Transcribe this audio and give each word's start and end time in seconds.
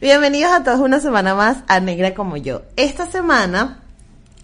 Bienvenidos 0.00 0.52
a 0.52 0.62
todos 0.64 0.80
una 0.80 1.00
semana 1.00 1.34
más 1.34 1.58
a 1.68 1.80
Negra 1.80 2.14
como 2.14 2.36
yo. 2.36 2.62
Esta 2.76 3.10
semana 3.10 3.80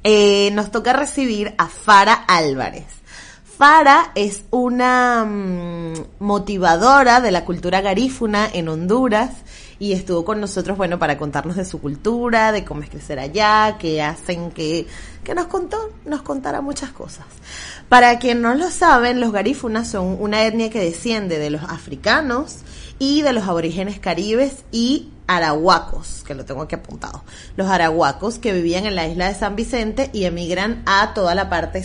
eh, 0.05 0.51
nos 0.53 0.71
toca 0.71 0.93
recibir 0.93 1.55
a 1.59 1.69
Fara 1.69 2.15
Álvarez. 2.15 2.87
Fara 3.59 4.13
es 4.15 4.45
una 4.51 5.25
mm, 5.25 5.95
motivadora 6.21 7.21
de 7.21 7.33
la 7.33 7.45
cultura 7.45 7.81
garífuna 7.81 8.49
en 8.53 8.69
Honduras 8.69 9.31
y 9.81 9.93
estuvo 9.93 10.25
con 10.25 10.41
nosotros, 10.41 10.77
bueno, 10.77 10.99
para 10.99 11.19
contarnos 11.19 11.57
de 11.57 11.65
su 11.65 11.81
cultura, 11.81 12.53
de 12.53 12.65
cómo 12.65 12.83
es 12.83 12.91
crecer 12.91 13.19
allá, 13.19 13.77
qué 13.79 14.03
hacen, 14.03 14.51
que, 14.51 14.87
nos 15.35 15.47
contó, 15.47 15.91
nos 16.05 16.23
contara 16.23 16.61
muchas 16.61 16.91
cosas. 16.91 17.27
Para 17.89 18.19
quien 18.19 18.43
no 18.43 18.55
lo 18.55 18.71
saben, 18.71 19.21
los 19.21 19.33
garífunas 19.33 19.91
son 19.91 20.17
una 20.21 20.45
etnia 20.45 20.71
que 20.71 20.81
desciende 20.81 21.39
de 21.39 21.51
los 21.51 21.63
africanos 21.63 22.59
y 22.99 23.23
de 23.23 23.33
los 23.33 23.45
aborígenes 23.47 23.99
caribes 23.99 24.65
y 24.73 25.11
arahuacos, 25.27 26.25
que 26.27 26.35
lo 26.35 26.45
tengo 26.45 26.63
aquí 26.63 26.75
apuntado. 26.75 27.23
Los 27.57 27.69
arahuacos 27.69 28.39
que 28.39 28.53
vivían 28.53 28.87
en 28.87 28.97
la 28.97 29.07
isla 29.07 29.29
de 29.29 29.35
San 29.35 29.57
Vicente 29.57 30.11
y 30.13 30.25
emigran 30.25 30.83
a 30.87 31.13
toda 31.15 31.35
la 31.35 31.49
parte 31.49 31.85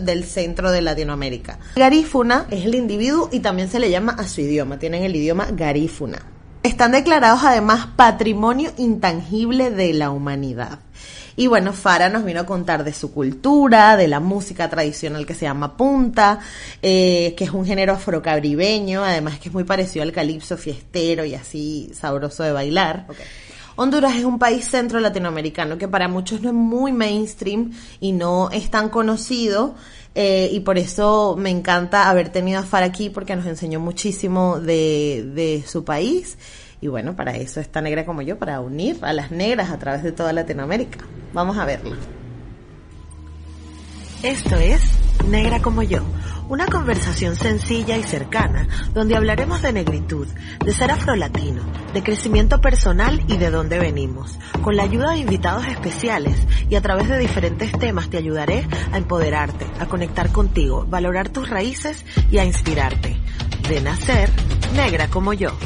del 0.00 0.24
centro 0.24 0.70
de 0.70 0.80
Latinoamérica. 0.80 1.58
Garífuna 1.76 2.46
es 2.50 2.64
el 2.64 2.74
individuo 2.74 3.28
y 3.32 3.40
también 3.40 3.68
se 3.68 3.80
le 3.80 3.90
llama 3.90 4.12
a 4.12 4.26
su 4.26 4.40
idioma, 4.40 4.78
tienen 4.78 5.02
el 5.02 5.16
idioma 5.16 5.48
garífuna. 5.50 6.22
Están 6.62 6.92
declarados 6.92 7.40
además 7.44 7.88
patrimonio 7.94 8.72
intangible 8.78 9.70
de 9.70 9.92
la 9.92 10.10
humanidad. 10.10 10.78
Y 11.36 11.48
bueno, 11.48 11.72
Fara 11.72 12.08
nos 12.08 12.24
vino 12.24 12.40
a 12.40 12.46
contar 12.46 12.84
de 12.84 12.92
su 12.92 13.12
cultura, 13.12 13.96
de 13.96 14.06
la 14.06 14.20
música 14.20 14.70
tradicional 14.70 15.26
que 15.26 15.34
se 15.34 15.46
llama 15.46 15.76
punta, 15.76 16.38
eh, 16.80 17.34
que 17.36 17.44
es 17.44 17.50
un 17.50 17.66
género 17.66 17.94
afrocaribeño, 17.94 19.04
además 19.04 19.38
que 19.38 19.48
es 19.48 19.54
muy 19.54 19.64
parecido 19.64 20.04
al 20.04 20.12
calipso 20.12 20.56
fiestero 20.56 21.24
y 21.24 21.34
así 21.34 21.90
sabroso 21.92 22.44
de 22.44 22.52
bailar. 22.52 23.06
Honduras 23.76 24.14
es 24.14 24.24
un 24.24 24.38
país 24.38 24.66
centro 24.68 25.00
latinoamericano 25.00 25.76
que 25.78 25.88
para 25.88 26.06
muchos 26.06 26.40
no 26.40 26.50
es 26.50 26.54
muy 26.54 26.92
mainstream 26.92 27.72
y 28.00 28.12
no 28.12 28.50
es 28.50 28.70
tan 28.70 28.88
conocido. 28.88 29.74
Eh, 30.16 30.48
y 30.52 30.60
por 30.60 30.78
eso 30.78 31.34
me 31.36 31.50
encanta 31.50 32.08
haber 32.08 32.28
tenido 32.28 32.60
a 32.60 32.62
Fara 32.62 32.86
aquí 32.86 33.10
porque 33.10 33.34
nos 33.34 33.46
enseñó 33.46 33.80
muchísimo 33.80 34.60
de, 34.60 35.28
de 35.34 35.64
su 35.66 35.84
país 35.84 36.38
y 36.84 36.88
bueno, 36.88 37.16
para 37.16 37.34
eso 37.34 37.60
está 37.60 37.80
Negra 37.80 38.04
como 38.04 38.20
yo, 38.20 38.38
para 38.38 38.60
unir 38.60 38.98
a 39.00 39.14
las 39.14 39.30
negras 39.30 39.70
a 39.70 39.78
través 39.78 40.02
de 40.02 40.12
toda 40.12 40.34
Latinoamérica. 40.34 40.98
Vamos 41.32 41.56
a 41.56 41.64
verlo. 41.64 41.96
Esto 44.22 44.56
es 44.56 44.82
Negra 45.26 45.62
como 45.62 45.82
yo, 45.82 46.02
una 46.50 46.66
conversación 46.66 47.36
sencilla 47.36 47.96
y 47.96 48.02
cercana 48.02 48.68
donde 48.92 49.16
hablaremos 49.16 49.62
de 49.62 49.72
negritud, 49.72 50.28
de 50.62 50.74
ser 50.74 50.90
afrolatino, 50.90 51.62
de 51.94 52.02
crecimiento 52.02 52.60
personal 52.60 53.18
y 53.28 53.38
de 53.38 53.48
dónde 53.48 53.78
venimos. 53.78 54.38
Con 54.60 54.76
la 54.76 54.82
ayuda 54.82 55.12
de 55.12 55.20
invitados 55.20 55.66
especiales 55.66 56.36
y 56.68 56.74
a 56.74 56.82
través 56.82 57.08
de 57.08 57.16
diferentes 57.16 57.72
temas 57.72 58.10
te 58.10 58.18
ayudaré 58.18 58.68
a 58.92 58.98
empoderarte, 58.98 59.64
a 59.80 59.86
conectar 59.86 60.30
contigo, 60.32 60.84
valorar 60.86 61.30
tus 61.30 61.48
raíces 61.48 62.04
y 62.30 62.36
a 62.36 62.44
inspirarte. 62.44 63.16
De 63.70 63.80
nacer, 63.80 64.28
negra 64.76 65.08
como 65.08 65.32
yo. 65.32 65.56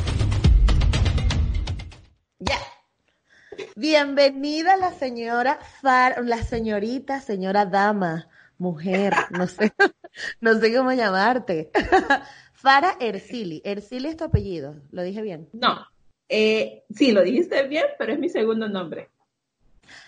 Bienvenida 3.80 4.76
la 4.76 4.90
señora 4.90 5.60
Far, 5.80 6.24
la 6.24 6.42
señorita, 6.42 7.20
señora 7.20 7.64
dama, 7.64 8.28
mujer, 8.58 9.14
no 9.30 9.46
sé, 9.46 9.72
no 10.40 10.58
sé 10.58 10.74
cómo 10.74 10.90
llamarte. 10.90 11.70
Fara 12.54 12.96
Ercili. 12.98 13.62
Ercili 13.64 14.08
es 14.08 14.16
tu 14.16 14.24
apellido, 14.24 14.74
¿lo 14.90 15.04
dije 15.04 15.22
bien? 15.22 15.48
No, 15.52 15.86
eh, 16.28 16.86
sí, 16.92 17.12
lo 17.12 17.22
dijiste 17.22 17.68
bien, 17.68 17.84
pero 18.00 18.14
es 18.14 18.18
mi 18.18 18.28
segundo 18.28 18.68
nombre. 18.68 19.10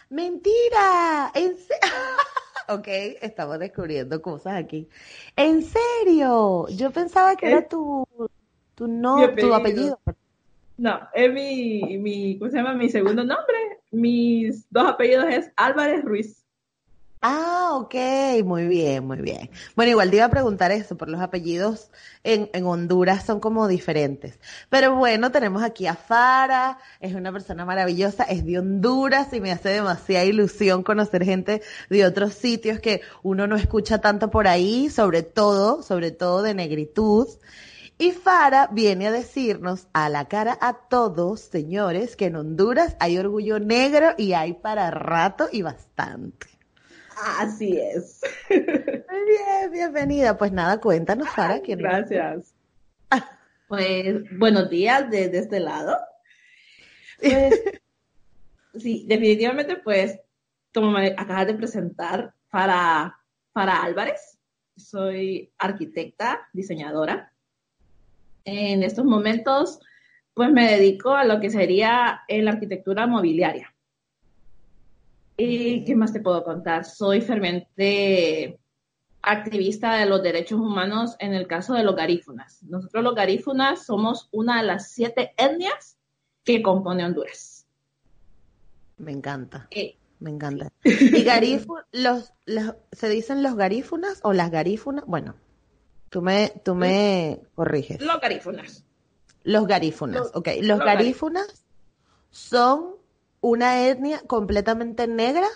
Mentira, 0.08 1.30
en 1.32 1.54
ok, 2.76 2.88
estamos 3.22 3.60
descubriendo 3.60 4.20
cosas 4.20 4.54
aquí. 4.54 4.88
En 5.36 5.62
serio, 5.62 6.66
yo 6.70 6.90
pensaba 6.90 7.36
que 7.36 7.46
era 7.46 7.68
tu, 7.68 8.04
tu, 8.74 8.88
no, 8.88 9.30
tu 9.38 9.54
apellido. 9.54 10.00
No, 10.80 10.98
es 11.12 11.30
mi, 11.30 11.98
mi, 11.98 12.38
¿cómo 12.38 12.50
se 12.50 12.56
llama? 12.56 12.72
Mi 12.72 12.88
segundo 12.88 13.22
nombre. 13.22 13.58
Mis 13.90 14.66
dos 14.70 14.88
apellidos 14.88 15.26
es 15.28 15.52
Álvarez 15.54 16.02
Ruiz. 16.02 16.42
Ah, 17.20 17.72
ok, 17.74 17.94
muy 18.46 18.66
bien, 18.66 19.06
muy 19.06 19.18
bien. 19.18 19.50
Bueno, 19.76 19.90
igual 19.90 20.08
te 20.08 20.16
iba 20.16 20.24
a 20.24 20.30
preguntar 20.30 20.72
eso, 20.72 20.96
por 20.96 21.10
los 21.10 21.20
apellidos 21.20 21.90
en, 22.24 22.48
en, 22.54 22.64
Honduras 22.64 23.26
son 23.26 23.40
como 23.40 23.68
diferentes. 23.68 24.38
Pero 24.70 24.94
bueno, 24.96 25.30
tenemos 25.30 25.62
aquí 25.62 25.86
a 25.86 25.96
Fara, 25.96 26.78
es 26.98 27.14
una 27.14 27.30
persona 27.30 27.66
maravillosa, 27.66 28.24
es 28.24 28.46
de 28.46 28.58
Honduras 28.58 29.34
y 29.34 29.40
me 29.42 29.52
hace 29.52 29.68
demasiada 29.68 30.24
ilusión 30.24 30.82
conocer 30.82 31.26
gente 31.26 31.60
de 31.90 32.06
otros 32.06 32.32
sitios 32.32 32.80
que 32.80 33.02
uno 33.22 33.46
no 33.46 33.56
escucha 33.56 34.00
tanto 34.00 34.30
por 34.30 34.48
ahí, 34.48 34.88
sobre 34.88 35.22
todo, 35.22 35.82
sobre 35.82 36.12
todo 36.12 36.40
de 36.40 36.54
negritud. 36.54 37.28
Y 38.00 38.12
Fara 38.12 38.66
viene 38.72 39.08
a 39.08 39.12
decirnos 39.12 39.86
a 39.92 40.08
la 40.08 40.26
cara 40.26 40.56
a 40.62 40.88
todos, 40.88 41.40
señores, 41.42 42.16
que 42.16 42.24
en 42.24 42.36
Honduras 42.36 42.96
hay 42.98 43.18
orgullo 43.18 43.60
negro 43.60 44.14
y 44.16 44.32
hay 44.32 44.54
para 44.54 44.90
rato 44.90 45.50
y 45.52 45.60
bastante. 45.60 46.46
Así 47.38 47.76
es. 47.76 48.22
Muy 48.48 48.58
bien, 48.58 49.70
bienvenida. 49.70 50.38
Pues 50.38 50.50
nada, 50.50 50.80
cuéntanos, 50.80 51.28
Fara. 51.28 51.60
¿quién 51.60 51.78
Gracias. 51.78 52.54
Pues 53.68 54.24
buenos 54.38 54.70
días 54.70 55.10
desde 55.10 55.38
este 55.38 55.60
lado. 55.60 55.98
Pues, 57.20 57.62
sí, 58.78 59.04
definitivamente, 59.06 59.76
pues, 59.76 60.18
como 60.72 60.90
me 60.90 61.08
acabas 61.08 61.48
de 61.48 61.54
presentar, 61.54 62.34
para, 62.50 63.14
para 63.52 63.82
Álvarez, 63.82 64.38
soy 64.74 65.52
arquitecta, 65.58 66.48
diseñadora 66.54 67.30
en 68.50 68.82
estos 68.82 69.04
momentos, 69.04 69.80
pues 70.34 70.50
me 70.50 70.70
dedico 70.70 71.14
a 71.14 71.24
lo 71.24 71.40
que 71.40 71.50
sería 71.50 72.22
la 72.28 72.50
arquitectura 72.50 73.06
mobiliaria. 73.06 73.72
¿Y 75.36 75.84
qué 75.84 75.94
más 75.94 76.12
te 76.12 76.20
puedo 76.20 76.44
contar? 76.44 76.84
Soy 76.84 77.20
ferviente 77.20 78.58
activista 79.22 79.94
de 79.96 80.06
los 80.06 80.22
derechos 80.22 80.58
humanos 80.60 81.16
en 81.18 81.34
el 81.34 81.46
caso 81.46 81.74
de 81.74 81.84
los 81.84 81.94
garífunas. 81.94 82.62
Nosotros 82.64 83.04
los 83.04 83.14
garífunas 83.14 83.86
somos 83.86 84.28
una 84.32 84.60
de 84.60 84.66
las 84.66 84.90
siete 84.90 85.32
etnias 85.36 85.98
que 86.44 86.62
compone 86.62 87.04
Honduras. 87.04 87.66
Me 88.98 89.12
encanta. 89.12 89.68
Me 90.18 90.30
encanta. 90.30 90.70
¿Y 90.84 91.22
garífunas, 91.22 91.86
los, 91.92 92.32
se 92.92 93.08
dicen 93.08 93.42
los 93.42 93.56
garífunas 93.56 94.20
o 94.22 94.32
las 94.32 94.50
garífunas? 94.50 95.04
Bueno, 95.06 95.36
Tú 96.10 96.22
me, 96.22 96.52
tú 96.64 96.74
me 96.74 97.40
corriges. 97.54 98.02
Los 98.02 98.20
garífunas. 98.20 98.84
Los 99.44 99.66
garífunas, 99.66 100.32
ok. 100.34 100.48
Los, 100.60 100.80
garífunas 100.80 101.64
son 102.30 102.96
una 103.40 103.86
etnia 103.86 104.20
completamente 104.26 105.06
negra. 105.06 105.46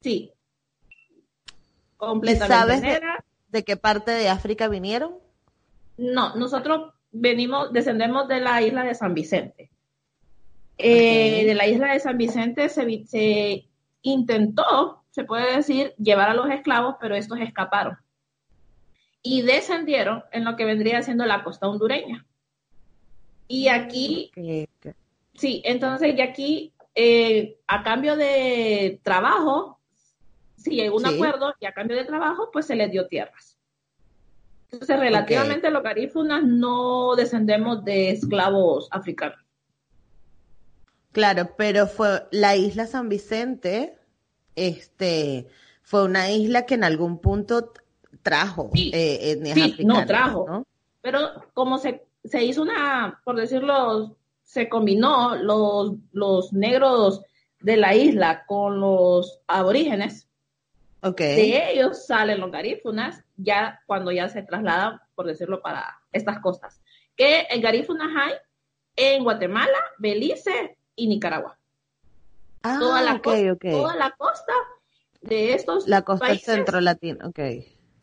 Sí. 0.00 0.32
Completamente 1.96 2.54
¿Sabes 2.54 2.82
negra. 2.82 3.24
De, 3.50 3.62
qué 3.62 3.76
parte 3.76 4.10
de 4.10 4.28
África 4.28 4.66
vinieron? 4.66 5.14
No, 5.96 6.34
nosotros 6.34 6.92
venimos, 7.12 7.72
descendemos 7.72 8.26
de 8.26 8.40
la 8.40 8.60
isla 8.62 8.82
de 8.82 8.96
San 8.96 9.14
Vicente. 9.14 9.70
Eh, 10.76 11.46
de 11.46 11.54
la 11.54 11.68
isla 11.68 11.92
de 11.92 12.00
San 12.00 12.18
Vicente 12.18 12.68
se, 12.68 13.04
se 13.06 13.68
intentó, 14.02 15.04
se 15.10 15.22
puede 15.22 15.56
decir, 15.56 15.94
llevar 15.98 16.30
a 16.30 16.34
los 16.34 16.50
esclavos, 16.50 16.96
pero 17.00 17.14
estos 17.14 17.38
escaparon 17.38 18.01
y 19.22 19.42
descendieron 19.42 20.24
en 20.32 20.44
lo 20.44 20.56
que 20.56 20.64
vendría 20.64 21.02
siendo 21.02 21.24
la 21.24 21.44
costa 21.44 21.68
hondureña. 21.68 22.26
Y 23.48 23.68
aquí, 23.68 24.30
sí, 25.34 25.62
entonces 25.64 26.14
y 26.16 26.20
aquí, 26.20 26.72
eh, 26.94 27.58
a 27.66 27.82
cambio 27.82 28.16
de 28.16 29.00
trabajo, 29.02 29.78
si 30.56 30.76
llegó 30.76 30.96
un 30.96 31.06
acuerdo 31.06 31.54
y 31.60 31.66
a 31.66 31.72
cambio 31.72 31.96
de 31.96 32.04
trabajo, 32.04 32.50
pues 32.52 32.66
se 32.66 32.76
les 32.76 32.90
dio 32.90 33.06
tierras. 33.06 33.58
Entonces, 34.70 34.98
relativamente 34.98 35.70
los 35.70 35.82
garífunas 35.82 36.42
no 36.44 37.14
descendemos 37.14 37.84
de 37.84 38.10
esclavos 38.10 38.88
africanos. 38.90 39.38
Claro, 41.12 41.50
pero 41.58 41.86
fue 41.86 42.26
la 42.30 42.56
isla 42.56 42.86
San 42.86 43.10
Vicente, 43.10 43.98
este, 44.56 45.46
fue 45.82 46.04
una 46.04 46.30
isla 46.30 46.64
que 46.64 46.74
en 46.74 46.84
algún 46.84 47.18
punto 47.18 47.74
trajo 48.22 48.70
eh, 48.74 49.40
sí, 49.54 49.84
no 49.84 50.06
trajo, 50.06 50.66
pero 51.00 51.30
como 51.54 51.78
se, 51.78 52.04
se 52.24 52.44
hizo 52.44 52.62
una, 52.62 53.20
por 53.24 53.36
decirlo, 53.36 54.16
se 54.44 54.68
combinó 54.68 55.34
los, 55.36 55.94
los 56.12 56.52
negros 56.52 57.22
de 57.60 57.76
la 57.76 57.94
isla 57.94 58.44
con 58.46 58.80
los 58.80 59.40
aborígenes, 59.46 60.28
okay. 61.00 61.36
de 61.36 61.72
ellos 61.72 62.06
salen 62.06 62.40
los 62.40 62.50
garífunas 62.50 63.24
ya 63.36 63.80
cuando 63.86 64.12
ya 64.12 64.28
se 64.28 64.42
trasladan, 64.42 65.00
por 65.14 65.26
decirlo, 65.26 65.62
para 65.62 66.00
estas 66.12 66.40
costas. 66.40 66.80
Que 67.16 67.42
el 67.50 67.60
garífunas 67.60 68.08
hay 68.16 68.32
en 68.96 69.24
Guatemala, 69.24 69.78
Belice 69.98 70.76
y 70.96 71.08
Nicaragua. 71.08 71.58
Ah, 72.62 72.76
toda 72.78 73.02
la, 73.02 73.20
costa, 73.20 73.70
toda 73.70 73.96
la 73.96 74.10
costa 74.12 74.52
de 75.20 75.54
estos 75.54 75.88
La 75.88 76.02
costa 76.02 76.34
centro 76.36 76.80
latino, 76.80 77.28
ok. 77.28 77.40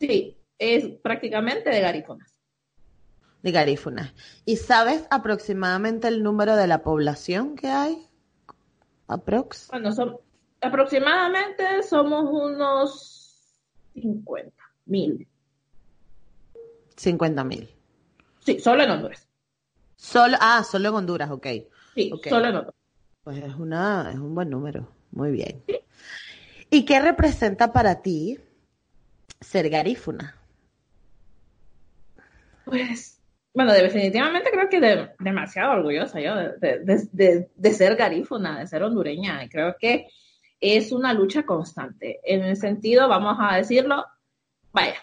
Sí, 0.00 0.36
es 0.58 0.86
prácticamente 1.02 1.68
de 1.70 1.80
garífunas. 1.80 2.34
De 3.42 3.52
garífunas. 3.52 4.14
¿Y 4.46 4.56
sabes 4.56 5.06
aproximadamente 5.10 6.08
el 6.08 6.22
número 6.22 6.56
de 6.56 6.66
la 6.66 6.82
población 6.82 7.54
que 7.54 7.68
hay? 7.68 8.06
Aprox. 9.08 9.68
Bueno, 9.68 9.92
son, 9.92 10.16
aproximadamente 10.60 11.82
somos 11.82 12.24
unos 12.30 13.58
50 13.94 14.52
mil. 14.86 15.28
50 16.96 17.44
mil. 17.44 17.68
Sí, 18.40 18.58
solo 18.58 18.82
en 18.82 18.90
Honduras. 18.90 19.28
Solo, 19.96 20.36
ah, 20.40 20.64
solo 20.64 20.88
en 20.88 20.94
Honduras, 20.94 21.30
ok. 21.30 21.46
Sí, 21.94 22.10
solo 22.28 22.46
en 22.46 22.56
Honduras. 22.56 22.74
Pues 23.22 23.38
es, 23.38 23.54
una, 23.54 24.10
es 24.10 24.18
un 24.18 24.34
buen 24.34 24.48
número. 24.48 24.88
Muy 25.10 25.30
bien. 25.30 25.62
¿Y 26.70 26.84
qué 26.84 27.00
representa 27.00 27.72
para 27.72 28.00
ti 28.00 28.38
ser 29.40 29.68
garífuna? 29.70 30.36
Pues, 32.64 33.20
bueno, 33.54 33.72
definitivamente 33.72 34.50
creo 34.50 34.68
que 34.68 35.08
demasiado 35.18 35.72
orgullosa 35.72 36.20
yo 36.20 36.34
de, 36.36 37.72
ser 37.72 37.96
garífuna, 37.96 38.60
de 38.60 38.66
ser 38.66 38.82
hondureña. 38.82 39.48
Creo 39.48 39.76
que 39.78 40.06
es 40.60 40.92
una 40.92 41.12
lucha 41.14 41.44
constante. 41.44 42.20
En 42.22 42.44
el 42.44 42.56
sentido, 42.56 43.08
vamos 43.08 43.38
a 43.40 43.56
decirlo, 43.56 44.04
vaya, 44.72 45.02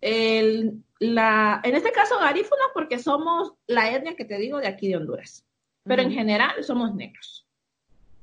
el, 0.00 0.82
la, 0.98 1.60
en 1.64 1.74
este 1.74 1.92
caso 1.92 2.18
garífuna 2.18 2.62
porque 2.72 2.98
somos 2.98 3.54
la 3.66 3.92
etnia 3.92 4.14
que 4.16 4.24
te 4.24 4.38
digo 4.38 4.58
de 4.58 4.68
aquí 4.68 4.88
de 4.88 4.96
Honduras 4.96 5.44
pero 5.88 6.02
en 6.02 6.12
general 6.12 6.62
somos 6.62 6.94
negros. 6.94 7.46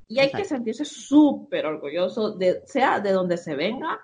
Y 0.08 0.20
hay 0.20 0.30
que 0.30 0.44
sentirse 0.44 0.84
súper 0.84 1.66
orgulloso, 1.66 2.30
de, 2.30 2.62
sea 2.64 3.00
de 3.00 3.10
donde 3.10 3.36
se 3.36 3.56
venga, 3.56 3.98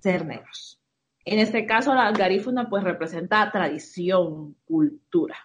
ser 0.00 0.26
negros. 0.26 0.80
En 1.24 1.38
este 1.38 1.66
caso, 1.66 1.94
la 1.94 2.10
garífuna 2.12 2.68
pues 2.68 2.84
representa 2.84 3.50
tradición, 3.50 4.56
cultura. 4.64 5.36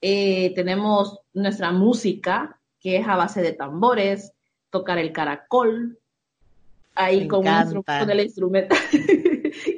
Eh, 0.00 0.52
tenemos 0.54 1.20
nuestra 1.32 1.70
música, 1.70 2.58
que 2.80 2.96
es 2.96 3.06
a 3.06 3.16
base 3.16 3.42
de 3.42 3.52
tambores, 3.52 4.32
tocar 4.70 4.98
el 4.98 5.12
caracol, 5.12 5.98
ahí 6.94 7.28
con, 7.28 7.46
el 7.46 8.20
instrumento, 8.20 8.74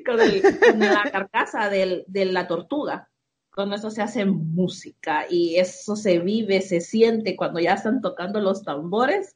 con, 0.06 0.79
la 0.79 1.11
carcasa 1.11 1.69
de 1.69 2.25
la 2.27 2.47
tortuga 2.47 3.09
cuando 3.55 3.77
eso 3.77 3.91
se 3.91 4.03
hace 4.03 4.25
música 4.25 5.27
y 5.31 5.56
eso 5.56 5.94
se 5.94 6.19
vive, 6.19 6.61
se 6.61 6.81
siente 6.81 7.37
cuando 7.37 7.61
ya 7.61 7.75
están 7.75 8.00
tocando 8.00 8.41
los 8.41 8.65
tambores, 8.65 9.34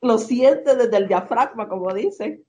lo 0.00 0.18
siente 0.18 0.76
desde 0.76 0.96
el 0.96 1.08
diafragma, 1.08 1.68
como 1.68 1.92
dicen. 1.92 2.44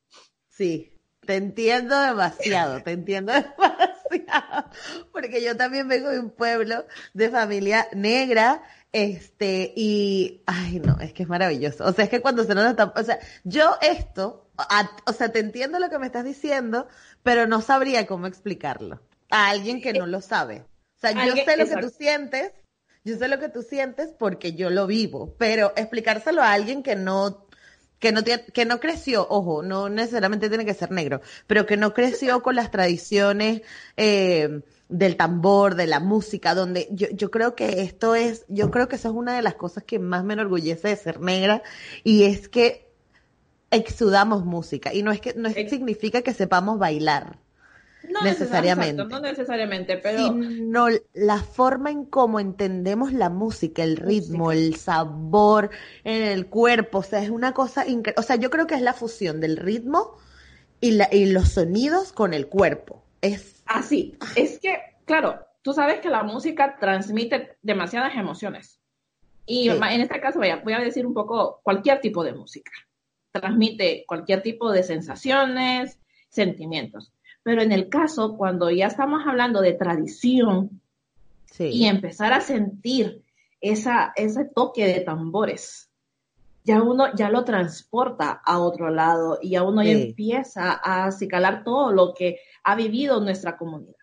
Sí, 0.49 0.93
te 1.25 1.35
entiendo 1.35 1.99
demasiado, 1.99 2.81
te 2.81 2.91
entiendo 2.91 3.31
demasiado, 4.11 4.69
porque 5.11 5.43
yo 5.43 5.55
también 5.55 5.87
vengo 5.87 6.09
de 6.09 6.19
un 6.19 6.31
pueblo 6.31 6.85
de 7.13 7.29
familia 7.29 7.87
negra, 7.93 8.63
este, 8.91 9.73
y, 9.75 10.41
ay, 10.47 10.79
no, 10.79 10.99
es 10.99 11.13
que 11.13 11.23
es 11.23 11.29
maravilloso. 11.29 11.85
O 11.85 11.93
sea, 11.93 12.05
es 12.05 12.09
que 12.09 12.21
cuando 12.21 12.43
se 12.43 12.55
nos 12.55 12.75
o 12.95 13.03
sea, 13.03 13.19
yo 13.43 13.77
esto, 13.81 14.49
o 15.05 15.13
sea, 15.13 15.31
te 15.31 15.39
entiendo 15.39 15.79
lo 15.79 15.89
que 15.89 15.99
me 15.99 16.07
estás 16.07 16.23
diciendo, 16.23 16.87
pero 17.23 17.47
no 17.47 17.61
sabría 17.61 18.07
cómo 18.07 18.27
explicarlo 18.27 18.99
a 19.29 19.49
alguien 19.49 19.81
que 19.81 19.93
no 19.93 20.07
lo 20.07 20.21
sabe. 20.21 20.65
O 20.97 20.99
sea, 20.99 21.11
yo 21.11 21.35
sé 21.35 21.55
lo 21.55 21.67
que 21.67 21.77
tú 21.77 21.89
sientes, 21.89 22.51
yo 23.03 23.17
sé 23.17 23.27
lo 23.27 23.39
que 23.39 23.49
tú 23.49 23.61
sientes 23.61 24.09
porque 24.17 24.53
yo 24.53 24.69
lo 24.69 24.87
vivo, 24.87 25.35
pero 25.37 25.73
explicárselo 25.75 26.41
a 26.41 26.53
alguien 26.53 26.83
que 26.83 26.95
no 26.95 27.45
que 27.99 28.13
no 28.13 28.21
que 28.23 28.65
no 28.65 28.79
creció, 28.79 29.27
ojo, 29.29 29.61
no 29.61 29.89
necesariamente 29.89 30.47
tiene 30.47 30.65
que 30.65 30.73
ser 30.73 30.91
negro, 30.91 31.21
pero 31.47 31.65
que 31.65 31.75
no 31.77 31.93
creció 31.93 32.41
con 32.41 32.55
las 32.55 32.71
tradiciones 32.71 33.61
eh, 33.97 34.61
del 34.87 35.17
tambor, 35.17 35.75
de 35.75 35.85
la 35.87 35.99
música, 35.99 36.55
donde 36.55 36.87
yo, 36.91 37.07
yo 37.11 37.29
creo 37.29 37.55
que 37.55 37.81
esto 37.81 38.15
es, 38.15 38.45
yo 38.47 38.71
creo 38.71 38.87
que 38.87 38.95
eso 38.95 39.09
es 39.09 39.15
una 39.15 39.35
de 39.35 39.41
las 39.41 39.55
cosas 39.55 39.83
que 39.83 39.99
más 39.99 40.23
me 40.23 40.33
enorgullece 40.33 40.87
de 40.87 40.95
ser 40.95 41.19
negra 41.19 41.61
y 42.03 42.23
es 42.23 42.47
que 42.47 42.89
exudamos 43.71 44.45
música 44.45 44.93
y 44.93 45.03
no 45.03 45.11
es 45.11 45.21
que 45.21 45.33
no 45.35 45.49
significa 45.49 46.21
que 46.21 46.33
sepamos 46.33 46.79
bailar. 46.79 47.37
No 48.07 48.21
necesariamente. 48.23 49.03
no 49.03 49.19
necesariamente, 49.19 49.97
pero... 49.97 50.33
Sino 50.33 50.87
la 51.13 51.37
forma 51.37 51.91
en 51.91 52.05
cómo 52.05 52.39
entendemos 52.39 53.13
la 53.13 53.29
música, 53.29 53.83
el 53.83 53.97
ritmo, 53.97 54.51
el 54.51 54.75
sabor 54.75 55.69
en 56.03 56.23
el 56.23 56.47
cuerpo, 56.47 56.99
o 56.99 57.03
sea, 57.03 57.21
es 57.21 57.29
una 57.29 57.53
cosa 57.53 57.87
increíble. 57.87 58.15
O 58.17 58.23
sea, 58.23 58.37
yo 58.37 58.49
creo 58.49 58.67
que 58.67 58.75
es 58.75 58.81
la 58.81 58.93
fusión 58.93 59.41
del 59.41 59.57
ritmo 59.57 60.17
y, 60.81 60.91
la, 60.91 61.09
y 61.11 61.25
los 61.25 61.49
sonidos 61.49 62.13
con 62.13 62.33
el 62.33 62.47
cuerpo. 62.47 63.03
Es 63.21 63.61
así. 63.65 64.17
Es 64.35 64.59
que, 64.59 64.77
claro, 65.05 65.45
tú 65.61 65.73
sabes 65.73 65.99
que 65.99 66.09
la 66.09 66.23
música 66.23 66.77
transmite 66.79 67.57
demasiadas 67.61 68.15
emociones. 68.15 68.79
Y 69.45 69.69
en 69.69 70.01
este 70.01 70.21
caso, 70.21 70.37
voy 70.37 70.49
a, 70.49 70.57
voy 70.57 70.73
a 70.73 70.79
decir 70.79 71.07
un 71.07 71.13
poco 71.13 71.59
cualquier 71.63 71.99
tipo 72.01 72.23
de 72.23 72.33
música. 72.33 72.71
Transmite 73.31 74.05
cualquier 74.07 74.43
tipo 74.43 74.71
de 74.71 74.83
sensaciones, 74.83 75.99
sentimientos. 76.29 77.11
Pero 77.43 77.61
en 77.61 77.71
el 77.71 77.89
caso, 77.89 78.35
cuando 78.37 78.69
ya 78.69 78.87
estamos 78.87 79.21
hablando 79.25 79.61
de 79.61 79.73
tradición 79.73 80.81
y 81.57 81.85
empezar 81.85 82.33
a 82.33 82.41
sentir 82.41 83.23
esa, 83.61 84.13
ese 84.15 84.45
toque 84.45 84.85
de 84.85 85.01
tambores, 85.01 85.89
ya 86.63 86.81
uno 86.81 87.13
ya 87.15 87.29
lo 87.29 87.43
transporta 87.43 88.41
a 88.45 88.59
otro 88.59 88.89
lado 88.89 89.39
y 89.41 89.51
ya 89.51 89.63
uno 89.63 89.81
ya 89.81 89.91
empieza 89.91 90.71
a 90.71 91.05
acicalar 91.05 91.63
todo 91.63 91.91
lo 91.91 92.13
que 92.13 92.39
ha 92.63 92.75
vivido 92.75 93.19
nuestra 93.21 93.57
comunidad. 93.57 93.98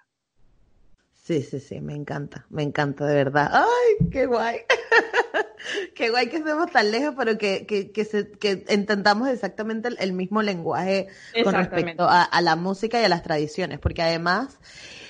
Sí, 1.27 1.43
sí, 1.43 1.59
sí, 1.59 1.81
me 1.81 1.97
encanta, 1.97 2.47
me 2.51 2.63
encanta 2.63 3.05
de 3.05 3.17
verdad. 3.17 3.51
¡Ay, 3.53 4.09
qué 4.13 4.27
guay! 4.27 4.59
qué 5.97 6.11
guay 6.11 6.29
que 6.29 6.37
estemos 6.37 6.71
tan 6.71 6.93
lejos, 6.93 7.17
pero 7.19 7.37
que, 7.37 7.67
que, 7.67 7.91
que, 7.91 8.05
se, 8.05 8.31
que 8.31 8.65
intentamos 8.71 9.29
exactamente 9.29 9.89
el, 9.99 10.13
mismo 10.13 10.41
lenguaje 10.43 11.09
con 11.43 11.53
respecto 11.53 12.07
a, 12.09 12.41
la 12.43 12.55
música 12.55 13.01
y 13.01 13.05
a 13.05 13.09
las 13.09 13.25
tradiciones, 13.25 13.81
porque 13.81 14.03
además, 14.03 14.61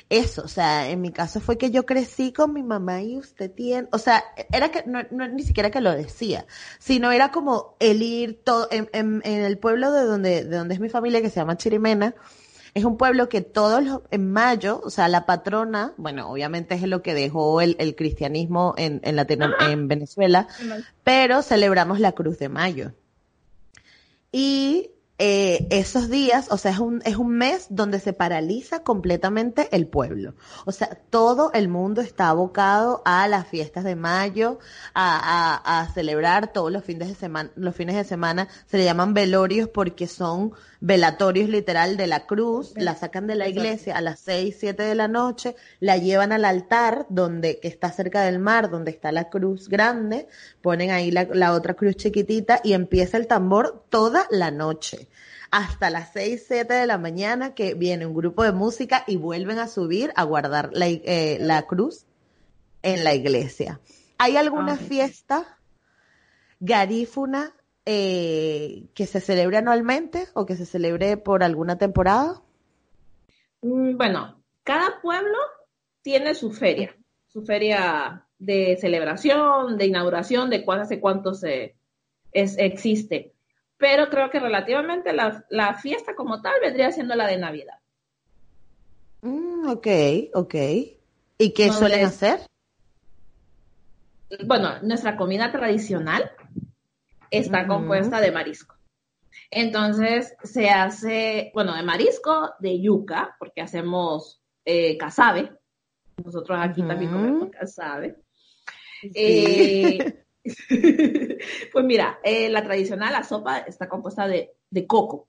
eso, 0.09 0.41
o 0.43 0.49
sea, 0.49 0.89
en 0.89 1.03
mi 1.03 1.13
caso 1.13 1.39
fue 1.39 1.59
que 1.59 1.71
yo 1.71 1.85
crecí 1.85 2.33
con 2.33 2.55
mi 2.55 2.63
mamá 2.63 3.03
y 3.03 3.19
usted 3.19 3.51
tiene, 3.51 3.87
o 3.93 3.99
sea, 3.99 4.25
era 4.51 4.71
que 4.71 4.85
no, 4.87 5.03
no 5.11 5.29
ni 5.29 5.43
siquiera 5.43 5.71
que 5.71 5.83
lo 5.83 5.93
decía, 5.93 6.47
sino 6.79 7.13
era 7.13 7.31
como 7.31 7.77
el 7.79 8.01
ir 8.01 8.41
todo, 8.43 8.69
en, 8.71 8.89
en, 8.95 9.21
en 9.23 9.45
el 9.45 9.59
pueblo 9.59 9.93
de 9.93 10.05
donde, 10.07 10.45
de 10.47 10.57
donde 10.57 10.73
es 10.73 10.81
mi 10.81 10.89
familia, 10.89 11.21
que 11.21 11.29
se 11.29 11.41
llama 11.41 11.59
Chirimena, 11.59 12.15
es 12.77 12.85
un 12.85 12.99
pueblo 12.99 13.31
que 13.31 13.41
todos 13.41 13.83
los, 13.83 14.03
en 14.11 14.31
mayo, 14.31 14.83
o 14.85 14.91
sea, 14.91 15.09
la 15.09 15.25
patrona, 15.25 15.95
bueno, 15.97 16.29
obviamente 16.31 16.75
es 16.75 16.83
lo 16.83 17.01
que 17.01 17.15
dejó 17.15 17.63
el, 17.63 17.97
cristianismo 17.97 18.75
en, 18.77 19.01
en, 19.03 19.19
en 19.61 19.89
Venezuela, 19.89 20.47
pero 21.03 21.41
celebramos 21.41 22.01
la 22.01 22.13
Cruz 22.13 22.39
de 22.39 22.51
Mayo. 22.51 22.93
Y 24.31 24.91
eh, 25.19 25.67
esos 25.71 26.11
días, 26.11 26.49
o 26.51 26.59
sea, 26.59 26.73
es 26.73 26.79
un, 26.79 27.01
es 27.07 27.17
un 27.17 27.31
mes 27.31 27.69
donde 27.71 27.99
se 27.99 28.13
paraliza 28.13 28.83
completamente 28.83 29.75
el 29.75 29.87
pueblo. 29.87 30.35
O 30.67 30.73
sea, 30.73 30.89
todo 31.09 31.51
el 31.55 31.69
mundo 31.69 32.03
está 32.03 32.29
abocado 32.29 33.01
a 33.07 33.27
las 33.27 33.47
fiestas 33.47 33.85
de 33.85 33.97
mayo, 33.97 34.59
a, 34.93 35.63
a, 35.65 35.81
a 35.81 35.89
celebrar 35.95 36.53
todos 36.53 36.71
los 36.71 36.85
fines 36.85 37.09
de 37.09 37.15
semana, 37.15 37.51
los 37.57 37.75
fines 37.75 37.97
de 37.97 38.05
semana 38.05 38.49
se 38.67 38.77
le 38.77 38.85
llaman 38.85 39.15
velorios 39.15 39.71
porque 39.71 40.07
son 40.07 40.53
velatorios 40.87 41.49
literal 41.49 41.97
de 41.97 42.07
la 42.07 42.27
cruz, 42.27 42.73
la 42.77 42.95
sacan 42.95 43.27
de 43.27 43.35
la 43.35 43.49
iglesia 43.49 43.97
a 43.97 44.01
las 44.01 44.21
seis, 44.21 44.57
siete 44.61 44.85
de 44.85 44.95
la 44.95 45.09
noche, 45.09 45.57
la 45.81 45.97
llevan 45.97 46.31
al 46.31 46.45
altar 46.45 47.07
donde, 47.09 47.59
que 47.59 47.67
está 47.67 47.91
cerca 47.91 48.23
del 48.23 48.39
mar, 48.39 48.71
donde 48.71 48.93
está 48.93 49.11
la 49.11 49.29
cruz 49.29 49.69
grande, 49.69 50.29
ponen 50.63 50.93
ahí 50.93 51.11
la, 51.11 51.27
la 51.33 51.55
otra 51.55 51.75
cruz 51.75 51.97
chiquitita 51.97 52.61
y 52.63 52.73
empieza 52.73 53.17
el 53.17 53.27
tambor 53.27 53.85
toda 53.89 54.29
la 54.31 54.53
noche. 54.53 55.09
Hasta 55.51 55.91
las 55.91 56.13
6, 56.13 56.45
7 56.47 56.75
de 56.75 56.87
la 56.87 56.99
mañana 56.99 57.53
que 57.53 57.75
viene 57.75 58.07
un 58.07 58.15
grupo 58.15 58.45
de 58.45 58.53
música 58.53 59.03
y 59.09 59.17
vuelven 59.17 59.59
a 59.59 59.67
subir 59.67 60.13
a 60.15 60.23
guardar 60.23 60.71
la, 60.73 60.87
eh, 60.87 61.39
la 61.41 61.63
cruz 61.63 62.07
en 62.83 63.03
la 63.03 63.13
iglesia. 63.13 63.81
¿Hay 64.19 64.37
alguna 64.37 64.77
fiesta 64.77 65.59
garífuna 66.61 67.56
eh, 67.87 68.89
que 68.95 69.07
se 69.07 69.21
celebre 69.21 69.59
anualmente 69.59 70.29
o 70.35 70.47
que 70.47 70.57
se 70.57 70.67
celebre 70.67 71.17
por 71.17 71.43
alguna 71.45 71.79
temporada? 71.79 72.43
Mm, 73.63 73.97
Bueno, 73.97 74.43
cada 74.63 75.01
pueblo 75.01 75.37
tiene 76.03 76.35
su 76.35 76.53
feria, 76.53 76.97
su 77.27 77.43
feria 77.45 78.27
de 78.39 78.77
celebración, 78.81 79.77
de 79.79 79.87
inauguración, 79.87 80.51
de 80.51 80.65
cuándo 80.65 80.85
hace 80.85 81.01
cuánto 81.01 81.35
se 81.35 81.77
es, 82.33 82.57
existe. 82.59 83.35
Pero 83.79 84.09
creo 84.11 84.31
que 84.31 84.41
relativamente 84.41 85.13
la, 85.13 85.45
la 85.51 85.75
fiesta 85.75 86.15
como 86.15 86.41
tal 86.43 86.55
vendría 86.63 86.93
siendo 86.93 87.15
la 87.15 87.27
de 87.27 87.39
Navidad. 87.39 87.79
Mm, 89.23 89.69
ok, 89.69 89.87
ok. 90.35 90.55
¿Y 91.39 91.53
qué 91.55 91.67
No, 91.67 91.73
suelen 91.73 92.05
hacer? 92.07 92.41
Bueno, 94.45 94.81
nuestra 94.83 95.17
comida 95.17 95.51
tradicional 95.53 96.31
está 97.31 97.67
compuesta 97.67 98.21
de 98.21 98.33
marisco. 98.33 98.77
Entonces 99.51 100.35
se 100.43 100.71
hace, 100.71 101.51
bueno, 101.55 101.75
de 101.75 101.83
marisco, 101.83 102.55
de 102.59 102.81
yuca, 102.81 103.37
porque 103.39 103.61
hacemos 103.61 104.43
eh, 104.65 104.97
casabe. 104.97 105.53
Nosotros 106.25 106.59
aquí 106.61 106.83
también 106.83 107.13
comemos 107.13 107.51
casabe. 107.51 108.17
Sí. 109.01 109.11
Eh, 109.15 110.25
pues 111.73 111.85
mira, 111.85 112.19
eh, 112.23 112.49
la 112.49 112.63
tradicional, 112.63 113.13
la 113.13 113.23
sopa 113.23 113.59
está 113.59 113.89
compuesta 113.89 114.27
de, 114.27 114.53
de 114.71 114.87
coco 114.87 115.29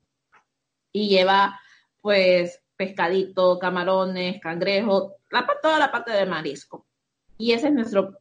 y 0.91 1.09
lleva 1.09 1.59
pues 2.01 2.61
pescadito, 2.75 3.59
camarones, 3.59 4.39
cangrejo, 4.39 5.15
la, 5.31 5.47
toda 5.61 5.79
la 5.79 5.91
parte 5.91 6.11
de 6.11 6.25
marisco. 6.25 6.85
Y 7.37 7.51
ese 7.51 7.67
es 7.67 7.73
nuestro, 7.73 8.19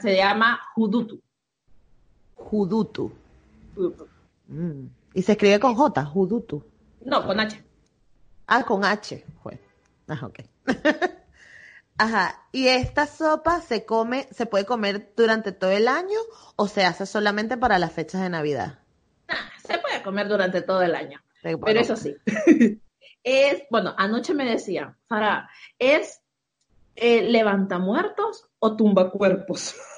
se 0.00 0.16
llama 0.16 0.60
judutu. 0.74 1.20
Judutu. 2.36 3.12
Mm. 4.46 4.86
Y 5.14 5.22
se 5.22 5.32
escribe 5.32 5.58
con 5.58 5.74
J, 5.74 6.04
Judutu. 6.04 6.62
No, 7.04 7.26
con 7.26 7.40
H. 7.40 7.62
Ah, 8.46 8.64
con 8.64 8.84
H. 8.84 9.24
Fue. 9.42 9.58
Ajá, 10.06 10.26
ok. 10.26 10.40
Ajá. 11.98 12.42
¿Y 12.52 12.68
esta 12.68 13.06
sopa 13.06 13.60
se 13.60 13.84
come, 13.84 14.28
se 14.30 14.46
puede 14.46 14.66
comer 14.66 15.12
durante 15.16 15.52
todo 15.52 15.70
el 15.70 15.88
año 15.88 16.18
o 16.56 16.68
se 16.68 16.84
hace 16.84 17.06
solamente 17.06 17.56
para 17.56 17.78
las 17.78 17.92
fechas 17.92 18.20
de 18.20 18.28
Navidad? 18.28 18.78
Ah, 19.28 19.50
se 19.66 19.78
puede 19.78 20.02
comer 20.02 20.28
durante 20.28 20.62
todo 20.62 20.82
el 20.82 20.94
año. 20.94 21.20
Pero 21.42 21.58
bueno, 21.58 21.80
eso 21.80 21.96
sí. 21.96 22.14
es, 23.24 23.62
bueno, 23.70 23.94
anoche 23.96 24.34
me 24.34 24.44
decía, 24.44 24.96
Farah, 25.08 25.48
¿es 25.78 26.20
eh, 26.94 27.22
levanta 27.22 27.78
muertos 27.78 28.48
o 28.58 28.76
tumba 28.76 29.10
cuerpos? 29.10 29.74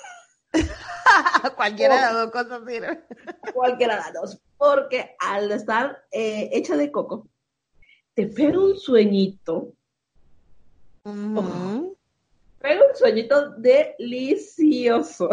Cualquiera 1.56 1.96
de 1.96 2.00
las 2.00 2.12
dos 2.14 2.30
cosas 2.30 2.60
sirve. 2.66 3.04
Cualquiera 3.54 3.96
de 3.96 4.00
las 4.00 4.12
dos. 4.12 4.38
Porque 4.56 5.14
al 5.18 5.50
estar 5.52 6.04
eh, 6.10 6.50
hecha 6.52 6.76
de 6.76 6.90
coco, 6.90 7.28
te 8.14 8.26
pega 8.26 8.58
un 8.58 8.76
sueñito, 8.76 9.72
Ujú. 11.04 11.96
pega 12.58 12.82
un 12.90 12.96
sueñito 12.96 13.50
delicioso. 13.52 15.28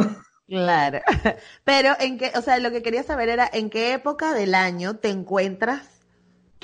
Claro. 0.47 0.99
Pero 1.63 1.95
en 1.99 2.17
qué, 2.17 2.31
o 2.35 2.41
sea, 2.41 2.59
lo 2.59 2.71
que 2.71 2.83
quería 2.83 3.03
saber 3.03 3.29
era 3.29 3.49
en 3.51 3.69
qué 3.69 3.93
época 3.93 4.33
del 4.33 4.53
año 4.53 4.97
te 4.97 5.09
encuentras 5.09 5.94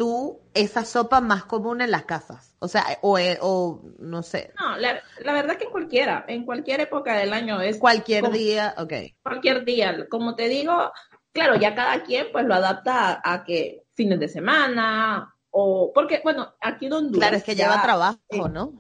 tú 0.02 0.40
esa 0.56 0.84
sopa 0.84 1.22
más 1.22 1.44
común 1.46 1.80
en 1.80 1.92
las 1.92 2.06
casas. 2.06 2.56
O 2.58 2.68
sea, 2.68 2.84
o, 3.04 3.20
eh, 3.20 3.38
o 3.40 3.84
no 4.00 4.24
sé, 4.24 4.52
No, 4.60 4.76
la, 4.78 5.00
la 5.24 5.32
verdad 5.34 5.58
que 5.60 5.66
en 5.66 5.70
cualquiera, 5.70 6.26
en 6.28 6.44
cualquier 6.44 6.82
época 6.82 7.16
del 7.20 7.32
año 7.34 7.62
es 7.62 7.78
cualquier 7.78 8.24
como- 8.24 8.36
día, 8.36 8.74
ok. 8.80 8.94
cualquier 9.22 9.64
día. 9.64 10.08
Como 10.10 10.34
te 10.34 10.48
digo, 10.50 10.92
claro, 11.32 11.56
ya 11.56 11.76
cada 11.76 12.02
quien 12.02 12.32
pues 12.32 12.46
lo 12.46 12.56
adapta 12.56 13.22
a, 13.24 13.34
a 13.34 13.44
que 13.44 13.84
fines 13.94 14.20
de 14.20 14.28
semana 14.28 15.36
o 15.52 15.92
porque, 15.94 16.20
bueno, 16.24 16.52
aquí 16.60 16.88
en 16.88 16.94
Honduras. 16.94 17.20
Claro, 17.20 17.38
es 17.38 17.44
que 17.44 17.56
ya- 17.56 17.66
lleva 17.70 17.84
trabajo, 17.84 18.20
eh, 18.30 18.42
¿no? 18.52 18.74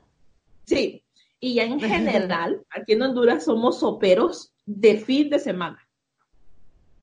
Sí, 0.65 1.05
y 1.39 1.53
ya 1.53 1.65
en 1.65 1.79
general, 2.33 2.65
aquí 2.71 2.93
en 2.93 3.03
Honduras 3.03 3.43
somos 3.45 3.77
soperos 3.79 4.53
de 4.65 4.97
fin 4.97 5.29
de 5.29 5.37
semana. 5.37 5.87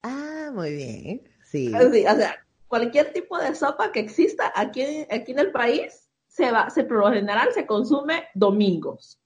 Ah, 0.03 0.51
muy 0.53 0.73
bien. 0.75 1.23
Sí. 1.45 1.73
Así, 1.73 2.05
o 2.05 2.17
sea, 2.17 2.45
cualquier 2.69 3.13
tipo 3.13 3.39
de 3.39 3.55
sopa 3.55 3.91
que 3.93 4.01
exista 4.01 4.53
aquí, 4.55 4.83
aquí 5.11 5.33
en 5.33 5.39
el 5.39 5.53
país, 5.53 6.09
se 6.27 6.51
va, 6.53 6.71
se 6.71 6.85
por 6.85 6.99
lo 6.99 7.11
general 7.13 7.53
se 7.53 7.67
consume 7.67 8.29
domingos. 8.35 9.19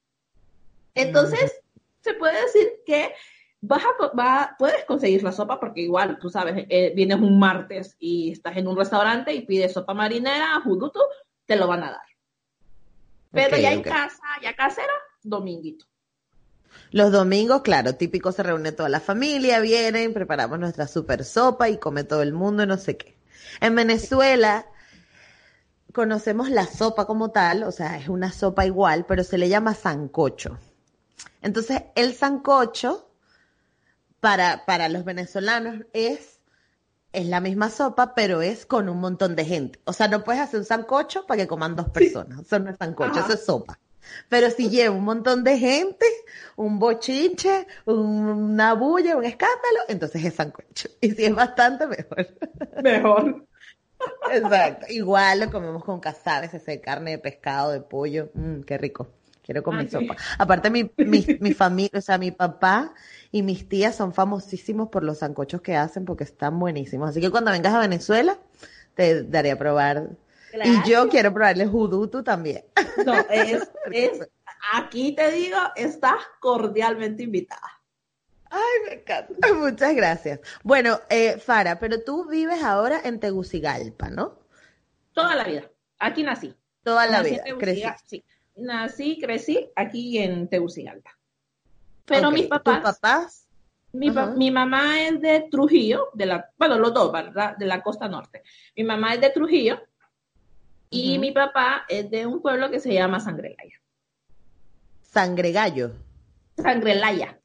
Entonces, 0.94 1.61
se 2.00 2.14
puede 2.14 2.40
decir 2.42 2.68
que 2.87 3.12
vas 3.61 3.82
a, 3.84 4.06
va- 4.16 4.54
puedes 4.58 4.84
conseguir 4.84 5.22
la 5.22 5.32
sopa 5.32 5.58
porque 5.61 5.80
igual, 5.82 6.18
tú 6.18 6.28
sabes, 6.30 6.66
eh, 6.68 6.92
vienes 6.94 7.18
un 7.18 7.38
martes 7.38 7.96
y 7.99 8.32
estás 8.32 8.56
en 8.56 8.68
un 8.68 8.76
restaurante 8.76 9.32
y 9.34 9.46
pides 9.46 9.72
sopa 9.72 9.94
marinera, 9.94 10.61
juduto, 10.62 11.00
te 11.46 11.56
lo 11.56 11.66
van 11.66 11.82
a 11.84 11.90
dar. 11.92 12.00
Pero 13.30 13.56
ya 13.56 13.72
en 13.72 13.82
casa, 13.82 14.22
ya 14.42 14.54
casera, 14.54 14.92
dominguito. 15.22 15.87
Los 16.90 17.12
domingos, 17.12 17.62
claro, 17.62 17.94
típico 17.94 18.32
se 18.32 18.42
reúne 18.42 18.72
toda 18.72 18.88
la 18.88 19.00
familia, 19.00 19.61
vienen, 19.61 20.12
preparamos 20.12 20.58
nuestra 20.58 20.87
super 20.87 21.25
sopa 21.25 21.68
y 21.70 21.78
come 21.78 22.04
todo 22.04 22.22
el 22.22 22.32
mundo, 22.32 22.66
no 22.66 22.76
sé 22.76 22.96
qué. 22.96 23.16
En 23.61 23.75
Venezuela 23.75 24.66
conocemos 25.92 26.50
la 26.50 26.66
sopa 26.66 27.06
como 27.06 27.30
tal, 27.30 27.64
o 27.64 27.72
sea, 27.72 27.99
es 27.99 28.08
una 28.08 28.32
sopa 28.32 28.66
igual, 28.66 29.04
pero 29.06 29.25
se 29.25 29.38
le 29.38 29.49
llama 29.49 29.75
sancocho. 29.75 30.58
Entonces, 31.42 31.82
el 31.94 32.14
sancocho 32.14 33.11
para, 34.20 34.64
para 34.64 34.88
los 34.88 35.04
venezolanos 35.04 35.84
es, 35.92 36.38
es 37.12 37.26
la 37.26 37.40
misma 37.40 37.68
sopa, 37.68 38.14
pero 38.14 38.40
es 38.40 38.64
con 38.64 38.88
un 38.88 39.00
montón 39.00 39.37
de 39.37 39.44
gente. 39.44 39.80
O 39.84 39.92
sea, 39.92 40.08
no 40.08 40.25
puedes 40.25 40.40
hacer 40.40 40.61
un 40.61 40.66
sancocho 40.66 41.26
para 41.26 41.42
que 41.42 41.49
coman 41.49 41.76
dos 41.76 41.90
personas. 41.90 42.40
Eso 42.40 42.58
no 42.58 42.70
es 42.70 42.76
sancocho, 42.78 43.18
Ajá. 43.18 43.20
eso 43.20 43.34
es 43.34 43.44
sopa. 43.44 43.78
Pero 44.28 44.50
si 44.50 44.68
lleva 44.71 44.94
un 44.94 45.04
montón 45.04 45.44
de 45.44 45.59
gente, 45.59 46.06
un 46.56 46.78
bochinche, 46.78 47.66
un- 47.87 48.26
una 48.28 48.75
bulla, 48.75 49.16
un 49.16 49.25
escándalo, 49.25 49.80
entonces 49.88 50.25
es 50.25 50.35
sancocho. 50.35 50.88
Y 51.00 51.11
si 51.12 51.25
es 51.25 51.35
bastante, 51.35 51.87
mejor. 51.87 52.26
Mejor. 52.76 53.47
Exacto. 54.25 54.87
Igual 54.88 55.40
lo 55.40 55.50
comemos 55.50 55.85
con 55.85 56.00
casabes, 56.00 56.54
ese 56.54 56.80
carne 56.80 57.12
de 57.12 57.18
pescado, 57.18 57.73
de 57.73 57.80
pollo. 57.80 58.30
Mmm, 58.35 58.61
qué 58.62 58.78
rico. 58.78 59.09
Quiero 59.42 59.62
comer 59.62 59.88
sí. 59.88 59.90
sopa. 59.90 60.16
Aparte, 60.38 60.71
mi, 60.71 60.90
mi, 61.00 61.35
mi 61.40 61.52
familia, 61.52 61.99
o 61.99 62.00
sea, 62.02 62.16
mi 62.18 62.30
papá 62.30 62.94
y 63.32 63.42
mis 63.42 63.68
tías 63.68 63.97
son 63.97 64.14
famosísimos 64.14 64.88
por 64.88 65.02
los 65.02 65.18
sancochos 65.18 65.61
que 65.62 65.75
hacen 65.76 66.04
porque 66.04 66.25
están 66.25 66.59
buenísimos. 66.61 67.11
Así 67.11 67.21
que 67.21 67.30
cuando 67.30 67.50
vengas 67.50 67.75
a 67.75 67.80
Venezuela, 67.80 68.38
te 68.94 69.25
daré 69.25 69.50
a 69.50 69.59
probar. 69.59 70.11
Y 70.64 70.88
yo 70.90 71.09
quiero 71.09 71.32
probar 71.32 71.59
el 71.61 71.68
judutu 71.68 72.23
también. 72.23 72.64
No, 73.04 73.14
es, 73.30 73.71
es, 73.90 74.28
aquí 74.75 75.14
te 75.14 75.30
digo, 75.30 75.59
estás 75.76 76.16
cordialmente 76.40 77.23
invitada. 77.23 77.80
Ay, 78.50 78.61
me 78.87 78.94
encanta. 78.97 79.54
Muchas 79.54 79.94
gracias. 79.94 80.40
Bueno, 80.62 81.00
eh, 81.09 81.38
Fara, 81.38 81.78
pero 81.78 82.02
tú 82.02 82.28
vives 82.28 82.62
ahora 82.62 83.00
en 83.04 83.18
Tegucigalpa, 83.18 84.11
¿no? 84.11 84.38
Toda 85.12 85.35
la 85.37 85.44
vida. 85.44 85.71
Aquí 85.99 86.23
nací. 86.23 86.54
Toda 86.82 87.06
la 87.06 87.18
Nací 87.23 87.30
vida. 87.30 87.44
Crecí. 87.59 87.82
Sí. 88.06 88.25
Nací, 88.56 89.18
crecí 89.18 89.71
aquí 89.75 90.18
en 90.18 90.49
Tegucigalpa. 90.49 91.16
Pero 92.04 92.30
mis 92.30 92.42
¿tus 92.42 92.50
papás, 92.50 92.82
papás? 92.99 93.49
mi, 93.92 94.11
pa- 94.11 94.26
mi 94.26 94.50
mamá 94.50 95.00
es 95.02 95.21
de 95.21 95.49
Trujillo, 95.50 96.09
de 96.12 96.26
la, 96.26 96.50
bueno, 96.59 96.78
los 96.78 96.92
dos, 96.92 97.11
¿verdad? 97.12 97.56
De 97.56 97.64
la 97.66 97.82
costa 97.82 98.09
norte. 98.09 98.42
Mi 98.76 98.85
mamá 98.85 99.14
es 99.14 99.21
de 99.21 99.30
Trujillo 99.30 99.80
y 100.92 101.18
mi 101.18 101.32
papá 101.32 101.84
es 101.88 102.11
de 102.11 102.26
un 102.26 102.42
pueblo 102.42 102.70
que 102.70 102.78
se 102.78 102.92
llama 102.92 103.18
Sangrelaya. 103.18 103.80
Sangre 105.00 105.52
gallo. 105.52 105.92
Sangrelaya. 106.56 107.40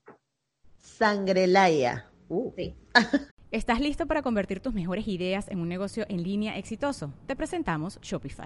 Sangrelaya. 0.78 2.10
Uh. 2.28 2.52
Sí. 2.56 2.76
¿Estás 3.52 3.80
listo 3.80 4.06
para 4.06 4.22
convertir 4.22 4.60
tus 4.60 4.74
mejores 4.74 5.08
ideas 5.08 5.48
en 5.48 5.62
un 5.62 5.70
negocio 5.70 6.06
en 6.10 6.22
línea 6.22 6.58
exitoso? 6.58 7.14
Te 7.26 7.36
presentamos 7.36 8.00
Shopify. 8.02 8.46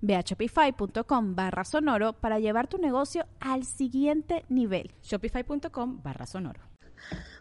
Ve 0.00 0.14
a 0.14 0.20
shopify.com 0.20 1.34
barra 1.34 1.64
sonoro 1.64 2.14
para 2.14 2.38
llevar 2.38 2.68
tu 2.68 2.78
negocio 2.78 3.26
al 3.40 3.64
siguiente 3.64 4.44
nivel. 4.48 4.90
Shopify.com 5.02 6.02
barra 6.02 6.26
sonoro. 6.26 6.60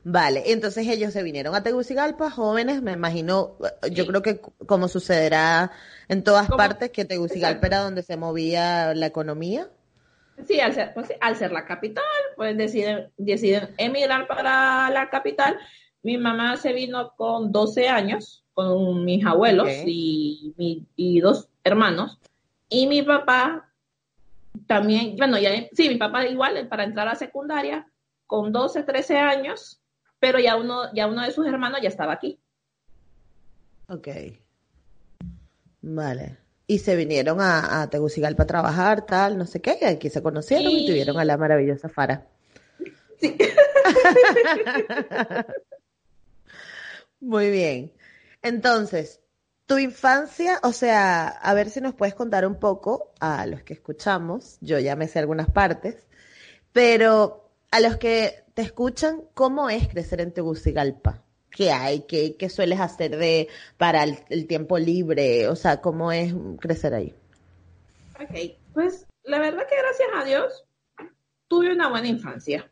Vale, 0.04 0.44
entonces 0.52 0.88
ellos 0.88 1.12
se 1.14 1.24
vinieron 1.24 1.56
a 1.56 1.64
Tegucigalpa, 1.64 2.30
jóvenes, 2.30 2.82
me 2.82 2.94
imagino, 2.94 3.58
yo 3.92 4.06
creo 4.06 4.22
que 4.22 4.40
como 4.40 4.88
sucederá 4.88 5.72
en 6.08 6.24
todas 6.24 6.48
partes, 6.48 6.92
que 6.92 7.06
Tegucigalpa 7.06 7.68
era 7.68 7.80
donde 7.80 8.04
se 8.04 8.16
movía 8.16 8.94
la 8.94 9.08
economía. 9.08 9.70
Sí, 10.48 10.60
al 10.60 10.74
ser, 10.74 10.94
pues, 10.94 11.12
al 11.20 11.36
ser 11.36 11.52
la 11.52 11.66
capital, 11.66 12.04
pues 12.36 12.56
deciden, 12.56 13.12
deciden 13.18 13.70
emigrar 13.78 14.28
para 14.28 14.90
la 14.92 15.10
capital. 15.10 15.58
Mi 16.04 16.18
mamá 16.18 16.56
se 16.58 16.72
vino 16.74 17.14
con 17.18 17.52
12 17.52 17.90
años, 17.90 18.46
con 18.54 19.04
mis 19.04 19.26
abuelos 19.26 19.68
y, 19.86 20.86
y 20.96 21.20
dos 21.20 21.50
hermanos. 21.68 22.20
Y 22.70 22.88
mi 22.88 23.04
papá 23.04 23.72
también, 24.66 25.16
bueno, 25.18 25.38
ya, 25.38 25.52
sí, 25.74 25.90
mi 25.90 25.96
papá 25.96 26.26
igual, 26.26 26.68
para 26.68 26.84
entrar 26.84 27.08
a 27.08 27.16
secundaria, 27.16 27.88
con 28.26 28.52
12, 28.52 28.84
13 28.84 29.18
años, 29.18 29.82
pero 30.20 30.40
ya 30.40 30.56
uno, 30.56 30.94
ya 30.94 31.08
uno 31.08 31.24
de 31.24 31.32
sus 31.32 31.48
hermanos 31.48 31.80
ya 31.82 31.90
estaba 31.90 32.14
aquí. 32.14 32.40
Ok. 33.88 34.08
Vale. 35.82 36.38
Y 36.66 36.80
se 36.80 36.98
vinieron 36.98 37.40
a, 37.40 37.82
a 37.82 37.90
Tegucigalpa 37.90 38.44
a 38.44 38.48
trabajar, 38.48 39.06
tal, 39.06 39.38
no 39.38 39.46
sé 39.46 39.62
qué, 39.62 39.78
y 39.82 39.86
aquí 39.86 40.10
se 40.10 40.22
conocieron 40.22 40.70
y, 40.70 40.88
tuvieron 40.88 41.18
a 41.18 41.24
la 41.24 41.38
maravillosa 41.38 41.88
Fara. 41.88 42.28
Sí. 43.20 43.38
Muy 47.20 47.50
bien. 47.50 47.94
Entonces, 48.42 49.22
tu 49.68 49.78
infancia, 49.78 50.60
o 50.64 50.72
sea, 50.72 51.28
a 51.28 51.54
ver 51.54 51.70
si 51.70 51.82
nos 51.82 51.94
puedes 51.94 52.16
contar 52.16 52.48
un 52.48 52.56
poco 52.56 53.12
a 53.20 53.46
los 53.46 53.64
que 53.64 53.74
escuchamos, 53.74 54.58
yo 54.62 54.80
ya 54.80 54.96
me 54.96 55.10
sé 55.10 55.20
algunas 55.20 55.52
partes, 55.52 56.08
pero 56.72 57.52
a 57.70 57.82
los 57.82 57.98
que 57.98 58.46
te 58.54 58.62
escuchan, 58.62 59.22
¿cómo 59.34 59.70
es 59.70 59.90
crecer 59.90 60.22
en 60.22 60.34
Tegucigalpa? 60.34 61.22
¿Qué 61.52 61.72
hay? 61.72 62.02
¿Qué, 62.02 62.50
sueles 62.50 62.80
hacer 62.80 63.18
de 63.18 63.50
para 63.78 64.04
el, 64.04 64.48
tiempo 64.48 64.78
libre? 64.78 65.50
O 65.50 65.56
sea, 65.56 65.82
¿cómo 65.82 66.14
es 66.14 66.34
crecer 66.60 66.94
ahí? 66.94 67.14
Ok, 68.22 68.56
pues 68.74 69.06
la 69.24 69.40
verdad 69.40 69.68
que 69.68 69.76
gracias 69.76 70.10
a 70.16 70.24
Dios 70.24 70.66
tuve 71.50 71.74
una 71.74 71.90
buena 71.90 72.08
infancia. 72.08 72.70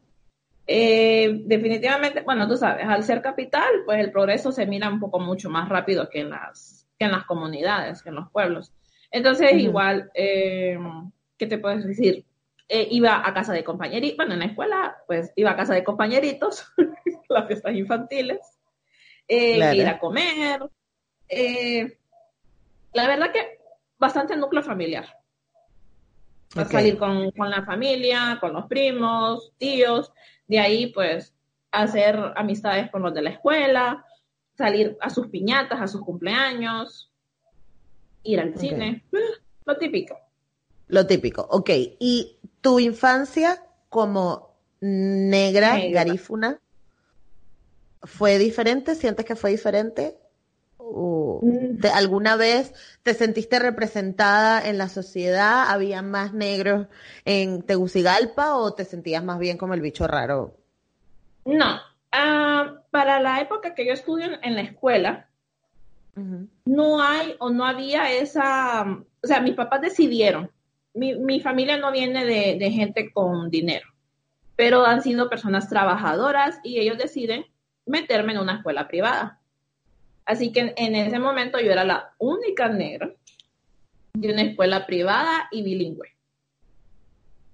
Eh, 0.66 1.42
definitivamente, 1.46 2.22
bueno, 2.22 2.48
tú 2.48 2.56
sabes, 2.56 2.88
al 2.88 3.04
ser 3.04 3.22
capital, 3.22 3.84
pues 3.86 4.00
el 4.00 4.12
progreso 4.12 4.52
se 4.54 4.66
mira 4.66 4.90
un 4.90 5.00
poco 5.00 5.20
mucho 5.20 5.50
más 5.50 5.68
rápido 5.68 6.10
que 6.10 6.22
en 6.22 6.30
las 6.30 6.85
que 6.98 7.06
en 7.06 7.12
las 7.12 7.26
comunidades, 7.26 8.02
que 8.02 8.10
en 8.10 8.16
los 8.16 8.32
pueblos. 8.32 8.74
Entonces, 9.12 9.54
igual, 9.54 10.10
eh, 10.14 10.78
¿qué 11.38 11.48
te 11.48 11.58
puedes 11.58 11.86
decir? 11.86 12.26
Eh, 12.68 12.88
iba 12.92 13.28
a 13.28 13.34
casa 13.34 13.54
de 13.54 13.64
compañeritos, 13.64 14.18
bueno, 14.18 14.34
en 14.34 14.40
la 14.40 14.46
escuela, 14.46 14.98
pues 15.08 15.32
iba 15.36 15.52
a 15.52 15.56
casa 15.56 15.74
de 15.74 15.84
compañeritos, 15.84 16.66
las 17.30 17.48
fiestas 17.48 17.76
infantiles, 17.76 18.40
eh, 19.28 19.76
ir 19.76 19.88
a 19.88 20.00
comer. 20.00 20.62
la 22.94 23.08
verdad 23.08 23.32
que 23.32 23.60
bastante 23.98 24.36
núcleo 24.36 24.64
familiar. 24.64 25.06
Salir 26.70 26.98
con, 26.98 27.32
con, 27.32 27.50
la 27.50 27.64
familia, 27.66 28.38
con 28.40 28.54
los 28.54 28.66
primos, 28.68 29.52
tíos, 29.58 30.14
de 30.48 30.60
ahí 30.60 30.88
pues 30.88 31.36
hacer 31.72 32.18
amistades 32.36 32.90
con 32.90 33.02
los 33.02 33.14
de 33.14 33.22
la 33.22 33.32
escuela, 33.32 34.06
salir 34.58 34.98
a 35.02 35.10
sus 35.10 35.28
piñatas, 35.28 35.82
a 35.82 35.88
sus 35.88 36.02
cumpleaños, 36.02 37.12
ir 38.24 38.40
al 38.40 38.58
cine, 38.58 39.04
lo 39.66 39.78
típico. 39.78 40.18
Lo 40.88 41.06
típico, 41.08 41.48
ok. 41.50 41.70
¿Y 42.00 42.38
tu 42.62 42.80
infancia 42.80 43.64
como 43.90 44.56
negra, 44.80 45.80
garífuna, 45.90 46.60
fue 48.04 48.38
diferente? 48.38 48.96
¿Sientes 48.96 49.26
que 49.26 49.36
fue 49.36 49.52
diferente? 49.52 50.18
Mm. 50.80 51.86
¿Alguna 51.94 52.36
vez 52.36 52.74
te 53.04 53.14
sentiste 53.14 53.60
representada 53.60 54.68
en 54.68 54.78
la 54.78 54.90
sociedad? 54.90 55.66
¿Había 55.68 56.02
más 56.02 56.34
negros 56.34 56.88
en 57.26 57.64
Tegucigalpa 57.64 58.56
o 58.56 58.74
te 58.74 58.86
sentías 58.86 59.24
más 59.24 59.40
bien 59.40 59.58
como 59.58 59.74
el 59.74 59.82
bicho 59.82 60.08
raro? 60.08 60.56
No, 61.46 61.80
Ah, 62.18 62.78
para 62.92 63.20
la 63.20 63.42
época 63.42 63.76
que 63.76 63.86
yo 63.86 63.92
estudio 63.92 64.40
en, 64.42 64.56
la 64.56 64.62
escuela, 64.62 65.28
no 66.64 67.02
hay 67.02 67.36
o 67.40 67.50
no 67.50 67.66
había 67.66 68.10
esa, 68.10 68.84
o 69.22 69.28
sea, 69.28 69.42
mis 69.42 69.54
papás 69.54 69.82
decidieron, 69.82 70.50
mi, 70.94 71.42
familia 71.42 71.76
no 71.76 71.92
viene 71.92 72.24
de, 72.24 72.72
gente 72.72 73.12
con 73.12 73.50
dinero, 73.50 73.90
pero 74.56 74.86
han 74.86 75.02
sido 75.02 75.30
personas 75.30 75.68
trabajadoras 75.68 76.62
y 76.64 76.80
ellos 76.80 76.98
deciden 76.98 77.48
meterme 77.86 78.32
en 78.32 78.40
una 78.40 78.56
escuela 78.56 78.88
privada. 78.88 79.42
Así 80.24 80.54
que 80.54 80.74
en, 80.78 80.96
ese 80.96 81.20
momento 81.20 81.60
yo 81.60 81.70
era 81.70 81.84
la 81.84 82.14
única 82.18 82.70
negra 82.70 83.12
de 84.14 84.32
una 84.32 84.44
escuela 84.44 84.86
privada 84.86 85.50
y 85.52 85.64
bilingüe. 85.64 86.16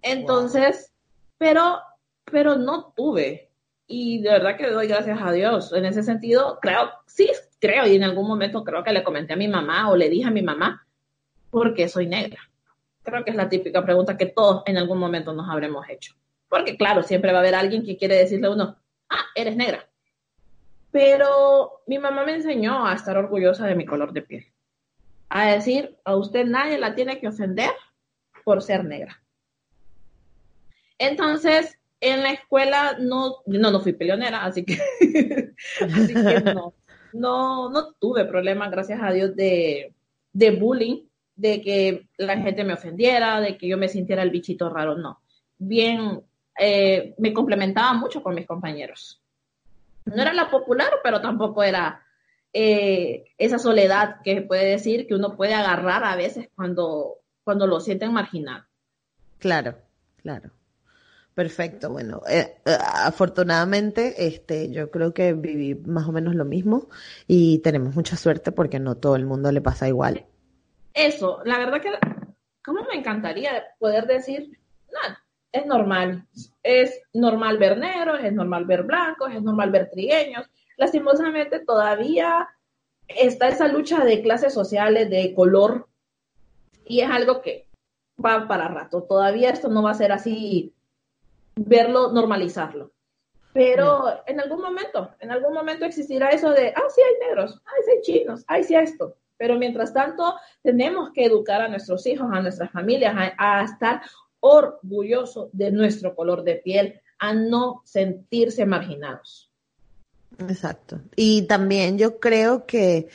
Entonces, 0.04 0.94
pero, 1.40 1.80
pero 2.26 2.60
no 2.60 2.94
tuve 2.96 3.51
y 3.92 4.22
de 4.22 4.30
verdad 4.30 4.58
que 4.58 4.70
doy 4.70 4.88
gracias 4.88 5.20
a 5.22 5.32
Dios. 5.32 5.74
En 5.74 5.86
ese 5.86 6.02
sentido, 6.02 6.60
creo, 6.62 6.92
sí, 7.06 7.30
creo, 7.60 7.86
y 7.86 7.96
en 7.96 8.04
algún 8.04 8.28
momento 8.28 8.64
creo 8.64 8.84
que 8.84 8.94
le 8.94 9.04
comenté 9.04 9.34
a 9.34 9.38
mi 9.38 9.48
mamá 9.48 9.90
o 9.90 9.98
le 9.98 10.10
dije 10.10 10.28
a 10.28 10.32
mi 10.32 10.42
mamá, 10.42 10.88
¿por 11.50 11.74
qué 11.74 11.90
soy 11.90 12.08
negra? 12.08 12.40
Creo 13.04 13.24
que 13.24 13.32
es 13.32 13.36
la 13.36 13.50
típica 13.50 13.84
pregunta 13.84 14.18
que 14.18 14.28
todos 14.28 14.64
en 14.66 14.78
algún 14.78 14.98
momento 14.98 15.34
nos 15.34 15.50
habremos 15.50 15.88
hecho. 15.90 16.16
Porque 16.48 16.78
claro, 16.78 17.04
siempre 17.04 17.32
va 17.32 17.40
a 17.40 17.42
haber 17.42 17.56
alguien 17.56 17.84
que 17.84 17.98
quiere 17.98 18.16
decirle 18.16 18.48
a 18.48 18.52
uno, 18.52 18.78
ah, 19.10 19.26
eres 19.36 19.56
negra. 19.56 19.88
Pero 20.92 21.84
mi 21.88 22.00
mamá 22.00 22.24
me 22.26 22.36
enseñó 22.36 22.86
a 22.86 22.94
estar 22.94 23.18
orgullosa 23.18 23.68
de 23.68 23.76
mi 23.76 23.86
color 23.86 24.14
de 24.14 24.22
piel. 24.22 24.46
A 25.30 25.52
decir, 25.52 25.98
a 26.06 26.16
usted 26.16 26.46
nadie 26.46 26.78
la 26.78 26.96
tiene 26.96 27.20
que 27.20 27.28
ofender 27.28 27.72
por 28.44 28.62
ser 28.62 28.84
negra. 28.84 29.22
Entonces, 30.98 31.80
en 32.02 32.24
la 32.24 32.32
escuela 32.32 32.98
no, 33.00 33.38
no, 33.46 33.72
no 33.72 33.80
fui 33.80 33.94
peleonera, 33.94 34.44
así 34.44 34.66
que, 34.66 34.74
así 35.82 36.14
que 36.14 36.42
no, 36.54 36.74
no, 37.14 37.70
no 37.70 37.94
tuve 37.94 38.26
problemas, 38.26 38.72
gracias 38.72 39.00
a 39.02 39.12
Dios, 39.12 39.36
de, 39.36 39.94
de 40.34 40.52
bullying, 40.52 41.04
de 41.36 41.62
que 41.62 42.08
la 42.18 42.38
gente 42.38 42.64
me 42.64 42.74
ofendiera, 42.74 43.40
de 43.40 43.58
que 43.58 43.68
yo 43.68 43.78
me 43.78 43.88
sintiera 43.88 44.24
el 44.24 44.32
bichito 44.32 44.70
raro, 44.70 44.98
no. 44.98 45.22
Bien, 45.58 46.22
eh, 46.58 47.14
me 47.20 47.34
complementaba 47.34 47.94
mucho 47.94 48.24
con 48.24 48.36
mis 48.36 48.48
compañeros. 48.48 49.22
No 50.06 50.22
era 50.22 50.34
la 50.34 50.50
popular, 50.50 50.94
pero 51.04 51.22
tampoco 51.22 51.64
era 51.64 52.04
eh, 52.52 53.26
esa 53.38 53.60
soledad 53.60 54.22
que 54.24 54.42
puede 54.42 54.66
decir 54.66 55.08
que 55.08 55.14
uno 55.14 55.36
puede 55.36 55.54
agarrar 55.54 56.04
a 56.04 56.16
veces 56.16 56.50
cuando, 56.56 57.18
cuando 57.44 57.68
lo 57.68 57.80
sienten 57.80 58.12
marginado. 58.12 58.66
Claro, 59.38 59.78
claro. 60.18 60.52
Perfecto, 61.34 61.90
bueno, 61.90 62.22
eh, 62.30 62.58
eh, 62.66 62.78
afortunadamente, 63.06 64.28
este, 64.28 64.70
yo 64.70 64.92
creo 64.92 65.14
que 65.14 65.32
viví 65.32 65.76
más 65.76 66.08
o 66.08 66.12
menos 66.12 66.36
lo 66.36 66.44
mismo 66.44 66.90
y 67.26 67.60
tenemos 67.60 67.96
mucha 67.96 68.18
suerte 68.18 68.52
porque 68.52 68.80
no 68.80 68.96
todo 68.96 69.16
el 69.16 69.26
mundo 69.26 69.50
le 69.52 69.62
pasa 69.62 69.88
igual. 69.88 70.26
Eso, 70.94 71.40
la 71.46 71.58
verdad 71.58 71.82
que, 71.82 71.90
¿cómo 72.64 72.84
me 72.84 72.96
encantaría 72.96 73.64
poder 73.80 74.08
decir, 74.08 74.60
nada, 74.92 75.24
es 75.54 75.66
normal, 75.66 76.28
es 76.64 77.02
normal 77.14 77.58
ver 77.58 77.78
negros, 77.78 78.20
es 78.22 78.34
normal 78.34 78.66
ver 78.66 78.84
blancos, 78.84 79.32
es 79.34 79.42
normal 79.42 79.72
ver 79.72 79.90
trigueños. 79.90 80.50
Lastimosamente 80.76 81.60
todavía 81.60 82.50
está 83.08 83.48
esa 83.48 83.70
lucha 83.70 84.04
de 84.04 84.22
clases 84.22 84.54
sociales, 84.54 85.10
de 85.10 85.34
color, 85.34 85.88
y 86.86 87.00
es 87.00 87.10
algo 87.10 87.42
que 87.42 87.68
va 88.24 88.50
para 88.50 88.68
rato. 88.68 89.04
Todavía 89.04 89.50
esto 89.50 89.70
no 89.70 89.84
va 89.84 89.92
a 89.92 89.96
ser 89.96 90.12
así 90.12 90.74
verlo, 91.66 92.12
normalizarlo. 92.12 92.92
Pero 93.54 94.24
en 94.26 94.40
algún 94.40 94.62
momento, 94.62 95.12
en 95.20 95.32
algún 95.32 95.54
momento 95.54 95.86
existirá 95.86 96.30
eso 96.30 96.52
de, 96.52 96.70
ah, 96.70 96.84
sí 96.94 97.02
hay 97.02 97.28
negros, 97.28 97.62
ah, 97.66 97.72
sí 97.86 97.92
hay 97.92 98.02
chinos, 98.02 98.46
ah, 98.48 98.64
sí 98.64 98.76
hay 98.76 98.86
esto. 98.86 99.18
Pero 99.38 99.58
mientras 99.58 99.94
tanto, 99.94 100.36
tenemos 100.62 101.12
que 101.12 101.26
educar 101.26 101.62
a 101.62 101.68
nuestros 101.68 102.06
hijos, 102.06 102.28
a 102.32 102.42
nuestras 102.42 102.72
familias, 102.72 103.16
a, 103.38 103.64
estar 103.64 104.02
orgullosos 104.40 105.50
de 105.52 105.72
nuestro 105.72 106.16
color 106.16 106.44
de 106.44 106.56
piel, 106.56 107.02
a 107.20 107.34
no 107.34 107.82
sentirse 107.84 108.66
marginados. 108.66 109.52
Exacto. 110.40 111.02
Y 111.16 111.44
también 111.44 111.98
yo 111.98 112.20
creo 112.20 112.66
que 112.66 113.10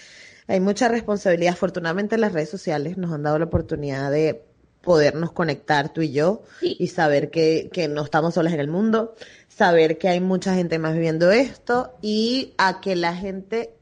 hay 0.47 0.61
mucha 0.61 0.89
responsabilidad. 0.89 1.55
Afortunadamente 1.55 2.19
las 2.19 2.33
redes 2.33 2.51
sociales 2.51 2.99
nos 2.99 3.13
han 3.13 3.23
dado 3.23 3.39
la 3.39 3.47
oportunidad 3.47 4.11
de 4.11 4.46
podernos 4.87 5.33
conectar 5.33 5.93
tú 5.93 6.01
y 6.01 6.13
yo 6.13 6.43
y 6.63 6.87
saber 6.87 7.29
que, 7.31 7.69
que 7.73 7.89
no 7.89 8.05
estamos 8.05 8.35
solas 8.35 8.53
en 8.53 8.61
el 8.61 8.69
mundo, 8.69 9.17
saber 9.49 9.99
que 9.99 10.09
hay 10.09 10.21
mucha 10.21 10.55
gente 10.55 10.79
más 10.79 10.95
viviendo 10.95 11.33
esto 11.33 11.93
y 12.01 12.55
a 12.57 12.81
que 12.81 12.95
la 12.95 13.17
gente 13.17 13.75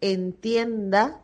entienda 0.00 1.20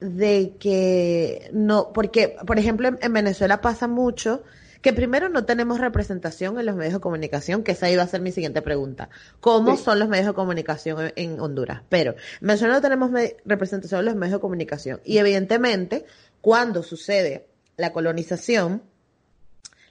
de 0.00 0.56
que 0.58 1.48
no, 1.52 1.92
porque, 1.92 2.36
por 2.44 2.58
ejemplo, 2.58 2.90
en, 3.00 3.12
Venezuela 3.12 3.60
pasa 3.60 3.86
mucho 3.86 4.42
que 4.82 4.92
primero 4.92 5.28
no 5.28 5.44
tenemos 5.44 5.78
representación 5.78 6.58
en 6.58 6.66
los 6.66 6.74
medios 6.74 6.94
de 6.94 7.00
comunicación, 7.00 7.62
que 7.62 7.72
esa 7.72 7.88
iba 7.88 8.02
a 8.02 8.08
ser 8.08 8.20
mi 8.20 8.32
siguiente 8.32 8.62
pregunta. 8.62 9.10
¿Cómo 9.40 9.76
son 9.76 10.00
los 10.00 10.08
medios 10.08 10.26
de 10.26 10.34
comunicación 10.34 11.12
en, 11.14 11.38
Honduras? 11.38 11.82
Pero 11.88 12.12
en 12.12 12.48
Venezuela 12.48 12.74
no 12.74 12.80
tenemos 12.80 13.12
representación 13.44 14.00
en 14.00 14.06
los 14.06 14.16
medios 14.16 14.38
de 14.38 14.40
comunicación. 14.40 15.00
Y 15.04 15.18
evidentemente, 15.18 16.04
cuando 16.40 16.82
sucede 16.82 17.46
la 17.76 17.92
colonización, 17.92 18.82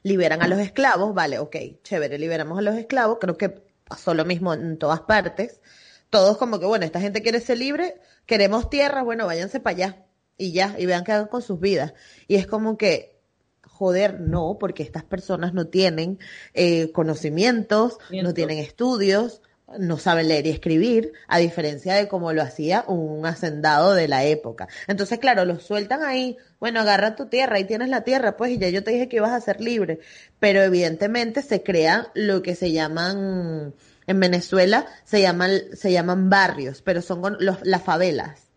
liberan 0.03 0.41
a 0.41 0.47
los 0.47 0.59
esclavos, 0.59 1.13
vale, 1.13 1.39
ok, 1.39 1.55
chévere, 1.83 2.19
liberamos 2.19 2.57
a 2.59 2.61
los 2.61 2.75
esclavos, 2.75 3.17
creo 3.19 3.37
que 3.37 3.49
pasó 3.87 4.13
lo 4.13 4.25
mismo 4.25 4.53
en 4.53 4.77
todas 4.77 5.01
partes. 5.01 5.61
Todos 6.09 6.37
como 6.37 6.59
que, 6.59 6.65
bueno, 6.65 6.85
esta 6.85 7.01
gente 7.01 7.21
quiere 7.21 7.39
ser 7.39 7.57
libre, 7.57 7.99
queremos 8.25 8.69
tierra, 8.69 9.03
bueno, 9.03 9.25
váyanse 9.25 9.59
para 9.59 9.75
allá 9.75 10.05
y 10.37 10.51
ya, 10.51 10.75
y 10.77 10.85
vean 10.85 11.03
qué 11.03 11.11
hagan 11.11 11.27
con 11.27 11.41
sus 11.41 11.59
vidas. 11.59 11.93
Y 12.27 12.35
es 12.35 12.47
como 12.47 12.77
que, 12.77 13.19
joder, 13.63 14.19
no, 14.19 14.57
porque 14.59 14.83
estas 14.83 15.03
personas 15.03 15.53
no 15.53 15.67
tienen 15.67 16.19
eh, 16.53 16.91
conocimientos, 16.91 17.97
no 18.11 18.33
tienen 18.33 18.59
estudios, 18.59 19.41
no 19.79 19.97
saben 19.97 20.27
leer 20.27 20.45
y 20.47 20.51
escribir, 20.51 21.13
a 21.27 21.39
diferencia 21.39 21.95
de 21.95 22.07
como 22.07 22.33
lo 22.33 22.41
hacía 22.41 22.85
un 22.87 23.25
hacendado 23.25 23.93
de 23.93 24.07
la 24.07 24.23
época. 24.23 24.67
Entonces, 24.87 25.19
claro, 25.19 25.45
los 25.45 25.63
sueltan 25.63 26.03
ahí, 26.03 26.37
bueno, 26.59 26.81
agarra 26.81 27.15
tu 27.15 27.27
tierra, 27.27 27.57
ahí 27.57 27.65
tienes 27.65 27.89
la 27.89 28.01
tierra, 28.01 28.37
pues, 28.37 28.51
y 28.51 28.57
ya 28.57 28.69
yo 28.69 28.83
te 28.83 28.91
dije 28.91 29.09
que 29.09 29.17
ibas 29.17 29.31
a 29.31 29.41
ser 29.41 29.61
libre. 29.61 29.99
Pero 30.39 30.61
evidentemente 30.61 31.41
se 31.41 31.63
crean 31.63 32.07
lo 32.13 32.41
que 32.41 32.55
se 32.55 32.71
llaman, 32.71 33.73
en 34.07 34.19
Venezuela 34.19 34.85
se 35.03 35.21
llaman, 35.21 35.51
se 35.73 35.91
llaman 35.91 36.29
barrios, 36.29 36.81
pero 36.81 37.01
son 37.01 37.37
los, 37.39 37.57
las 37.65 37.83
favelas, 37.83 38.47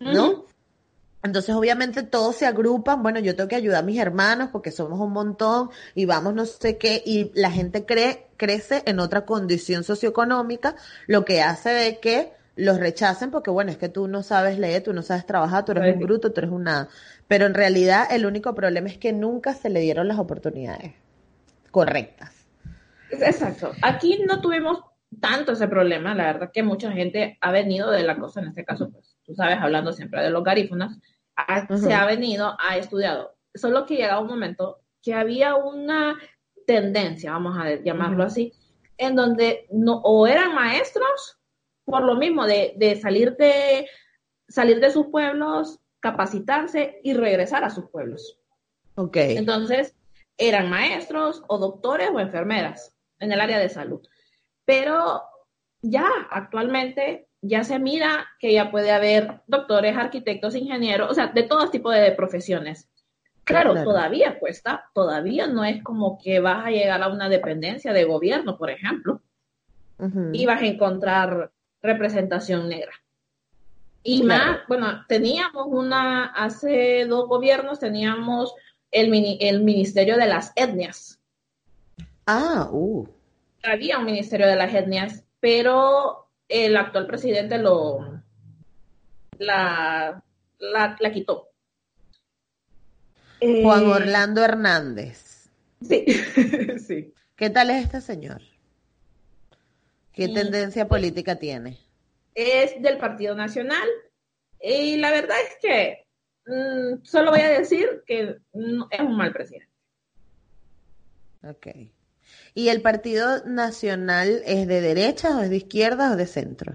¿no? 0.00 0.46
Entonces, 1.26 1.54
obviamente, 1.54 2.02
todos 2.02 2.36
se 2.36 2.46
agrupan. 2.46 3.02
Bueno, 3.02 3.20
yo 3.20 3.36
tengo 3.36 3.48
que 3.48 3.56
ayudar 3.56 3.80
a 3.80 3.86
mis 3.86 3.98
hermanos 3.98 4.48
porque 4.50 4.70
somos 4.70 4.98
un 5.00 5.12
montón 5.12 5.70
y 5.94 6.06
vamos 6.06 6.34
no 6.34 6.46
sé 6.46 6.78
qué. 6.78 7.02
Y 7.04 7.32
la 7.34 7.50
gente 7.50 7.84
cree, 7.84 8.28
crece 8.36 8.82
en 8.86 9.00
otra 9.00 9.26
condición 9.26 9.84
socioeconómica, 9.84 10.76
lo 11.06 11.24
que 11.24 11.42
hace 11.42 11.70
de 11.70 11.98
que 11.98 12.32
los 12.54 12.78
rechacen 12.78 13.30
porque, 13.30 13.50
bueno, 13.50 13.70
es 13.70 13.76
que 13.76 13.90
tú 13.90 14.08
no 14.08 14.22
sabes 14.22 14.58
leer, 14.58 14.82
tú 14.82 14.94
no 14.94 15.02
sabes 15.02 15.26
trabajar, 15.26 15.64
tú 15.64 15.72
eres 15.72 15.94
un 15.94 16.00
bruto, 16.00 16.32
tú 16.32 16.40
eres 16.40 16.50
un 16.50 16.64
nada. 16.64 16.88
Pero 17.28 17.44
en 17.44 17.54
realidad, 17.54 18.06
el 18.10 18.24
único 18.24 18.54
problema 18.54 18.88
es 18.88 18.96
que 18.96 19.12
nunca 19.12 19.52
se 19.52 19.68
le 19.68 19.80
dieron 19.80 20.08
las 20.08 20.18
oportunidades 20.18 20.94
correctas. 21.70 22.32
Exacto. 23.10 23.72
Aquí 23.82 24.24
no 24.26 24.40
tuvimos 24.40 24.80
tanto 25.20 25.52
ese 25.52 25.68
problema. 25.68 26.14
La 26.14 26.24
verdad 26.24 26.50
que 26.52 26.62
mucha 26.62 26.92
gente 26.92 27.36
ha 27.40 27.50
venido 27.50 27.90
de 27.90 28.02
la 28.02 28.16
cosa, 28.16 28.40
en 28.40 28.48
este 28.48 28.64
caso, 28.64 28.90
pues, 28.90 29.16
tú 29.24 29.34
sabes, 29.34 29.58
hablando 29.60 29.92
siempre 29.92 30.22
de 30.22 30.30
los 30.30 30.42
garífonas 30.42 30.98
se 31.76 31.94
ha 31.94 32.06
venido, 32.06 32.56
ha 32.58 32.76
estudiado. 32.76 33.36
Solo 33.54 33.86
que 33.86 33.96
llegaba 33.96 34.20
un 34.20 34.28
momento 34.28 34.80
que 35.02 35.14
había 35.14 35.54
una 35.54 36.18
tendencia, 36.66 37.32
vamos 37.32 37.56
a 37.58 37.76
llamarlo 37.76 38.24
así, 38.24 38.52
en 38.98 39.14
donde 39.14 39.66
no, 39.70 40.00
o 40.02 40.26
eran 40.26 40.54
maestros 40.54 41.38
por 41.84 42.02
lo 42.02 42.16
mismo 42.16 42.46
de, 42.46 42.74
de, 42.76 43.00
salir 43.00 43.36
de 43.36 43.88
salir 44.48 44.80
de 44.80 44.90
sus 44.90 45.06
pueblos, 45.06 45.80
capacitarse 46.00 47.00
y 47.02 47.14
regresar 47.14 47.64
a 47.64 47.70
sus 47.70 47.88
pueblos. 47.90 48.38
Ok. 48.96 49.16
Entonces, 49.16 49.94
eran 50.38 50.70
maestros 50.70 51.42
o 51.48 51.58
doctores 51.58 52.10
o 52.12 52.20
enfermeras 52.20 52.94
en 53.18 53.32
el 53.32 53.40
área 53.40 53.58
de 53.58 53.68
salud. 53.68 54.00
Pero 54.64 55.22
ya 55.82 56.06
actualmente 56.30 57.25
ya 57.46 57.64
se 57.64 57.78
mira 57.78 58.26
que 58.38 58.52
ya 58.52 58.70
puede 58.70 58.90
haber 58.90 59.40
doctores, 59.46 59.96
arquitectos, 59.96 60.54
ingenieros, 60.54 61.10
o 61.10 61.14
sea, 61.14 61.28
de 61.28 61.42
todo 61.42 61.70
tipo 61.70 61.90
de 61.90 62.12
profesiones. 62.12 62.88
Claro, 63.44 63.74
todavía 63.74 64.40
cuesta, 64.40 64.90
todavía 64.92 65.46
no 65.46 65.64
es 65.64 65.80
como 65.82 66.18
que 66.18 66.40
vas 66.40 66.66
a 66.66 66.70
llegar 66.70 67.00
a 67.02 67.08
una 67.08 67.28
dependencia 67.28 67.92
de 67.92 68.04
gobierno, 68.04 68.58
por 68.58 68.70
ejemplo, 68.70 69.22
y 70.32 70.44
vas 70.46 70.62
a 70.62 70.66
encontrar 70.66 71.52
representación 71.80 72.68
negra. 72.68 72.92
Y 74.02 74.24
más, 74.24 74.58
bueno, 74.66 75.04
teníamos 75.06 75.66
una, 75.68 76.26
hace 76.26 77.06
dos 77.06 77.28
gobiernos 77.28 77.78
teníamos 77.78 78.52
el, 78.90 79.38
el 79.40 79.62
Ministerio 79.62 80.16
de 80.16 80.26
las 80.26 80.52
Etnias. 80.56 81.20
Ah, 82.26 82.68
uh. 82.72 83.06
Había 83.62 83.98
un 83.98 84.06
Ministerio 84.06 84.48
de 84.48 84.56
las 84.56 84.74
Etnias, 84.74 85.24
pero 85.38 86.25
el 86.48 86.76
actual 86.76 87.06
presidente 87.06 87.58
lo 87.58 88.22
la, 89.38 90.22
la, 90.58 91.12
quitó. 91.12 91.50
Juan 93.40 93.84
eh, 93.84 93.86
Orlando 93.86 94.42
Hernández. 94.42 95.50
Sí, 95.82 96.04
sí. 96.86 97.12
¿Qué 97.34 97.50
tal 97.50 97.70
es 97.70 97.84
este 97.84 98.00
señor? 98.00 98.40
¿Qué 100.12 100.28
tendencia 100.28 100.88
política 100.88 101.36
tiene? 101.36 101.78
Es 102.34 102.80
del 102.80 102.96
Partido 102.96 103.34
Nacional 103.34 103.86
y 104.60 104.96
la 104.96 105.10
verdad 105.10 105.36
es 105.46 105.56
que 105.60 106.06
mm, 106.46 107.04
solo 107.04 107.30
voy 107.30 107.40
a 107.40 107.50
decir 107.50 108.02
que 108.06 108.20
es 108.20 108.36
un 108.52 109.16
mal 109.16 109.32
presidente. 109.32 109.70
Ok. 111.42 111.66
¿Y 112.56 112.70
el 112.70 112.80
Partido 112.80 113.44
Nacional 113.44 114.40
es 114.46 114.66
de 114.66 114.80
derecha 114.80 115.36
o 115.36 115.42
es 115.42 115.50
de 115.50 115.58
izquierda 115.58 116.12
o 116.12 116.16
de 116.16 116.24
centro? 116.24 116.72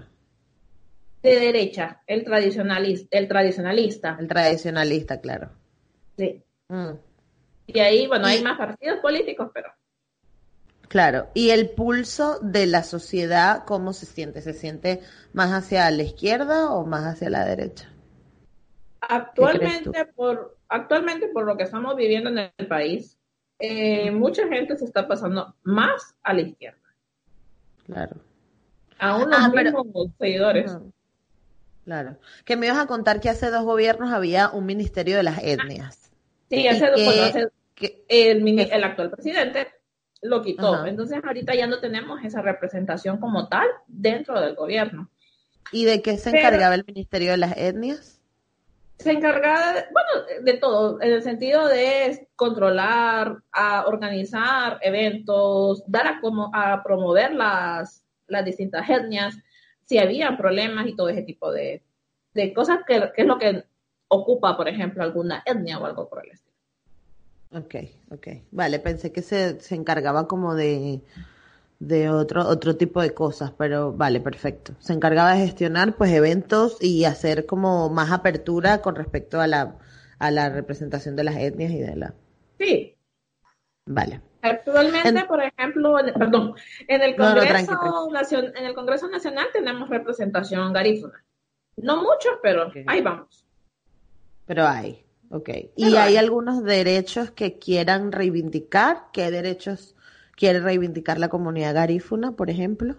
De 1.24 1.40
derecha, 1.40 2.00
el 2.06 2.22
tradicionalista. 2.22 3.18
El 3.18 3.26
tradicionalista, 3.26 4.16
el 4.20 4.28
tradicionalista 4.28 5.20
claro. 5.20 5.50
Sí. 6.16 6.40
Mm. 6.68 6.92
Y 7.66 7.80
ahí, 7.80 8.06
bueno, 8.06 8.28
hay 8.28 8.44
más 8.44 8.56
partidos 8.56 9.00
políticos, 9.00 9.50
pero... 9.52 9.72
Claro, 10.86 11.30
y 11.34 11.50
el 11.50 11.70
pulso 11.70 12.38
de 12.40 12.66
la 12.66 12.84
sociedad, 12.84 13.64
¿cómo 13.64 13.92
se 13.92 14.06
siente? 14.06 14.40
¿Se 14.40 14.52
siente 14.52 15.00
más 15.32 15.50
hacia 15.50 15.90
la 15.90 16.04
izquierda 16.04 16.70
o 16.70 16.86
más 16.86 17.04
hacia 17.06 17.28
la 17.28 17.44
derecha? 17.44 17.90
Actualmente, 19.00 20.04
por, 20.14 20.56
actualmente 20.68 21.26
por 21.26 21.44
lo 21.44 21.56
que 21.56 21.64
estamos 21.64 21.96
viviendo 21.96 22.30
en 22.30 22.52
el 22.56 22.68
país, 22.68 23.18
eh, 23.64 24.10
mucha 24.10 24.48
gente 24.48 24.76
se 24.76 24.84
está 24.84 25.06
pasando 25.06 25.54
más 25.62 26.16
a 26.24 26.34
la 26.34 26.40
izquierda. 26.40 26.80
Claro. 27.86 28.16
Aún 28.98 29.30
los 29.30 29.38
ah, 29.38 29.48
mismos 29.48 30.08
seguidores. 30.18 30.76
Claro. 31.84 32.18
Que 32.44 32.56
me 32.56 32.66
ibas 32.66 32.78
a 32.78 32.86
contar 32.86 33.20
que 33.20 33.28
hace 33.28 33.50
dos 33.50 33.62
gobiernos 33.62 34.12
había 34.12 34.50
un 34.50 34.66
ministerio 34.66 35.16
de 35.16 35.22
las 35.22 35.38
etnias. 35.44 36.10
Sí, 36.50 36.66
hace 36.66 36.90
dos, 36.90 37.52
que, 37.76 38.04
el, 38.08 38.84
actual 38.84 39.10
presidente 39.10 39.68
lo 40.22 40.42
quitó. 40.42 40.84
Entonces 40.84 41.22
ahorita 41.24 41.54
ya 41.54 41.68
no 41.68 41.78
tenemos 41.78 42.24
esa 42.24 42.42
representación 42.42 43.18
como 43.18 43.48
tal 43.48 43.68
dentro 43.86 44.40
del 44.40 44.56
gobierno. 44.56 45.08
¿Y 45.70 45.84
de 45.84 46.02
qué 46.02 46.18
se 46.18 46.30
encargaba 46.30 46.74
el 46.74 46.84
ministerio 46.84 47.30
de 47.30 47.36
las 47.36 47.56
etnias? 47.56 48.20
Se 49.02 49.12
encargaba, 49.12 49.72
de, 49.72 49.84
bueno, 49.92 50.42
de 50.42 50.52
todo, 50.54 51.00
en 51.02 51.12
el 51.12 51.22
sentido 51.22 51.66
de 51.68 52.28
controlar, 52.36 53.42
a 53.52 53.86
organizar 53.86 54.78
eventos, 54.82 55.82
dar 55.86 56.06
a, 56.06 56.20
como, 56.20 56.50
a 56.54 56.82
promover 56.82 57.34
las, 57.34 58.04
las 58.28 58.44
distintas 58.44 58.88
etnias, 58.88 59.36
si 59.84 59.98
había 59.98 60.36
problemas 60.36 60.86
y 60.86 60.96
todo 60.96 61.08
ese 61.08 61.22
tipo 61.22 61.50
de, 61.50 61.82
de 62.34 62.54
cosas 62.54 62.80
que, 62.86 63.10
que, 63.14 63.22
es 63.22 63.28
lo 63.28 63.38
que 63.38 63.64
ocupa, 64.08 64.56
por 64.56 64.68
ejemplo, 64.68 65.02
alguna 65.02 65.42
etnia 65.44 65.78
o 65.78 65.84
algo 65.84 66.08
por 66.08 66.24
el 66.24 66.32
estilo. 66.32 66.52
Ok, 67.54 67.74
ok. 68.10 68.28
Vale, 68.50 68.78
pensé 68.78 69.12
que 69.12 69.20
se, 69.20 69.60
se 69.60 69.74
encargaba 69.74 70.26
como 70.26 70.54
de 70.54 71.02
de 71.82 72.08
otro, 72.10 72.46
otro 72.46 72.76
tipo 72.76 73.02
de 73.02 73.12
cosas, 73.12 73.52
pero 73.58 73.92
vale, 73.92 74.20
perfecto. 74.20 74.74
Se 74.78 74.92
encargaba 74.92 75.32
de 75.32 75.40
gestionar 75.40 75.96
pues 75.96 76.12
eventos 76.12 76.76
y 76.80 77.04
hacer 77.04 77.44
como 77.44 77.90
más 77.90 78.12
apertura 78.12 78.80
con 78.80 78.94
respecto 78.94 79.40
a 79.40 79.48
la, 79.48 79.78
a 80.20 80.30
la 80.30 80.48
representación 80.48 81.16
de 81.16 81.24
las 81.24 81.36
etnias 81.36 81.72
y 81.72 81.80
de 81.80 81.96
la... 81.96 82.14
Sí. 82.56 82.96
Vale. 83.84 84.20
Actualmente, 84.42 85.24
por 85.24 85.42
ejemplo, 85.42 85.98
en, 85.98 86.14
perdón, 86.14 86.54
en 86.86 87.02
el, 87.02 87.16
Congreso 87.16 87.76
en 88.54 88.64
el 88.64 88.74
Congreso 88.74 89.08
Nacional 89.08 89.46
tenemos 89.52 89.88
representación 89.88 90.72
garífuna. 90.72 91.24
No 91.78 91.96
mucho, 91.96 92.28
pero 92.44 92.70
ahí 92.86 93.02
vamos. 93.02 93.44
Pero 94.46 94.68
hay, 94.68 95.04
ok. 95.30 95.48
¿Y 95.74 95.96
hay, 95.96 96.16
algunos 96.16 96.62
derechos 96.62 97.32
que 97.32 97.58
quieran 97.58 98.12
reivindicar? 98.12 99.06
¿Qué 99.12 99.32
derechos 99.32 99.96
quiere 100.36 100.60
reivindicar 100.60 101.18
la 101.18 101.28
comunidad 101.28 101.74
garífuna, 101.74 102.32
por 102.32 102.50
ejemplo? 102.50 102.96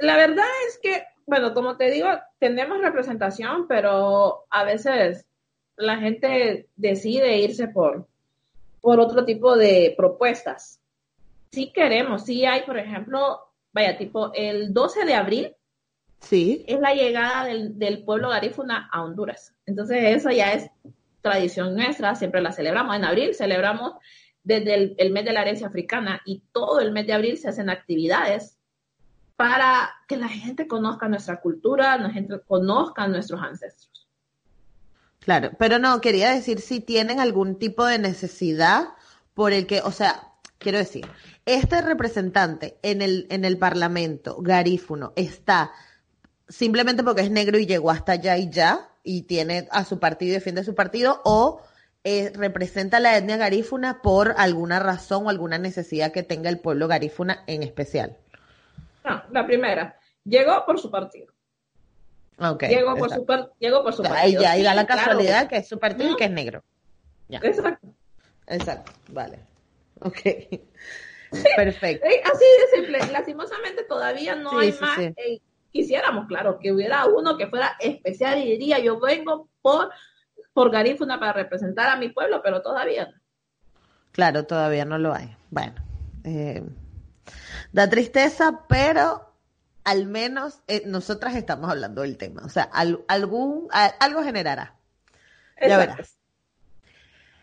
La 0.00 0.16
verdad 0.16 0.46
es 0.68 0.78
que, 0.82 1.04
bueno, 1.26 1.52
como 1.54 1.76
te 1.76 1.90
digo, 1.90 2.08
tenemos 2.38 2.80
representación, 2.80 3.66
pero 3.68 4.44
a 4.50 4.64
veces 4.64 5.26
la 5.76 5.98
gente 5.98 6.68
decide 6.76 7.38
irse 7.38 7.68
por, 7.68 8.06
por 8.80 9.00
otro 9.00 9.24
tipo 9.24 9.56
de 9.56 9.94
propuestas. 9.96 10.80
Sí 11.52 11.72
queremos, 11.72 12.24
sí 12.24 12.44
hay, 12.44 12.62
por 12.62 12.78
ejemplo, 12.78 13.40
vaya, 13.72 13.98
tipo, 13.98 14.32
el 14.34 14.72
12 14.72 15.04
de 15.04 15.14
abril 15.14 15.56
sí. 16.20 16.64
es 16.66 16.80
la 16.80 16.94
llegada 16.94 17.44
del, 17.44 18.04
pueblo 18.04 18.28
garífuna 18.28 18.88
a 18.92 19.02
Honduras. 19.02 19.54
Entonces, 19.66 20.16
eso 20.16 20.30
ya 20.30 20.52
es 20.52 20.70
tradición 21.22 21.74
nuestra, 21.74 22.14
siempre 22.14 22.40
la 22.40 22.52
celebramos. 22.52 22.96
En 22.96 23.04
abril 23.04 23.34
celebramos 23.34 23.94
desde 24.42 24.94
el, 24.96 25.10
mes 25.12 25.24
de 25.24 25.32
la 25.32 25.42
herencia 25.42 25.66
africana 25.66 26.20
y 26.24 26.42
todo 26.52 26.80
el 26.80 26.92
mes 26.92 27.06
de 27.06 27.12
abril 27.12 27.36
se 27.38 27.48
hacen 27.48 27.70
actividades 27.70 28.56
para 29.36 29.90
que 30.06 30.16
la 30.16 30.28
gente 30.28 30.66
conozca 30.66 31.08
nuestra 31.08 31.40
cultura, 31.40 31.96
la 31.96 32.10
gente 32.10 32.40
conozca 32.46 33.04
a 33.04 33.08
nuestros 33.08 33.40
ancestros. 33.42 34.08
Claro, 35.20 35.50
pero 35.58 35.78
no, 35.78 36.00
quería 36.00 36.30
decir 36.30 36.60
si 36.60 36.80
tienen 36.80 37.20
algún 37.20 37.58
tipo 37.58 37.84
de 37.84 37.98
necesidad 37.98 38.88
por 39.34 39.52
el 39.52 39.66
que, 39.66 39.80
o 39.82 39.92
sea, 39.92 40.30
quiero 40.58 40.78
decir, 40.78 41.06
este 41.46 41.80
representante 41.82 42.78
en 42.82 43.02
el, 43.02 43.26
en 43.30 43.44
el 43.44 43.58
Parlamento 43.58 44.36
garífuno 44.40 45.12
está 45.16 45.72
simplemente 46.48 47.02
porque 47.02 47.22
es 47.22 47.30
negro 47.30 47.58
y 47.58 47.66
llegó 47.66 47.90
hasta 47.90 48.12
allá 48.12 48.36
y 48.36 48.50
ya, 48.50 48.90
y 49.02 49.22
tiene 49.22 49.68
a 49.70 49.84
su 49.84 49.98
partido 49.98 50.32
y 50.32 50.34
defiende 50.34 50.64
su 50.64 50.74
partido, 50.74 51.20
o 51.24 51.62
eh, 52.04 52.32
representa 52.34 53.00
la 53.00 53.16
etnia 53.16 53.36
garífuna 53.36 54.00
por 54.02 54.34
alguna 54.38 54.78
razón 54.78 55.26
o 55.26 55.30
alguna 55.30 55.58
necesidad 55.58 56.12
que 56.12 56.22
tenga 56.22 56.48
el 56.48 56.58
pueblo 56.58 56.88
garífuna 56.88 57.44
en 57.46 57.62
especial. 57.62 58.16
No, 59.04 59.22
la 59.30 59.46
primera, 59.46 59.98
llegó 60.24 60.64
por 60.66 60.78
su 60.78 60.90
partido. 60.90 61.32
Okay, 62.38 62.70
llegó, 62.70 62.96
por 62.96 63.10
su 63.10 63.26
llegó 63.58 63.82
por 63.82 63.92
su 63.92 64.02
partido. 64.02 64.40
Ahí 64.46 64.62
ya, 64.62 64.70
da 64.70 64.74
la 64.74 64.86
casualidad 64.86 65.46
que 65.46 65.58
es 65.58 65.68
su 65.68 65.78
partido 65.78 66.12
y 66.12 66.16
que 66.16 66.24
es 66.24 66.30
negro. 66.30 66.62
Exacto. 67.28 67.88
Exacto, 68.46 68.92
vale. 69.08 69.38
Ok. 70.00 70.18
Perfecto. 71.56 72.06
Así 72.24 72.44
de 72.44 72.76
simple. 72.76 72.98
Lastimosamente 73.12 73.84
todavía 73.84 74.34
no 74.34 74.58
hay 74.58 74.72
más. 74.80 74.98
quisiéramos, 75.70 76.26
claro, 76.26 76.58
que 76.58 76.72
hubiera 76.72 77.06
uno 77.06 77.36
que 77.36 77.46
fuera 77.46 77.76
especial 77.78 78.38
y 78.38 78.52
diría, 78.52 78.78
yo 78.78 78.98
vengo 78.98 79.48
por, 79.62 79.90
por 80.52 80.70
Garífuna 80.70 81.18
para 81.18 81.32
representar 81.32 81.88
a 81.88 81.96
mi 81.96 82.08
pueblo, 82.08 82.40
pero 82.42 82.62
todavía 82.62 83.06
no. 83.06 83.20
Claro, 84.12 84.44
todavía 84.44 84.84
no 84.84 84.98
lo 84.98 85.14
hay. 85.14 85.36
Bueno, 85.50 85.74
eh, 86.24 86.62
da 87.72 87.88
tristeza, 87.88 88.64
pero 88.68 89.32
al 89.84 90.06
menos 90.06 90.60
eh, 90.66 90.82
nosotras 90.86 91.36
estamos 91.36 91.70
hablando 91.70 92.02
del 92.02 92.16
tema. 92.16 92.42
O 92.44 92.48
sea, 92.48 92.64
algún, 92.64 93.68
algo 93.70 94.22
generará. 94.22 94.76
Ya 95.60 95.78
verás. 95.78 96.16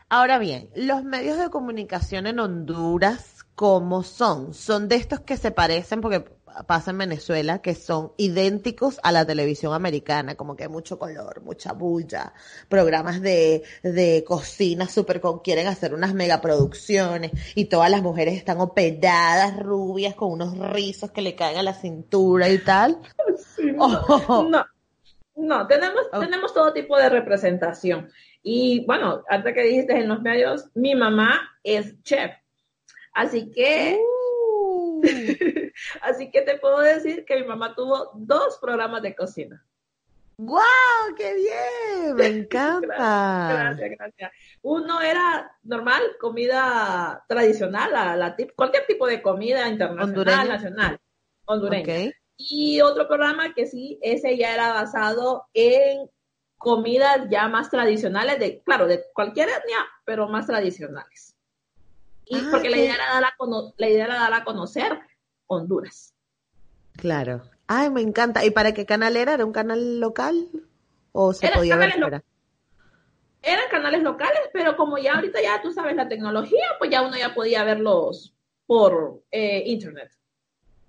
Ahora 0.09 0.39
bien, 0.39 0.69
los 0.75 1.03
medios 1.03 1.37
de 1.37 1.49
comunicación 1.49 2.27
en 2.27 2.39
Honduras, 2.39 3.45
¿cómo 3.55 4.03
son? 4.03 4.53
Son 4.53 4.87
de 4.87 4.95
estos 4.95 5.19
que 5.19 5.35
se 5.35 5.51
parecen, 5.51 5.99
porque 5.99 6.25
pasa 6.65 6.91
en 6.91 6.97
Venezuela, 6.97 7.59
que 7.59 7.75
son 7.75 8.13
idénticos 8.17 8.99
a 9.03 9.11
la 9.11 9.25
televisión 9.25 9.73
americana, 9.73 10.35
como 10.35 10.55
que 10.55 10.63
hay 10.63 10.69
mucho 10.69 10.97
color, 10.97 11.41
mucha 11.41 11.73
bulla, 11.73 12.33
programas 12.69 13.21
de, 13.21 13.63
de 13.83 14.23
cocina 14.25 14.87
súper 14.87 15.21
con, 15.21 15.39
quieren 15.39 15.67
hacer 15.67 15.93
unas 15.93 16.13
megaproducciones 16.13 17.31
y 17.55 17.65
todas 17.65 17.91
las 17.91 18.01
mujeres 18.01 18.35
están 18.35 18.59
operadas, 18.59 19.59
rubias, 19.59 20.15
con 20.15 20.31
unos 20.31 20.57
rizos 20.57 21.11
que 21.11 21.21
le 21.21 21.35
caen 21.35 21.57
a 21.57 21.63
la 21.63 21.73
cintura 21.73 22.49
y 22.49 22.59
tal. 22.59 22.97
no, 23.75 24.65
no, 25.35 25.67
tenemos, 25.67 26.09
tenemos 26.19 26.53
todo 26.53 26.73
tipo 26.73 26.97
de 26.97 27.09
representación. 27.09 28.09
Y 28.41 28.85
bueno, 28.85 29.23
antes 29.29 29.53
que 29.53 29.63
dijiste 29.63 29.97
en 29.97 30.07
los 30.07 30.21
medios, 30.21 30.69
mi 30.73 30.95
mamá 30.95 31.39
es 31.63 32.01
chef. 32.03 32.31
Así 33.13 33.51
que, 33.51 33.99
uh. 33.99 34.16
así 36.01 36.31
que 36.31 36.41
te 36.41 36.57
puedo 36.57 36.79
decir 36.79 37.25
que 37.25 37.37
mi 37.37 37.47
mamá 37.47 37.75
tuvo 37.75 38.11
dos 38.15 38.57
programas 38.59 39.01
de 39.01 39.15
cocina. 39.15 39.63
¡Guau! 40.39 41.15
¡Qué 41.15 41.33
bien! 41.33 42.15
Me 42.15 42.25
encanta. 42.41 42.85
gracias, 42.85 43.91
gracias, 43.97 44.31
Uno 44.61 45.01
era 45.01 45.51
normal, 45.63 46.03
comida 46.19 47.25
tradicional, 47.27 47.91
la, 47.91 48.35
cualquier 48.55 48.85
tipo 48.85 49.07
de 49.07 49.21
comida 49.21 49.67
internacional, 49.67 50.47
nacional, 50.47 50.99
hondureña. 51.45 52.11
Y 52.37 52.81
otro 52.81 53.07
programa 53.07 53.55
que 53.55 53.65
sí, 53.65 53.97
ese 54.03 54.37
ya 54.37 54.53
era 54.53 54.73
basado 54.73 55.47
en 55.55 56.07
comidas 56.57 57.27
ya 57.31 57.47
más 57.47 57.69
tradicionales, 57.71 58.39
de, 58.39 58.61
claro, 58.61 58.85
de 58.85 59.03
cualquier 59.13 59.49
etnia, 59.49 59.87
pero 60.05 60.27
más 60.27 60.45
tradicionales. 60.45 61.36
Y 62.29 62.37
ah, 62.37 62.47
porque 62.51 62.69
la 62.69 62.77
idea, 62.77 62.95
era 62.95 63.05
dar 63.13 63.23
a 63.25 63.35
la 63.77 63.89
idea 63.89 64.05
era 64.05 64.15
dar 64.15 64.33
a 64.33 64.43
conocer 64.43 64.99
Honduras. 65.47 66.13
Claro. 66.97 67.43
Ay, 67.67 67.89
me 67.89 68.01
encanta. 68.01 68.43
¿Y 68.45 68.51
para 68.51 68.73
qué 68.73 68.85
canal 68.85 69.15
era? 69.15 69.33
¿Era 69.33 69.45
un 69.45 69.53
canal 69.53 69.99
local? 69.99 70.49
¿O 71.11 71.33
se 71.33 71.49
podía 71.49 71.75
ver 71.77 71.93
fuera? 71.93 72.23
Eran 73.41 73.69
canales 73.69 74.03
locales, 74.03 74.41
pero 74.51 74.75
como 74.75 74.97
ya 74.97 75.15
ahorita 75.15 75.41
ya 75.41 75.61
tú 75.61 75.71
sabes 75.71 75.95
la 75.95 76.09
tecnología, 76.09 76.65
pues 76.79 76.91
ya 76.91 77.01
uno 77.01 77.17
ya 77.17 77.33
podía 77.33 77.63
verlos 77.63 78.33
por 78.65 79.21
eh, 79.31 79.63
internet. 79.67 80.11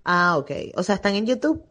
Ah, 0.03 0.37
ok. 0.37 0.51
O 0.75 0.83
sea, 0.83 0.95
¿están 0.95 1.15
en 1.15 1.25
YouTube? 1.25 1.63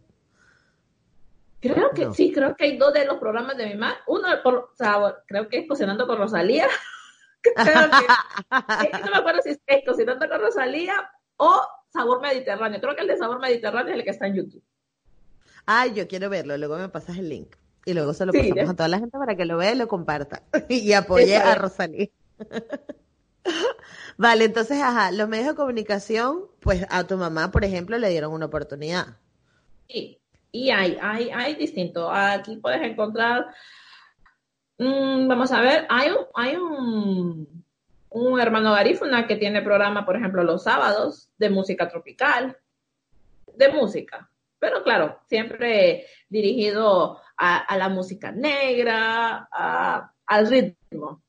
Creo 1.60 1.90
que 1.90 2.12
sí, 2.12 2.32
creo 2.32 2.54
que 2.54 2.64
hay 2.64 2.78
dos 2.78 2.92
de 2.92 3.04
los 3.04 3.18
programas 3.18 3.56
de 3.56 3.66
mi 3.66 3.74
mamá. 3.74 3.96
Uno, 4.06 4.28
por, 4.42 4.54
o 4.54 4.76
sea, 4.76 5.16
creo 5.26 5.48
que 5.48 5.58
es 5.58 5.68
Cocinando 5.68 6.06
con 6.06 6.18
Rosalía. 6.18 6.68
no 9.04 9.10
me 9.10 9.16
acuerdo 9.16 9.40
si 9.42 9.50
es 9.66 9.84
Cocinando 9.86 10.28
con 10.28 10.40
Rosalía 10.40 11.10
o 11.36 11.60
Sabor 11.92 12.20
Mediterráneo. 12.20 12.80
Creo 12.80 12.94
que 12.94 13.02
el 13.02 13.08
de 13.08 13.16
Sabor 13.16 13.40
Mediterráneo 13.40 13.92
es 13.92 13.98
el 13.98 14.04
que 14.04 14.10
está 14.10 14.26
en 14.26 14.34
YouTube. 14.34 14.62
Ay, 15.66 15.92
yo 15.94 16.08
quiero 16.08 16.30
verlo. 16.30 16.56
Luego 16.56 16.78
me 16.78 16.88
pasas 16.88 17.18
el 17.18 17.28
link. 17.28 17.56
Y 17.84 17.94
luego 17.94 18.12
se 18.12 18.26
lo 18.26 18.32
pasamos 18.32 18.70
a 18.70 18.76
toda 18.76 18.88
la 18.88 18.98
gente 18.98 19.16
para 19.18 19.34
que 19.36 19.44
lo 19.44 19.56
vea 19.56 19.72
y 19.72 19.76
lo 19.76 19.88
comparta. 19.88 20.42
y 20.68 20.92
apoye 20.92 21.36
a 21.36 21.54
Rosalía. 21.54 22.08
vale, 24.18 24.44
entonces, 24.44 24.80
ajá, 24.82 25.10
los 25.10 25.28
medios 25.28 25.48
de 25.48 25.54
comunicación, 25.54 26.44
pues 26.60 26.86
a 26.90 27.06
tu 27.06 27.16
mamá, 27.16 27.50
por 27.50 27.64
ejemplo, 27.64 27.96
le 27.98 28.10
dieron 28.10 28.32
una 28.32 28.46
oportunidad. 28.46 29.16
Sí, 29.88 30.20
y 30.52 30.70
hay, 30.70 30.98
hay, 31.00 31.30
hay 31.30 31.54
distinto. 31.54 32.10
Aquí 32.10 32.56
puedes 32.56 32.82
encontrar, 32.82 33.46
mm, 34.78 35.28
vamos 35.28 35.52
a 35.52 35.60
ver, 35.60 35.86
hay 35.88 36.10
un, 36.10 36.26
hay 36.34 36.56
un, 36.56 37.64
un 38.10 38.40
hermano 38.40 38.72
garífuna 38.72 39.26
que 39.26 39.36
tiene 39.36 39.62
programa, 39.62 40.04
por 40.06 40.16
ejemplo, 40.16 40.42
los 40.42 40.64
sábados 40.64 41.28
de 41.38 41.50
música 41.50 41.88
tropical, 41.88 42.56
de 43.54 43.68
música, 43.68 44.30
pero 44.58 44.82
claro, 44.82 45.20
siempre 45.26 46.06
dirigido 46.28 47.20
a, 47.36 47.76
la 47.76 47.88
música 47.88 48.32
negra, 48.32 49.48
al 50.26 50.46
ritmo. 50.48 51.22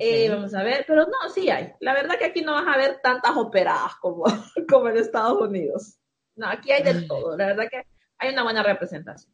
Eh, 0.00 0.28
vamos 0.28 0.54
a 0.54 0.62
ver, 0.62 0.84
pero 0.86 1.06
no, 1.06 1.30
sí 1.32 1.48
hay. 1.48 1.72
La 1.80 1.94
verdad 1.94 2.18
que 2.18 2.26
aquí 2.26 2.42
no 2.42 2.52
vas 2.52 2.66
a 2.66 2.76
ver 2.76 3.00
tantas 3.02 3.34
operadas 3.36 3.94
como, 4.00 4.24
como 4.68 4.88
en 4.88 4.98
Estados 4.98 5.40
Unidos. 5.40 5.98
No, 6.36 6.46
aquí 6.48 6.72
hay 6.72 6.82
de 6.82 7.02
todo. 7.02 7.36
La 7.36 7.46
verdad 7.46 7.68
que 7.70 7.86
hay 8.18 8.32
una 8.32 8.42
buena 8.42 8.62
representación. 8.62 9.32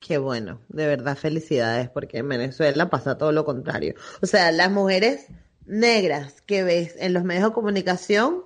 Qué 0.00 0.18
bueno, 0.18 0.60
de 0.68 0.86
verdad 0.86 1.16
felicidades, 1.16 1.88
porque 1.88 2.18
en 2.18 2.28
Venezuela 2.28 2.90
pasa 2.90 3.18
todo 3.18 3.32
lo 3.32 3.44
contrario. 3.44 3.94
O 4.22 4.26
sea, 4.26 4.52
las 4.52 4.70
mujeres 4.70 5.26
negras 5.64 6.42
que 6.42 6.62
ves 6.62 6.94
en 6.98 7.12
los 7.12 7.24
medios 7.24 7.44
de 7.44 7.52
comunicación 7.52 8.44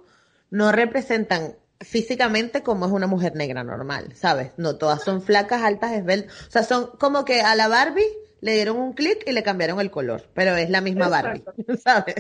no 0.50 0.72
representan 0.72 1.56
físicamente 1.80 2.62
como 2.62 2.86
es 2.86 2.92
una 2.92 3.06
mujer 3.06 3.34
negra 3.36 3.64
normal, 3.64 4.12
¿sabes? 4.14 4.52
No 4.56 4.76
todas 4.76 5.02
son 5.02 5.22
flacas, 5.22 5.62
altas, 5.62 5.92
esbeltas. 5.92 6.32
O 6.48 6.50
sea, 6.50 6.62
son 6.62 6.90
como 6.98 7.24
que 7.24 7.40
a 7.40 7.54
la 7.54 7.68
Barbie 7.68 8.06
le 8.40 8.54
dieron 8.54 8.76
un 8.76 8.92
clic 8.92 9.22
y 9.26 9.32
le 9.32 9.42
cambiaron 9.42 9.80
el 9.80 9.90
color, 9.90 10.24
pero 10.34 10.56
es 10.56 10.70
la 10.70 10.80
misma 10.80 11.08
Barbie, 11.08 11.44
¿sabes? 11.82 12.16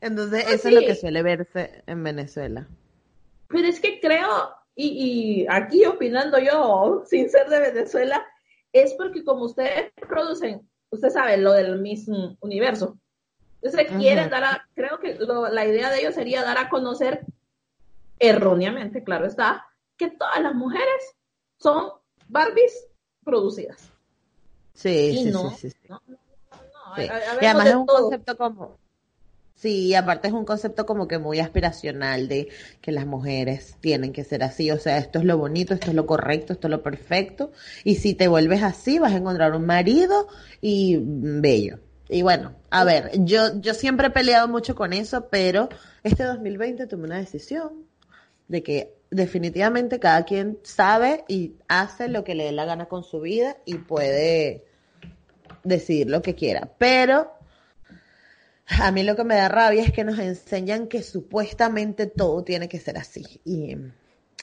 Entonces, 0.00 0.44
eso 0.50 0.68
es 0.68 0.74
lo 0.74 0.80
que 0.80 0.94
suele 0.94 1.22
verse 1.22 1.82
en 1.86 2.02
Venezuela. 2.02 2.68
Pero 3.48 3.68
es 3.68 3.80
que 3.80 4.00
creo, 4.00 4.50
y, 4.74 5.46
aquí 5.48 5.84
opinando 5.84 6.38
yo, 6.38 7.04
sin 7.06 7.30
ser 7.30 7.48
de 7.48 7.60
Venezuela, 7.60 8.26
es 8.80 8.94
porque 8.94 9.24
como 9.24 9.44
ustedes 9.44 9.92
producen, 10.08 10.68
usted 10.90 11.10
sabe, 11.10 11.36
lo 11.36 11.52
del 11.52 11.80
mismo 11.80 12.36
universo. 12.40 12.98
Entonces 13.62 13.90
quieren 13.98 14.30
dar 14.30 14.44
a, 14.44 14.68
creo 14.74 14.98
que 15.00 15.18
la 15.50 15.64
idea 15.66 15.90
de 15.90 16.00
ellos 16.00 16.14
sería 16.14 16.42
dar 16.44 16.58
a 16.58 16.68
conocer 16.68 17.24
erróneamente, 18.18 19.02
claro 19.02 19.26
está, 19.26 19.66
que 19.96 20.10
todas 20.10 20.40
las 20.40 20.54
mujeres 20.54 21.16
son 21.58 21.90
Barbies 22.28 22.86
producidas. 23.24 23.90
Sí, 24.74 25.10
Y 25.12 25.16
sí, 25.24 25.30
no, 25.30 25.50
sí, 25.50 25.56
sí, 25.56 25.70
sí. 25.70 25.88
no, 25.88 26.00
no, 26.06 26.12
no, 26.16 26.96
Sí. 26.96 27.02
ha- 27.08 27.14
ha- 27.14 27.18
Y 27.18 27.22
habemos 27.24 27.44
además 27.44 27.66
es 27.66 27.74
un 27.76 27.86
todo. 27.86 28.00
concepto 28.02 28.36
como, 28.36 28.78
sí, 29.56 29.94
aparte 29.94 30.28
es 30.28 30.34
un 30.34 30.44
concepto 30.44 30.86
como 30.86 31.08
que 31.08 31.18
muy 31.18 31.40
aspiracional 31.40 32.28
de 32.28 32.48
que 32.80 32.92
las 32.92 33.06
mujeres 33.06 33.76
tienen 33.80 34.12
que 34.12 34.22
ser 34.22 34.44
así, 34.44 34.70
o 34.70 34.78
sea, 34.78 34.98
esto 34.98 35.18
es 35.18 35.24
lo 35.24 35.36
bonito, 35.38 35.74
esto 35.74 35.90
es 35.90 35.96
lo 35.96 36.06
correcto, 36.06 36.52
esto 36.52 36.68
es 36.68 36.70
lo 36.70 36.82
perfecto, 36.82 37.50
y 37.82 37.96
si 37.96 38.14
te 38.14 38.28
vuelves 38.28 38.62
así 38.62 38.98
vas 38.98 39.12
a 39.12 39.16
encontrar 39.16 39.54
un 39.54 39.66
marido 39.66 40.28
y 40.60 40.98
bello. 41.00 41.80
Y 42.08 42.22
bueno, 42.22 42.54
a 42.70 42.84
ver, 42.84 43.10
yo, 43.24 43.60
yo 43.60 43.74
siempre 43.74 44.06
he 44.08 44.10
peleado 44.10 44.46
mucho 44.46 44.76
con 44.76 44.92
eso, 44.92 45.28
pero 45.28 45.68
este 46.04 46.22
2020 46.22 46.86
tomé 46.86 47.04
una 47.04 47.18
decisión 47.18 47.84
de 48.46 48.62
que 48.62 48.94
definitivamente 49.10 49.98
cada 49.98 50.24
quien 50.24 50.58
sabe 50.62 51.24
y 51.26 51.54
hace 51.68 52.08
lo 52.08 52.22
que 52.22 52.34
le 52.36 52.44
dé 52.44 52.52
la 52.52 52.64
gana 52.64 52.86
con 52.86 53.02
su 53.02 53.20
vida 53.20 53.56
y 53.64 53.76
puede 53.78 54.64
decidir 55.64 56.08
lo 56.08 56.22
que 56.22 56.36
quiera. 56.36 56.70
Pero 56.78 57.32
a 58.80 58.90
mí 58.90 59.02
lo 59.02 59.16
que 59.16 59.24
me 59.24 59.36
da 59.36 59.48
rabia 59.48 59.82
es 59.82 59.92
que 59.92 60.04
nos 60.04 60.18
enseñan 60.18 60.88
que 60.88 61.02
supuestamente 61.02 62.06
todo 62.06 62.42
tiene 62.44 62.68
que 62.68 62.80
ser 62.80 62.98
así. 62.98 63.24
Y 63.44 63.72
Y 63.74 63.80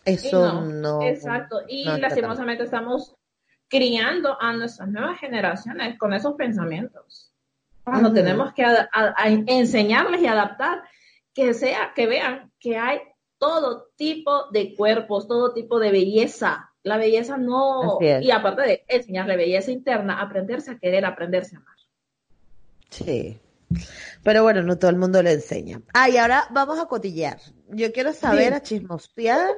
eso 0.05 0.61
no. 0.63 1.01
Exacto. 1.01 1.61
Y 1.67 1.85
no 1.85 1.97
lastimosamente 1.97 2.63
estamos 2.63 3.15
criando 3.69 4.37
a 4.41 4.53
nuestras 4.53 4.89
nuevas 4.89 5.19
generaciones 5.19 5.97
con 5.97 6.13
esos 6.13 6.33
pensamientos. 6.35 7.31
Cuando 7.83 8.09
tenemos 8.13 8.53
que 8.53 8.63
a- 8.63 8.89
a- 8.93 9.13
a 9.17 9.29
enseñarles 9.29 10.21
y 10.21 10.27
adaptar 10.27 10.83
que 11.33 11.53
sea, 11.53 11.91
que 11.95 12.05
vean 12.07 12.51
que 12.59 12.77
hay 12.77 12.99
todo 13.37 13.89
tipo 13.97 14.49
de 14.51 14.73
cuerpos, 14.75 15.27
todo 15.27 15.53
tipo 15.53 15.79
de 15.79 15.91
belleza. 15.91 16.69
La 16.83 16.97
belleza 16.97 17.37
no, 17.37 17.97
y 18.21 18.31
aparte 18.31 18.61
de 18.61 18.83
enseñarle 18.87 19.35
belleza 19.37 19.71
interna, 19.71 20.21
aprenderse 20.21 20.71
a 20.71 20.77
querer, 20.79 21.03
aprenderse 21.05 21.55
a 21.55 21.59
amar. 21.59 21.75
Sí. 22.89 23.39
Pero 24.23 24.43
bueno, 24.43 24.61
no 24.63 24.77
todo 24.77 24.89
el 24.91 24.97
mundo 24.97 25.21
lo 25.23 25.29
enseña. 25.29 25.81
Ah, 25.93 26.09
y 26.09 26.17
ahora 26.17 26.45
vamos 26.51 26.79
a 26.79 26.85
cotillear. 26.85 27.39
Yo 27.69 27.91
quiero 27.91 28.13
saber, 28.13 28.49
Sí. 28.49 28.53
a 28.53 28.61
chismospear, 28.61 29.49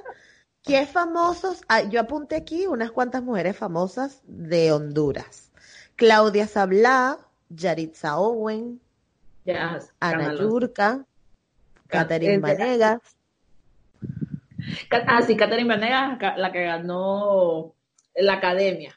qué 0.63 0.85
famosos. 0.85 1.61
ah, 1.67 1.81
yo 1.83 1.99
apunté 1.99 2.35
aquí 2.35 2.65
unas 2.67 2.91
cuantas 2.91 3.21
mujeres 3.23 3.55
famosas 3.57 4.21
de 4.23 4.71
Honduras: 4.71 5.51
Claudia 5.95 6.47
Sablá, 6.47 7.19
Yaritza 7.49 8.17
Owen, 8.17 8.79
Ana 9.99 10.33
Yurka, 10.33 11.05
Catherine 11.87 12.35
es 12.35 12.41
de- 12.41 12.53
Vanegas. 12.53 12.99
Ah, 15.07 15.21
sí, 15.21 15.35
Catherine 15.37 15.69
Vanegas, 15.69 16.17
la 16.37 16.51
que 16.51 16.63
ganó 16.63 17.73
la 18.15 18.33
academia. 18.33 18.95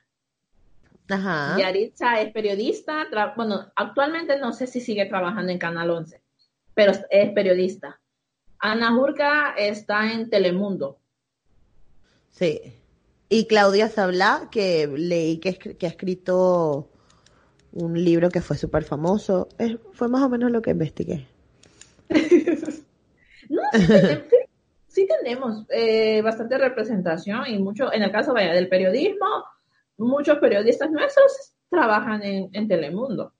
Ajá. 1.11 1.57
Yaritza 1.59 2.21
es 2.21 2.33
periodista, 2.33 3.07
bueno, 3.37 3.73
actualmente 3.77 4.39
no 4.39 4.53
sé 4.53 4.67
si 4.67 4.81
sigue 4.81 5.07
trabajando 5.07 5.51
en 5.53 5.59
Canal 5.59 5.91
11, 5.91 6.23
pero 6.75 6.93
es- 7.11 7.31
periodista. 7.33 8.01
Ana 8.59 8.93
Jurka 8.93 9.55
está 9.57 10.13
en 10.13 10.29
Telemundo. 10.29 10.99
Sí. 12.31 12.61
Y 13.29 13.47
Claudia 13.47 13.89
Sablá, 13.89 14.49
que 14.51 14.87
leí 14.87 15.39
que, 15.39 15.51
ha 15.81 15.87
escrito 15.89 16.91
un 17.73 18.03
libro 18.03 18.31
que 18.31 18.41
fue 18.41 18.57
súper 18.57 18.85
famoso. 18.85 19.49
Es- 19.59 19.77
fue 19.93 20.09
más 20.09 20.23
o 20.23 20.29
menos 20.29 20.51
lo 20.51 20.63
que 20.63 20.71
investigué. 20.71 21.27
No, 23.51 23.63
sí, 23.73 23.87
tenemos, 23.87 24.25
sí, 24.29 24.37
sí 24.89 25.07
tenemos, 25.07 25.65
eh, 25.71 26.21
bastante 26.21 26.59
representación 26.59 27.47
y 27.47 27.59
mucho, 27.59 27.91
en 27.91 28.03
el 28.03 28.13
caso 28.13 28.35
vaya, 28.35 28.53
del 28.53 28.69
periodismo, 28.69 29.27
muchos 29.99 30.39
periodistas 30.39 30.91
nuestros 30.91 31.55
trabajan 31.69 32.23
en, 32.23 32.49
en 32.53 32.69
Telemundo. 32.69 33.33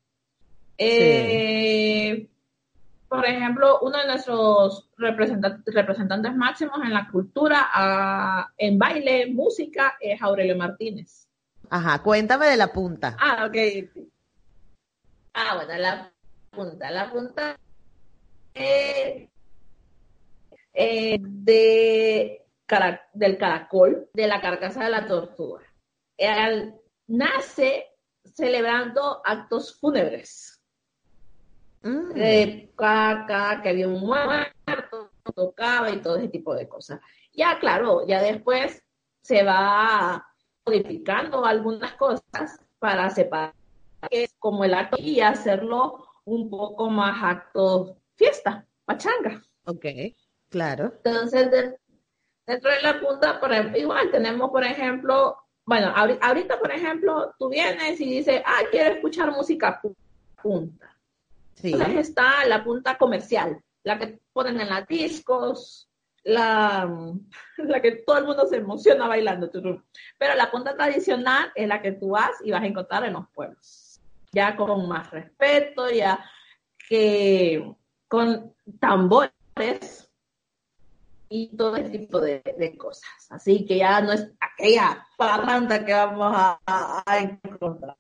Eh, 0.77 2.29
Por 3.09 3.25
ejemplo, 3.25 3.79
uno 3.81 3.99
de 3.99 4.07
nuestros 4.07 4.91
representa- 4.99 5.63
representantes 5.67 6.35
máximos 6.37 6.79
en 6.85 6.93
la 6.93 7.09
cultura, 7.11 7.69
ah, 7.73 8.53
en 8.59 8.79
baile, 8.79 9.27
música, 9.33 9.97
es 10.01 10.21
Aurelio 10.21 10.57
Martínez. 10.57 11.27
Ajá, 11.71 12.03
cuéntame 12.03 12.47
de 12.47 12.57
la 12.57 12.69
punta. 12.73 13.17
Ah, 13.19 13.47
ok. 13.47 13.57
Ah, 15.35 15.55
bueno, 15.57 15.75
la 15.79 16.13
punta. 16.51 16.91
La 16.91 17.11
punta 17.11 17.57
eh, 18.55 19.29
eh, 20.75 21.19
de, 21.21 22.43
cara- 22.67 23.03
del 23.15 23.39
caracol, 23.39 24.09
de 24.13 24.27
la 24.27 24.41
carcasa 24.41 24.85
de 24.85 24.91
la 24.91 25.07
tortuga. 25.07 25.63
Él 26.19 26.75
nace 27.07 27.87
celebrando 28.35 29.23
actos 29.25 29.79
fúnebres. 29.81 30.61
Mm, 31.83 32.75
caca, 32.77 33.63
que 33.63 33.69
había 33.71 33.89
un 33.89 34.01
muerto, 34.01 35.13
tocaba 35.35 35.91
y 35.91 36.03
todo 36.03 36.17
ese 36.17 36.29
tipo 36.29 36.55
de 36.55 36.69
cosas. 36.69 37.01
Ya, 37.33 37.59
claro, 37.59 38.07
ya 38.07 38.21
después 38.21 38.83
se 39.23 39.43
va 39.45 40.27
modificando 40.67 41.45
algunas 41.45 41.93
cosas 41.95 42.61
para 42.79 43.09
separar 43.11 43.55
que 44.11 44.25
es 44.25 44.35
como 44.39 44.65
el 44.65 44.75
acto 44.75 44.97
y 45.01 45.21
hacerlo 45.21 46.07
un 46.25 46.51
poco 46.51 46.91
más 46.91 47.17
acto 47.23 47.97
fiesta, 48.15 48.67
pachanga. 48.85 49.43
ok, 49.65 49.87
claro. 50.49 50.93
Entonces, 51.05 51.51
de- 51.51 51.79
dentro 52.47 52.71
de 52.71 52.83
la 52.83 53.01
punta, 53.01 53.41
por 53.41 53.53
ejemplo, 53.53 53.79
igual 53.79 54.11
tenemos, 54.11 54.51
por 54.51 54.65
ejemplo, 54.65 55.37
bueno, 55.69 55.95
ahori- 55.95 56.19
ahorita, 56.23 56.59
por 56.59 56.73
ejemplo, 56.73 57.35
tú 57.39 57.51
vienes 57.51 58.01
y 58.01 58.09
dices, 58.09 58.41
ah, 58.47 58.61
quiero 58.71 58.95
escuchar 58.95 59.31
música 59.33 59.79
pu- 59.83 59.95
punta. 60.43 60.97
Sí. 61.57 61.73
Entonces 61.75 62.09
está 62.09 62.47
la 62.47 62.65
punta 62.65 62.97
comercial, 62.97 63.61
la 63.83 63.99
que 63.99 64.19
ponen 64.33 64.59
en 64.63 64.71
las 64.71 64.87
discos, 64.89 65.91
la, 66.25 66.89
la 67.59 67.83
que 67.83 67.93
todo 68.07 68.17
el 68.17 68.25
mundo 68.25 68.47
se 68.47 68.57
emociona 68.57 69.07
bailando. 69.09 69.51
Pero 69.51 70.35
la 70.35 70.51
punta 70.51 70.75
tradicional 70.75 71.53
es 71.55 71.69
la 71.69 71.83
que 71.83 71.93
tú 71.93 72.11
vas 72.11 72.33
y 72.43 72.51
vas 72.51 72.63
a 72.63 72.67
encontrar 72.67 73.05
en 73.05 73.13
los 73.13 73.29
pueblos. 73.29 74.01
Ya 74.33 74.57
con 74.57 74.89
más 74.89 75.11
respeto, 75.11 75.91
ya 75.91 76.25
que 76.89 77.75
con 78.09 78.55
tambores 78.81 80.08
y 81.31 81.55
todo 81.57 81.77
ese 81.77 81.99
tipo 81.99 82.21
de, 82.21 82.43
de 82.59 82.77
cosas. 82.77 83.09
Así 83.31 83.67
que 83.67 83.79
ya 83.79 84.01
no 84.01 84.13
es 84.13 84.29
aquella 84.41 85.07
parranda 85.17 85.85
que 85.85 85.93
vamos 85.93 86.33
a, 86.35 86.59
a- 86.67 87.19
encontrar. 87.19 87.97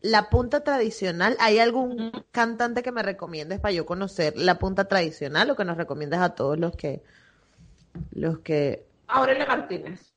La 0.00 0.28
punta 0.28 0.62
tradicional, 0.62 1.34
¿hay 1.40 1.58
algún 1.60 2.12
cantante 2.30 2.82
que 2.82 2.92
me 2.92 3.02
recomiendes 3.02 3.58
para 3.60 3.72
yo 3.72 3.86
conocer 3.86 4.34
la 4.36 4.58
punta 4.58 4.84
tradicional 4.86 5.50
o 5.50 5.56
que 5.56 5.64
nos 5.64 5.78
recomiendes 5.78 6.20
a 6.20 6.34
todos 6.34 6.58
los 6.58 6.76
que 6.76 7.02
los 8.12 8.40
que 8.40 8.84
Aurelio 9.06 9.46
Martínez. 9.46 10.12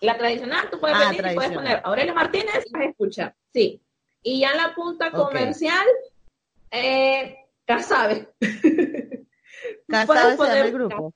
La 0.00 0.18
tradicional, 0.18 0.68
tú 0.70 0.80
puedes 0.80 0.96
Ah, 0.98 1.10
venir 1.10 1.32
y 1.32 1.34
puedes 1.34 1.52
poner 1.52 1.80
Aurelio 1.84 2.14
Martínez 2.14 2.64
y 2.66 2.72
vas 2.72 2.82
a 2.82 2.86
escuchar. 2.86 3.34
Sí. 3.54 3.80
Y 4.22 4.40
ya 4.40 4.50
en 4.50 4.56
la 4.58 4.74
punta 4.74 5.08
Ok. 5.08 5.28
comercial, 5.28 5.86
eh, 6.70 7.36
Casabe. 7.64 8.28
Casabe 9.88 10.36
se 10.36 10.42
llama 10.42 10.58
el 10.58 10.72
grupo. 10.72 11.14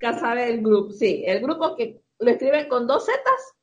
Casabe 0.00 0.48
el 0.48 0.62
grupo, 0.62 0.92
sí. 0.92 1.22
El 1.26 1.40
grupo 1.40 1.76
que 1.76 2.00
lo 2.18 2.30
escriben 2.30 2.68
con 2.68 2.86
dos 2.86 3.06
zetas 3.06 3.54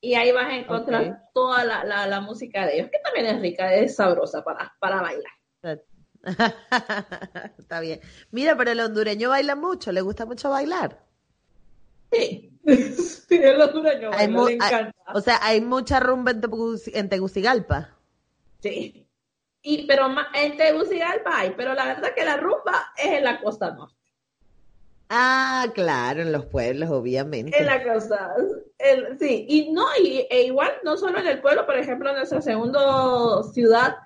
y 0.00 0.14
ahí 0.14 0.32
vas 0.32 0.46
a 0.46 0.56
encontrar 0.56 1.28
toda 1.34 1.64
la, 1.64 1.84
la- 1.84 2.06
la 2.06 2.20
música 2.20 2.66
de 2.66 2.76
ellos, 2.78 2.90
que 2.90 2.98
también 2.98 3.26
es 3.26 3.40
rica, 3.40 3.72
es 3.74 3.94
sabrosa 3.96 4.42
para, 4.42 4.74
para 4.80 5.00
bailar. 5.02 5.32
Está 7.58 7.80
bien. 7.80 8.00
Mira, 8.30 8.56
pero 8.56 8.70
el 8.72 8.80
hondureño 8.80 9.28
baila 9.30 9.54
mucho, 9.56 9.92
le 9.92 10.00
gusta 10.00 10.26
mucho 10.26 10.50
bailar. 10.50 11.04
Sí. 12.10 12.50
sí, 12.64 13.36
el 13.36 13.60
hondureño 13.60 14.10
baila, 14.10 14.38
le 14.44 14.48
hay- 14.48 14.54
encanta. 14.54 15.12
o 15.14 15.20
sea, 15.20 15.38
hay 15.42 15.60
mucha 15.60 16.00
rumba 16.00 16.30
en, 16.32 16.40
en 16.94 17.08
Tegucigalpa. 17.08 17.96
Sí. 18.60 19.06
Y, 19.62 19.86
pero 19.86 20.08
en 20.34 20.56
Tegucigalpa 20.56 21.38
hay, 21.38 21.50
pero 21.56 21.74
la 21.74 21.84
verdad 21.86 22.14
que 22.14 22.24
la 22.24 22.36
rumba 22.36 22.92
es 22.96 23.12
en 23.12 23.24
la 23.24 23.40
costa 23.40 23.70
norte. 23.72 23.96
Ah, 25.14 25.66
claro, 25.74 26.22
en 26.22 26.32
los 26.32 26.46
pueblos, 26.46 26.88
obviamente. 26.88 27.58
En 27.58 27.66
la 27.66 27.82
el- 28.78 29.18
sí. 29.18 29.44
Y 29.46 29.70
no, 29.70 29.84
y, 30.02 30.26
e 30.30 30.44
igual, 30.44 30.72
no 30.84 30.96
solo 30.96 31.18
en 31.18 31.26
el 31.26 31.42
pueblo, 31.42 31.66
por 31.66 31.76
ejemplo, 31.76 32.08
en 32.08 32.16
nuestra 32.16 32.40
segunda 32.40 33.42
ciudad 33.52 33.96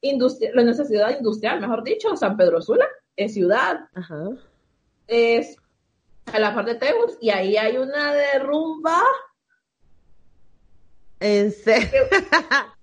industrial, 0.00 0.64
nuestra 0.64 0.84
ciudad 0.84 1.16
industrial, 1.16 1.60
mejor 1.60 1.84
dicho, 1.84 2.16
San 2.16 2.36
Pedro 2.36 2.60
Sula, 2.60 2.88
es 3.14 3.32
ciudad, 3.34 3.78
Ajá. 3.94 4.24
es 5.06 5.56
a 6.32 6.38
la 6.40 6.52
parte 6.52 6.74
de 6.74 6.80
Tegus, 6.80 7.16
y 7.20 7.30
ahí 7.30 7.56
hay 7.56 7.76
una 7.78 8.12
de 8.12 8.40
rumba. 8.40 9.00
En 11.20 11.52
serio. 11.52 12.02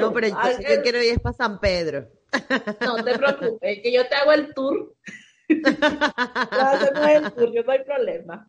No, 0.00 0.12
pero 0.12 0.26
yo, 0.26 0.34
yo 0.68 0.82
quiero 0.82 1.00
ir 1.00 1.20
para 1.20 1.36
San 1.36 1.60
Pedro. 1.60 2.08
No 2.80 3.04
te 3.04 3.16
preocupes, 3.16 3.78
que 3.84 3.92
yo 3.92 4.04
te 4.08 4.16
hago 4.16 4.32
el 4.32 4.52
tour. 4.52 4.96
El 5.50 5.62
no 7.64 7.72
hay 7.72 7.84
problema. 7.84 8.48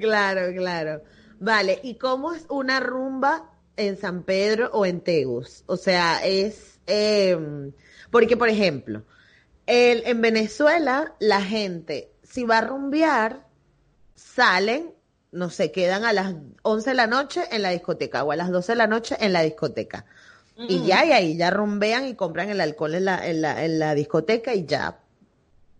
Claro, 0.00 0.52
claro. 0.54 1.02
Vale, 1.38 1.78
¿y 1.82 1.94
cómo 1.94 2.32
es 2.32 2.44
una 2.48 2.80
rumba 2.80 3.50
en 3.80 3.96
San 3.96 4.22
Pedro 4.22 4.70
o 4.72 4.86
en 4.86 5.00
Tegus. 5.00 5.64
O 5.66 5.76
sea, 5.76 6.24
es, 6.24 6.78
em, 6.86 7.72
porque 8.10 8.36
por 8.36 8.48
ejemplo, 8.48 9.02
el, 9.66 10.02
en 10.06 10.20
Venezuela 10.20 11.14
la 11.18 11.42
gente, 11.42 12.12
si 12.22 12.44
va 12.44 12.58
a 12.58 12.62
rumbear, 12.62 13.46
salen, 14.14 14.92
no 15.32 15.50
sé, 15.50 15.72
quedan 15.72 16.04
a 16.04 16.12
las 16.12 16.34
11 16.62 16.90
de 16.90 16.94
la 16.94 17.06
noche 17.06 17.42
en 17.50 17.62
la 17.62 17.70
discoteca 17.70 18.24
o 18.24 18.32
a 18.32 18.36
las 18.36 18.50
12 18.50 18.72
de 18.72 18.76
la 18.76 18.86
noche 18.86 19.16
en 19.20 19.32
la 19.32 19.42
discoteca. 19.42 20.04
Y 20.68 20.84
ya, 20.84 21.06
y 21.06 21.12
ahí 21.12 21.36
ya 21.38 21.48
rumbean 21.48 22.06
y 22.06 22.14
compran 22.14 22.50
el 22.50 22.60
alcohol 22.60 22.94
en 22.94 23.06
la, 23.06 23.26
en 23.26 23.40
la, 23.40 23.64
en 23.64 23.78
la 23.78 23.94
discoteca 23.94 24.52
y 24.52 24.66
ya, 24.66 25.00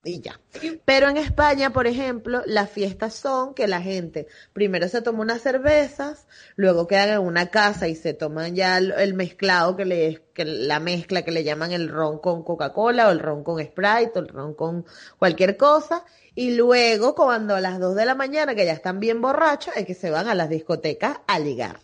y 0.03 0.21
ya. 0.21 0.41
Pero 0.85 1.09
en 1.09 1.19
España, 1.19 1.71
por 1.71 1.87
ejemplo, 1.87 2.43
las 2.47 2.71
fiestas 2.71 3.15
son 3.15 3.53
que 3.55 3.69
la 3.69 3.83
gente 3.83 4.29
primero 4.53 4.89
se 4.89 5.03
toma 5.03 5.21
unas 5.21 5.43
cervezas, 5.43 6.27
luego 6.57 6.87
quedan 6.87 7.11
en 7.11 7.19
una 7.21 7.51
casa 7.51 7.87
y 7.87 7.95
se 7.95 8.15
toman 8.15 8.55
ya 8.55 8.79
el, 8.79 9.15
mezclado 9.15 9.77
que 9.77 9.85
le, 9.85 10.23
que 10.33 10.45
la 10.45 10.81
mezcla 10.81 11.23
que 11.23 11.33
le 11.33 11.45
llaman 11.45 11.73
el 11.73 11.89
ron 11.91 12.19
con 12.19 12.43
Coca-Cola 12.43 13.09
o 13.09 13.11
el 13.11 13.19
ron 13.19 13.45
con 13.45 13.63
Sprite 13.63 14.13
o 14.15 14.19
el 14.21 14.29
ron 14.29 14.55
con 14.55 14.87
cualquier 15.19 15.57
cosa. 15.57 16.05
Y 16.35 16.55
luego, 16.55 17.15
cuando 17.15 17.55
a 17.57 17.61
las 17.61 17.79
dos 17.79 17.95
de 17.95 18.07
la 18.07 18.15
mañana, 18.15 18.55
que 18.55 18.65
ya 18.65 18.73
están 18.73 19.01
bien 19.01 19.21
borrachos, 19.21 19.77
es 19.77 19.85
que 19.85 19.95
se 19.95 20.11
van 20.11 20.29
a 20.29 20.35
las 20.35 20.49
discotecas 20.49 21.19
a 21.27 21.39
ligar. 21.39 21.81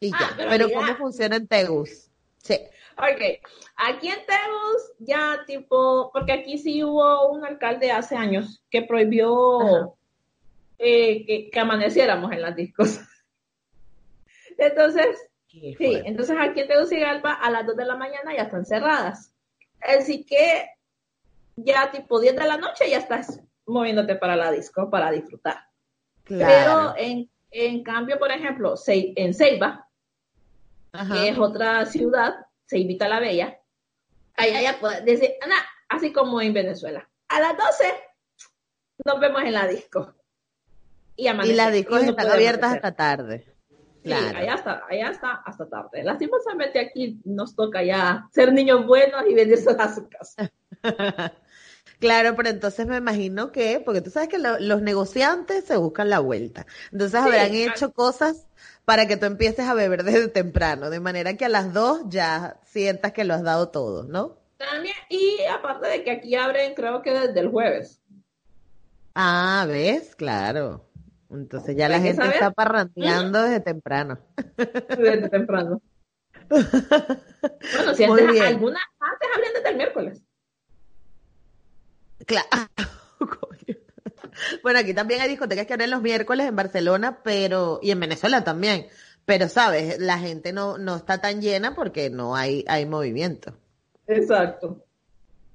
Y 0.00 0.10
ya. 0.10 0.18
Ah, 0.20 0.46
pero, 0.48 0.70
¿cómo 0.72 0.96
funciona 0.96 1.36
en 1.36 1.48
Tegus? 1.48 2.08
Sí. 2.42 2.58
Ok, 2.98 3.40
aquí 3.76 4.08
en 4.08 4.26
Tegus 4.26 4.92
ya 4.98 5.44
tipo, 5.46 6.10
porque 6.12 6.32
aquí 6.32 6.58
sí 6.58 6.82
hubo 6.82 7.28
un 7.30 7.44
alcalde 7.44 7.92
hace 7.92 8.16
años 8.16 8.60
que 8.70 8.82
prohibió 8.82 9.94
eh, 10.78 11.50
que, 11.52 11.60
amaneciéramos 11.60 12.32
en 12.32 12.42
las 12.42 12.56
discos. 12.56 12.98
Entonces, 14.58 15.16
sí, 15.46 15.76
entonces 16.04 16.36
aquí 16.40 16.60
en 16.60 16.68
Tegucigalpa 16.68 17.34
a 17.34 17.48
las 17.48 17.64
2 17.64 17.76
de 17.76 17.84
la 17.84 17.94
mañana 17.94 18.34
ya 18.34 18.42
están 18.42 18.66
cerradas. 18.66 19.32
Así 19.80 20.24
que 20.24 20.68
ya 21.54 21.92
tipo 21.92 22.18
10 22.18 22.34
de 22.34 22.44
la 22.44 22.56
noche 22.56 22.90
ya 22.90 22.98
estás 22.98 23.40
moviéndote 23.66 24.16
para 24.16 24.34
la 24.34 24.50
disco 24.50 24.90
para 24.90 25.12
disfrutar. 25.12 25.58
Pero 26.24 26.94
en, 26.96 27.30
en 27.52 27.84
cambio, 27.84 28.18
por 28.18 28.32
ejemplo, 28.32 28.74
en 28.88 29.32
Ceiba, 29.32 29.88
que 31.12 31.28
es 31.28 31.38
otra 31.38 31.86
ciudad, 31.86 32.47
se 32.68 32.78
invita 32.78 33.06
a 33.06 33.08
la 33.08 33.20
bella, 33.20 33.58
allá 34.36 34.60
ya 34.60 34.78
puede 34.78 35.00
decir, 35.02 35.30
así 35.88 36.12
como 36.12 36.40
en 36.40 36.52
Venezuela. 36.52 37.08
A 37.28 37.40
las 37.40 37.56
12 37.56 37.94
nos 39.04 39.20
vemos 39.20 39.42
en 39.42 39.52
la 39.52 39.66
disco. 39.66 40.14
Y, 41.16 41.28
y 41.28 41.52
las 41.54 41.72
discos 41.72 42.02
están 42.02 42.28
abiertas 42.28 42.74
hasta 42.74 42.92
tarde. 42.92 43.44
Claro. 44.04 44.28
Sí, 44.28 44.36
allá 44.36 44.54
está, 44.54 44.82
allá 44.88 45.10
está 45.10 45.32
hasta 45.44 45.68
tarde. 45.68 46.04
Lastimosamente 46.04 46.78
aquí 46.78 47.20
nos 47.24 47.56
toca 47.56 47.82
ya 47.82 48.28
ser 48.32 48.52
niños 48.52 48.86
buenos 48.86 49.24
y 49.28 49.34
venirse 49.34 49.70
a 49.70 49.94
su 49.94 50.08
casa. 50.08 50.50
Claro, 51.98 52.36
pero 52.36 52.48
entonces 52.48 52.86
me 52.86 52.96
imagino 52.96 53.50
que, 53.50 53.82
porque 53.84 54.00
tú 54.00 54.10
sabes 54.10 54.28
que 54.28 54.38
los 54.38 54.82
negociantes 54.82 55.64
se 55.64 55.76
buscan 55.76 56.08
la 56.08 56.20
vuelta. 56.20 56.64
Entonces 56.92 57.20
habrán 57.20 57.52
hecho 57.52 57.92
cosas 57.92 58.46
para 58.88 59.06
que 59.06 59.18
tú 59.18 59.26
empieces 59.26 59.68
a 59.68 59.74
beber 59.74 60.02
desde 60.02 60.28
temprano, 60.28 60.88
de 60.88 60.98
manera 60.98 61.36
que 61.36 61.44
a 61.44 61.50
las 61.50 61.74
dos 61.74 62.04
ya 62.06 62.58
sientas 62.64 63.12
que 63.12 63.24
lo 63.24 63.34
has 63.34 63.42
dado 63.42 63.68
todo, 63.68 64.04
¿no? 64.04 64.38
También, 64.56 64.94
y 65.10 65.42
aparte 65.44 65.88
de 65.88 66.04
que 66.04 66.10
aquí 66.10 66.34
abren, 66.34 66.72
creo 66.74 67.02
que 67.02 67.10
desde 67.10 67.38
el 67.38 67.50
jueves. 67.50 68.00
Ah, 69.14 69.66
¿ves? 69.68 70.16
Claro. 70.16 70.88
Entonces 71.28 71.76
ya 71.76 71.90
la 71.90 72.00
gente 72.00 72.26
está 72.28 72.50
parranteando 72.50 73.42
desde 73.42 73.60
temprano. 73.60 74.20
Desde 74.56 75.28
temprano. 75.28 75.82
bueno, 76.48 77.94
si 77.94 78.04
antes, 78.04 78.40
algunas 78.40 78.82
antes 79.00 79.28
abren 79.34 79.52
desde 79.54 79.68
el 79.68 79.76
miércoles. 79.76 80.22
Claro. 82.24 82.48
Bueno, 84.62 84.80
aquí 84.80 84.94
también 84.94 85.20
hay 85.20 85.28
discotecas 85.28 85.66
que 85.66 85.72
abren 85.72 85.90
los 85.90 86.02
miércoles 86.02 86.46
en 86.46 86.56
Barcelona, 86.56 87.20
pero, 87.22 87.80
y 87.82 87.90
en 87.90 88.00
Venezuela 88.00 88.44
también. 88.44 88.86
Pero, 89.24 89.48
sabes, 89.48 89.98
la 89.98 90.18
gente 90.18 90.52
no, 90.52 90.78
no 90.78 90.96
está 90.96 91.20
tan 91.20 91.40
llena 91.40 91.74
porque 91.74 92.10
no 92.10 92.34
hay, 92.34 92.64
hay 92.68 92.86
movimiento. 92.86 93.54
Exacto. 94.06 94.84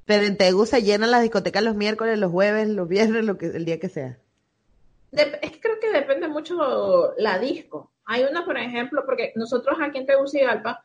Pero 0.06 0.26
en 0.26 0.38
Tegu 0.38 0.66
se 0.66 0.84
llenan 0.84 1.12
las 1.12 1.22
discotecas 1.22 1.64
los 1.64 1.76
miércoles, 1.76 2.20
los 2.20 2.32
jueves, 2.32 2.68
los 2.68 2.88
viernes, 2.88 3.24
lo 3.24 3.38
que, 3.38 3.48
el 3.48 3.66
día 3.66 3.80
que 3.80 3.90
sea. 3.90 4.18
es 5.12 5.52
que 5.52 5.60
creo 5.60 5.80
que 5.80 5.92
depende 5.92 6.28
mucho 6.28 7.14
la 7.18 7.40
disco. 7.40 7.92
Hay 8.06 8.24
una, 8.24 8.46
por 8.46 8.58
ejemplo, 8.58 9.04
porque 9.06 9.32
nosotros 9.36 9.78
aquí 9.82 9.98
en 10.00 10.06
Tegucigalpa 10.06 10.84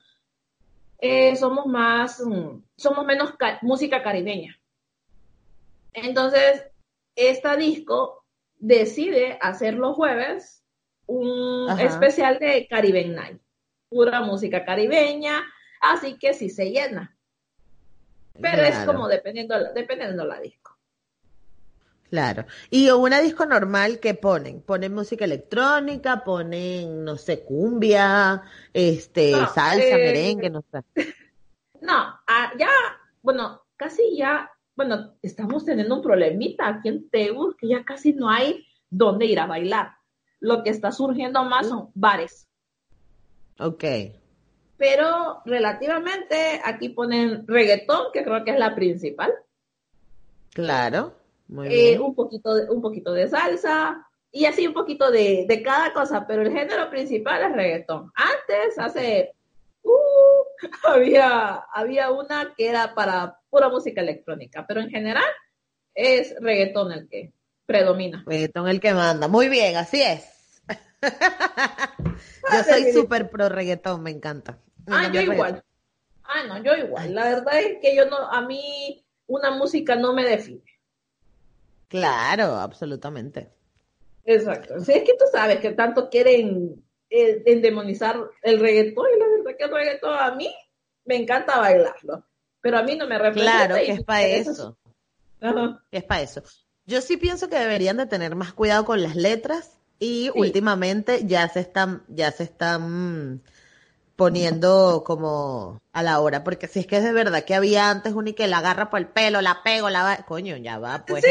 eh, 1.01 1.34
somos 1.36 1.66
más, 1.66 2.20
mm, 2.24 2.62
somos 2.76 3.05
menos 3.05 3.34
música 3.62 4.03
caribeña. 4.03 4.59
Entonces, 5.93 6.64
esta 7.19 7.57
disco 7.57 8.25
decide 8.57 9.39
hacer 9.41 9.75
los 9.75 9.95
jueves 9.95 10.64
un 11.07 11.69
especial 11.81 12.39
de 12.39 12.66
Caribbean 12.69 13.14
Night, 13.14 13.41
pura 13.89 14.21
música 14.21 14.64
caribeña, 14.64 15.43
así 15.81 16.19
que 16.19 16.35
sí 16.35 16.51
se 16.51 16.71
llena. 16.71 17.16
Pero 18.41 18.62
es 18.62 18.79
como 18.85 19.09
dependiendo, 19.09 19.73
dependiendo 19.75 20.25
la 20.25 20.39
disco. 20.41 20.79
Claro. 22.11 22.47
Y 22.71 22.91
una 22.91 23.21
disco 23.21 23.45
normal 23.47 23.99
que 24.01 24.14
ponen, 24.14 24.62
ponen 24.62 24.95
música 24.95 25.25
electrónica, 25.25 26.25
ponen, 26.25 27.05
no 27.05 27.16
sé, 27.16 27.41
cumbia, 27.41 28.43
este, 28.73 29.33
salsa, 29.33 29.77
eh, 29.83 29.95
merengue, 29.95 30.51
no 30.51 30.62
sé. 30.71 30.85
No, 31.81 31.95
ah, 32.27 32.53
ya, 32.59 32.69
bueno, 33.23 33.62
casi 33.77 34.16
ya 34.16 34.51
bueno, 34.79 35.12
estamos 35.22 35.64
teniendo 35.64 35.97
un 35.97 36.03
problemita 36.03 36.68
aquí 36.68 36.89
en 36.89 37.11
Tegus 37.11 37.57
que 37.57 37.66
ya 37.66 37.85
casi 37.85 38.12
no 38.12 38.31
hay 38.31 38.64
dónde 38.89 39.26
ir 39.26 39.41
a 39.41 39.47
bailar. 39.47 39.91
Lo 40.39 40.62
que 40.62 40.70
está 40.70 40.93
surgiendo 40.93 41.43
más 41.43 41.66
son 41.66 41.91
bares. 41.95 42.49
Ok. 43.59 43.83
Pero 44.76 45.43
relativamente 45.45 46.61
aquí 46.64 46.91
ponen 46.91 47.45
reggaetón, 47.49 48.12
que 48.12 48.22
creo 48.22 48.45
que 48.45 48.53
es 48.53 48.59
la 48.61 48.76
principal. 48.76 49.33
Claro. 50.51 51.12
Muy 51.49 51.66
eh, 51.66 51.70
bien. 51.70 52.01
un, 52.01 52.14
poquito 52.14 52.55
de, 52.55 52.70
un 52.70 52.81
poquito 52.81 53.12
de 53.12 53.26
salsa 53.26 54.07
y 54.31 54.45
así 54.45 54.64
un 54.64 54.74
poquito 54.74 55.11
de, 55.11 55.45
de 55.49 55.61
cada 55.61 55.93
cosa, 55.93 56.24
pero 56.24 56.43
el 56.43 56.53
género 56.53 56.89
principal 56.89 57.43
es 57.43 57.53
reggaetón. 57.53 58.12
Antes, 58.14 58.79
hace 58.79 59.35
había, 60.85 61.65
había 61.73 62.11
una 62.11 62.55
que 62.57 62.69
era 62.69 62.95
para 62.95 63.41
pura 63.51 63.69
música 63.69 64.01
electrónica, 64.01 64.65
pero 64.67 64.81
en 64.81 64.91
general 64.91 65.31
es 65.95 66.35
reggaetón 66.41 66.93
el 66.93 67.09
que 67.09 67.33
predomina. 67.67 68.25
Reggaetón 68.27 68.69
el 68.69 68.81
que 68.81 68.95
manda. 68.95 69.29
Muy 69.29 69.49
bien, 69.49 69.77
así 69.77 70.03
es. 70.03 70.63
yo 71.03 72.65
soy 72.65 72.93
súper 72.93 73.31
pro 73.31 73.49
reggaetón, 73.49 74.03
me 74.03 74.11
encanta. 74.11 74.59
ah, 74.89 75.11
yo 75.13 75.21
igual. 75.21 75.63
Ah, 76.25 76.45
no, 76.47 76.63
yo 76.63 76.75
igual. 76.75 77.15
La 77.15 77.25
verdad 77.25 77.59
es 77.61 77.79
que 77.81 77.97
yo 77.97 78.07
no, 78.07 78.17
a 78.17 78.43
mí 78.43 79.05
una 79.27 79.51
música 79.51 79.97
no 79.97 80.13
me 80.13 80.25
define. 80.25 80.63
Claro, 81.89 82.57
absolutamente. 82.57 83.51
Exacto. 84.25 84.79
Si 84.81 84.93
es 84.93 85.05
que 85.05 85.15
tú 85.15 85.25
sabes 85.33 85.61
que 85.61 85.71
tanto 85.71 86.11
quieren 86.11 86.85
eh, 87.11 87.43
endemonizar 87.47 88.19
el 88.43 88.61
reggaetón 88.61 89.07
y 89.15 89.19
la 89.19 89.29
verdad 89.29 89.57
que 89.59 89.65
el 89.65 89.71
reggaetón 89.71 90.19
a 90.19 90.35
mí 90.35 90.55
me 91.05 91.17
encanta 91.17 91.59
bailarlo, 91.59 92.25
pero 92.61 92.79
a 92.79 92.83
mí 92.83 92.97
no 92.97 93.07
me 93.07 93.19
representa. 93.19 93.67
Claro, 93.67 93.75
que 93.77 93.93
es 93.93 94.05
para 94.05 94.27
eso. 94.27 94.79
Es 95.91 96.05
para 96.05 96.23
eso. 96.23 96.43
Yo 96.87 97.01
sí 97.01 97.17
pienso 97.17 97.49
que 97.49 97.59
deberían 97.59 97.97
de 97.97 98.07
tener 98.07 98.35
más 98.35 98.53
cuidado 98.53 98.85
con 98.85 99.03
las 99.03 99.15
letras 99.15 99.79
y 99.99 100.31
últimamente 100.35 101.27
ya 101.27 101.49
se 101.49 101.61
están, 101.61 102.05
ya 102.09 102.31
se 102.31 102.45
están 102.45 103.43
poniendo 104.17 105.05
como 105.05 105.81
a 105.93 106.03
la 106.03 106.21
hora, 106.21 106.43
porque 106.43 106.67
si 106.67 106.81
es 106.81 106.87
que 106.87 106.97
es 106.97 107.05
de 107.05 107.13
verdad 107.13 107.45
que 107.45 107.55
había 107.55 107.89
antes 107.89 108.15
un 108.15 108.29
y 108.29 108.33
que 108.33 108.49
la 108.49 108.59
agarra 108.59 108.91
por 108.91 108.99
el 108.99 109.07
pelo, 109.07 109.41
la 109.41 109.63
pego, 109.63 109.91
la 109.91 110.03
va, 110.03 110.17
coño, 110.27 110.57
ya 110.57 110.79
va, 110.79 111.05
pues, 111.07 111.25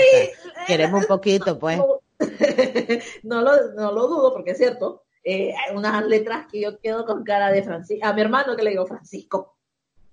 queremos 0.65 1.01
un 1.01 1.07
poquito, 1.07 1.59
pues. 1.59 1.79
No, 3.23 3.41
lo, 3.41 3.73
no 3.73 3.91
lo 3.91 4.07
dudo, 4.07 4.33
porque 4.33 4.51
es 4.51 4.57
cierto, 4.57 5.03
eh, 5.29 5.53
unas 5.73 6.05
letras 6.05 6.47
que 6.49 6.61
yo 6.61 6.79
quedo 6.79 7.05
con 7.05 7.25
cara 7.25 7.51
de 7.51 7.61
Francisco, 7.61 8.07
a 8.07 8.13
mi 8.13 8.21
hermano 8.21 8.55
que 8.55 8.63
le 8.63 8.69
digo, 8.69 8.87
Francisco, 8.87 9.57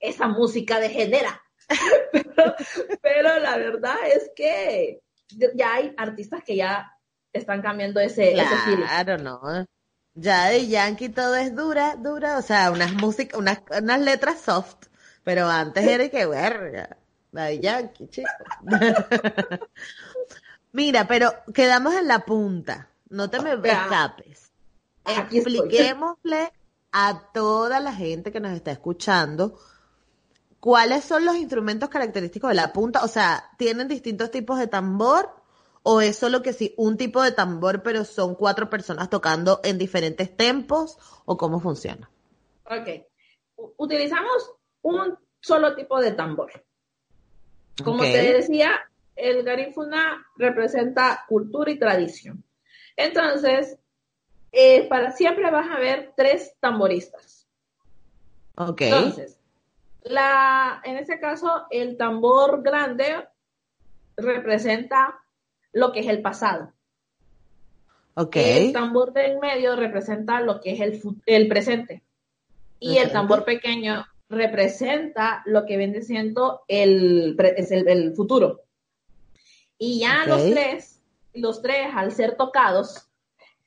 esa 0.00 0.26
música 0.26 0.80
degenera. 0.80 1.40
pero, 2.12 2.54
pero 3.00 3.38
la 3.38 3.56
verdad 3.56 3.94
es 4.12 4.32
que 4.34 5.02
ya 5.54 5.74
hay 5.74 5.94
artistas 5.96 6.42
que 6.44 6.56
ya 6.56 6.90
están 7.32 7.62
cambiando 7.62 8.00
ese, 8.00 8.32
claro, 8.32 9.18
no. 9.18 9.40
Ya 10.14 10.46
de 10.46 10.66
Yankee 10.66 11.10
todo 11.10 11.36
es 11.36 11.54
dura, 11.54 11.94
dura, 11.94 12.36
o 12.36 12.42
sea, 12.42 12.72
unas 12.72 12.92
músicas, 12.94 13.38
unas, 13.38 13.60
unas 13.70 14.00
letras 14.00 14.40
soft, 14.40 14.88
pero 15.22 15.46
antes 15.48 15.86
era 15.86 16.08
que 16.08 16.26
verga, 16.26 16.96
de 17.30 17.60
Yankee, 17.60 18.08
chico. 18.08 18.28
Mira, 20.72 21.06
pero 21.06 21.32
quedamos 21.54 21.94
en 21.94 22.08
la 22.08 22.24
punta, 22.24 22.88
no 23.10 23.30
te 23.30 23.40
me 23.40 23.52
escapes 23.52 24.43
expliquémosle 25.06 26.52
a 26.92 27.30
toda 27.32 27.80
la 27.80 27.92
gente 27.92 28.32
que 28.32 28.40
nos 28.40 28.52
está 28.52 28.70
escuchando 28.72 29.58
cuáles 30.64 31.04
son 31.04 31.26
los 31.26 31.36
instrumentos 31.36 31.90
característicos 31.90 32.48
de 32.48 32.54
la 32.54 32.72
punta. 32.72 33.04
O 33.04 33.08
sea, 33.08 33.50
¿tienen 33.58 33.86
distintos 33.86 34.30
tipos 34.30 34.58
de 34.58 34.66
tambor? 34.66 35.28
¿O 35.82 36.00
es 36.00 36.16
solo 36.16 36.40
que 36.40 36.54
sí, 36.54 36.72
un 36.78 36.96
tipo 36.96 37.22
de 37.22 37.32
tambor, 37.32 37.82
pero 37.82 38.06
son 38.06 38.34
cuatro 38.34 38.70
personas 38.70 39.10
tocando 39.10 39.60
en 39.62 39.76
diferentes 39.76 40.34
tempos? 40.34 40.96
¿O 41.26 41.36
cómo 41.36 41.60
funciona? 41.60 42.08
Ok. 42.64 43.04
Utilizamos 43.76 44.52
un 44.80 45.18
solo 45.38 45.74
tipo 45.74 46.00
de 46.00 46.12
tambor. 46.12 46.50
Como 47.84 48.02
te 48.02 48.32
decía, 48.32 48.70
el 49.16 49.42
garífuna 49.42 50.26
representa 50.38 51.26
cultura 51.28 51.70
y 51.70 51.78
tradición. 51.78 52.42
Entonces, 52.96 53.76
eh, 54.54 54.86
para 54.88 55.12
siempre 55.12 55.50
vas 55.50 55.70
a 55.70 55.78
ver 55.78 56.12
tres 56.16 56.54
tamboristas. 56.60 57.46
Ok. 58.56 58.82
Entonces, 58.82 59.40
la, 60.02 60.80
en 60.84 60.96
este 60.96 61.18
caso, 61.18 61.66
el 61.70 61.96
tambor 61.96 62.62
grande 62.62 63.26
representa 64.16 65.20
lo 65.72 65.92
que 65.92 66.00
es 66.00 66.06
el 66.06 66.22
pasado. 66.22 66.72
Ok. 68.14 68.36
El 68.36 68.72
tambor 68.72 69.12
de 69.12 69.26
en 69.26 69.40
medio 69.40 69.74
representa 69.76 70.40
lo 70.40 70.60
que 70.60 70.72
es 70.72 70.80
el, 70.80 71.00
el 71.26 71.48
presente. 71.48 72.02
Y 72.78 72.98
el 72.98 73.10
tambor 73.10 73.44
pequeño 73.44 74.04
representa 74.28 75.42
lo 75.46 75.64
que 75.64 75.76
viene 75.76 76.02
siendo 76.02 76.62
el, 76.68 77.36
el, 77.38 78.14
futuro. 78.14 78.62
Y 79.78 80.00
ya 80.00 80.26
los 80.26 80.50
tres, 80.50 81.02
los 81.32 81.62
tres 81.62 81.88
al 81.94 82.12
ser 82.12 82.36
tocados, 82.36 83.08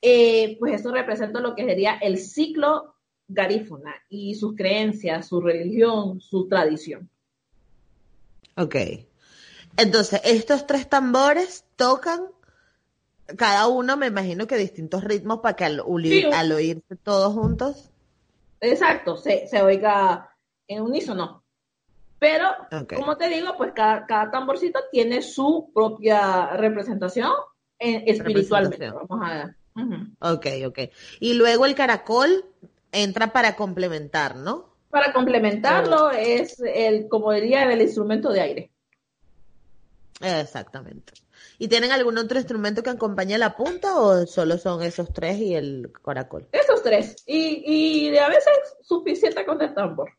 eh, 0.02 0.56
pues 0.58 0.80
eso 0.80 0.92
representa 0.92 1.40
lo 1.40 1.54
que 1.54 1.64
sería 1.64 1.94
el 1.94 2.18
ciclo 2.18 2.94
garífuna 3.28 3.94
y 4.08 4.34
sus 4.34 4.56
creencias, 4.56 5.28
su 5.28 5.40
religión, 5.40 6.20
su 6.20 6.48
tradición. 6.48 7.10
Ok. 8.56 8.76
Entonces, 9.76 10.20
estos 10.24 10.66
tres 10.66 10.88
tambores 10.88 11.64
tocan 11.76 12.20
cada 13.36 13.68
uno, 13.68 13.96
me 13.96 14.06
imagino 14.06 14.46
que 14.46 14.56
distintos 14.56 15.04
ritmos 15.04 15.40
para 15.40 15.54
que 15.54 15.64
al, 15.64 15.80
oírse 15.80 16.96
todos 17.02 17.34
juntos. 17.34 17.90
Exacto, 18.60 19.16
se, 19.16 19.46
se 19.46 19.62
oiga 19.62 20.34
en 20.66 20.82
unísono. 20.82 21.44
Pero, 22.18 22.48
como 22.96 23.16
te 23.16 23.28
digo, 23.28 23.54
pues 23.56 23.72
cada, 23.72 24.30
tamborcito 24.30 24.80
tiene 24.90 25.22
su 25.22 25.70
propia 25.72 26.48
representación 26.56 27.30
espiritualmente. 27.78 28.90
Vamos 28.90 29.20
a 29.22 29.54
ver. 29.84 30.00
Ok, 30.20 30.46
ok. 30.66 30.78
Y 31.20 31.34
luego 31.34 31.66
el 31.66 31.74
caracol 31.74 32.44
entra 32.92 33.32
para 33.32 33.56
complementar, 33.56 34.36
¿no? 34.36 34.74
Para 34.90 35.12
complementarlo 35.12 36.10
es 36.10 36.60
el, 36.60 37.08
como 37.08 37.32
diría, 37.32 37.70
el 37.70 37.82
instrumento 37.82 38.30
de 38.30 38.40
aire. 38.40 38.70
Exactamente. 40.20 41.12
¿Y 41.58 41.68
tienen 41.68 41.92
algún 41.92 42.18
otro 42.18 42.38
instrumento 42.38 42.82
que 42.82 42.90
acompañe 42.90 43.36
la 43.38 43.56
punta 43.56 43.98
o 44.00 44.26
solo 44.26 44.58
son 44.58 44.82
esos 44.82 45.12
tres 45.12 45.38
y 45.38 45.54
el 45.54 45.92
caracol? 46.04 46.48
Esos 46.52 46.82
tres. 46.82 47.16
Y, 47.26 48.08
y 48.10 48.16
a 48.16 48.28
veces 48.28 48.52
suficiente 48.82 49.44
con 49.44 49.60
el 49.60 49.74
tambor. 49.74 50.10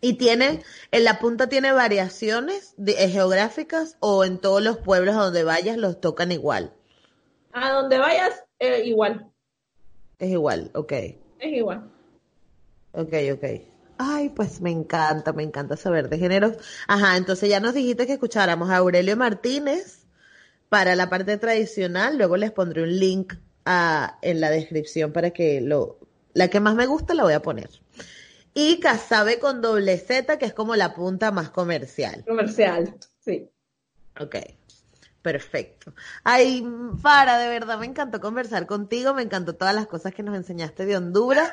¿Y 0.00 0.14
tiene, 0.14 0.62
en 0.90 1.04
la 1.04 1.18
punta 1.18 1.48
tiene 1.48 1.72
variaciones 1.72 2.74
eh, 2.86 3.08
geográficas 3.08 3.96
o 4.00 4.24
en 4.24 4.38
todos 4.38 4.62
los 4.62 4.76
pueblos 4.76 5.16
a 5.16 5.22
donde 5.24 5.44
vayas 5.44 5.78
los 5.78 6.00
tocan 6.00 6.30
igual? 6.30 6.74
A 7.54 7.70
donde 7.70 7.98
vayas, 7.98 8.44
eh, 8.58 8.82
igual. 8.84 9.30
Es 10.18 10.30
igual, 10.30 10.72
ok. 10.74 10.92
Es 10.92 11.52
igual. 11.52 11.88
Ok, 12.90 13.12
ok. 13.32 13.44
Ay, 13.96 14.28
pues 14.30 14.60
me 14.60 14.72
encanta, 14.72 15.32
me 15.32 15.44
encanta 15.44 15.76
saber 15.76 16.08
de 16.08 16.18
géneros. 16.18 16.56
Ajá, 16.88 17.16
entonces 17.16 17.48
ya 17.48 17.60
nos 17.60 17.74
dijiste 17.74 18.08
que 18.08 18.14
escucháramos 18.14 18.70
a 18.70 18.78
Aurelio 18.78 19.16
Martínez 19.16 20.04
para 20.68 20.96
la 20.96 21.08
parte 21.08 21.38
tradicional. 21.38 22.18
Luego 22.18 22.36
les 22.36 22.50
pondré 22.50 22.82
un 22.82 22.98
link 22.98 23.34
a, 23.64 24.18
en 24.22 24.40
la 24.40 24.50
descripción 24.50 25.12
para 25.12 25.30
que 25.30 25.60
lo... 25.60 26.00
La 26.32 26.48
que 26.48 26.58
más 26.58 26.74
me 26.74 26.86
gusta 26.86 27.14
la 27.14 27.22
voy 27.22 27.34
a 27.34 27.42
poner. 27.42 27.70
Y 28.52 28.80
Casabe 28.80 29.38
con 29.38 29.62
doble 29.62 29.96
Z, 29.98 30.38
que 30.38 30.46
es 30.46 30.54
como 30.54 30.74
la 30.74 30.92
punta 30.92 31.30
más 31.30 31.50
comercial. 31.50 32.24
Comercial, 32.26 32.96
sí. 33.20 33.48
Ok, 34.20 34.36
perfecto. 35.24 35.94
Ay, 36.22 36.62
Fara, 37.00 37.38
de 37.38 37.48
verdad 37.48 37.78
me 37.78 37.86
encantó 37.86 38.20
conversar 38.20 38.66
contigo, 38.66 39.14
me 39.14 39.22
encantó 39.22 39.54
todas 39.54 39.74
las 39.74 39.86
cosas 39.86 40.14
que 40.14 40.22
nos 40.22 40.36
enseñaste 40.36 40.84
de 40.84 40.98
Honduras. 40.98 41.50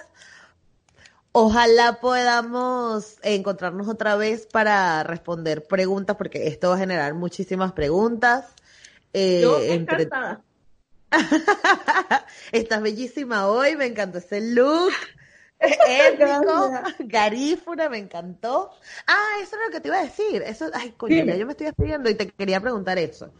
Ojalá 1.31 2.01
podamos 2.01 3.15
encontrarnos 3.23 3.87
otra 3.87 4.17
vez 4.17 4.45
para 4.45 5.03
responder 5.03 5.63
preguntas, 5.63 6.17
porque 6.17 6.47
esto 6.47 6.67
va 6.67 6.75
a 6.75 6.79
generar 6.79 7.13
muchísimas 7.13 7.71
preguntas. 7.71 8.53
Eh, 9.13 9.39
Yo 9.41 9.57
encantada. 9.61 10.41
Estás 12.51 12.81
bellísima 12.81 13.47
hoy, 13.47 13.77
me 13.77 13.85
encantó 13.85 14.17
ese 14.17 14.41
look. 14.41 14.91
épico, 15.61 16.71
garífuna, 16.99 17.87
me 17.87 17.99
encantó. 17.99 18.71
Ah, 19.07 19.37
eso 19.41 19.55
es 19.55 19.61
lo 19.65 19.71
que 19.71 19.79
te 19.79 19.87
iba 19.87 19.99
a 19.99 20.03
decir. 20.03 20.41
Eso, 20.41 20.69
ay, 20.73 20.91
coño, 20.97 21.23
yo 21.23 21.45
me 21.45 21.53
estoy 21.53 21.67
despidiendo 21.67 22.09
y 22.09 22.15
te 22.15 22.27
quería 22.27 22.59
preguntar 22.59 22.97
eso. 22.97 23.31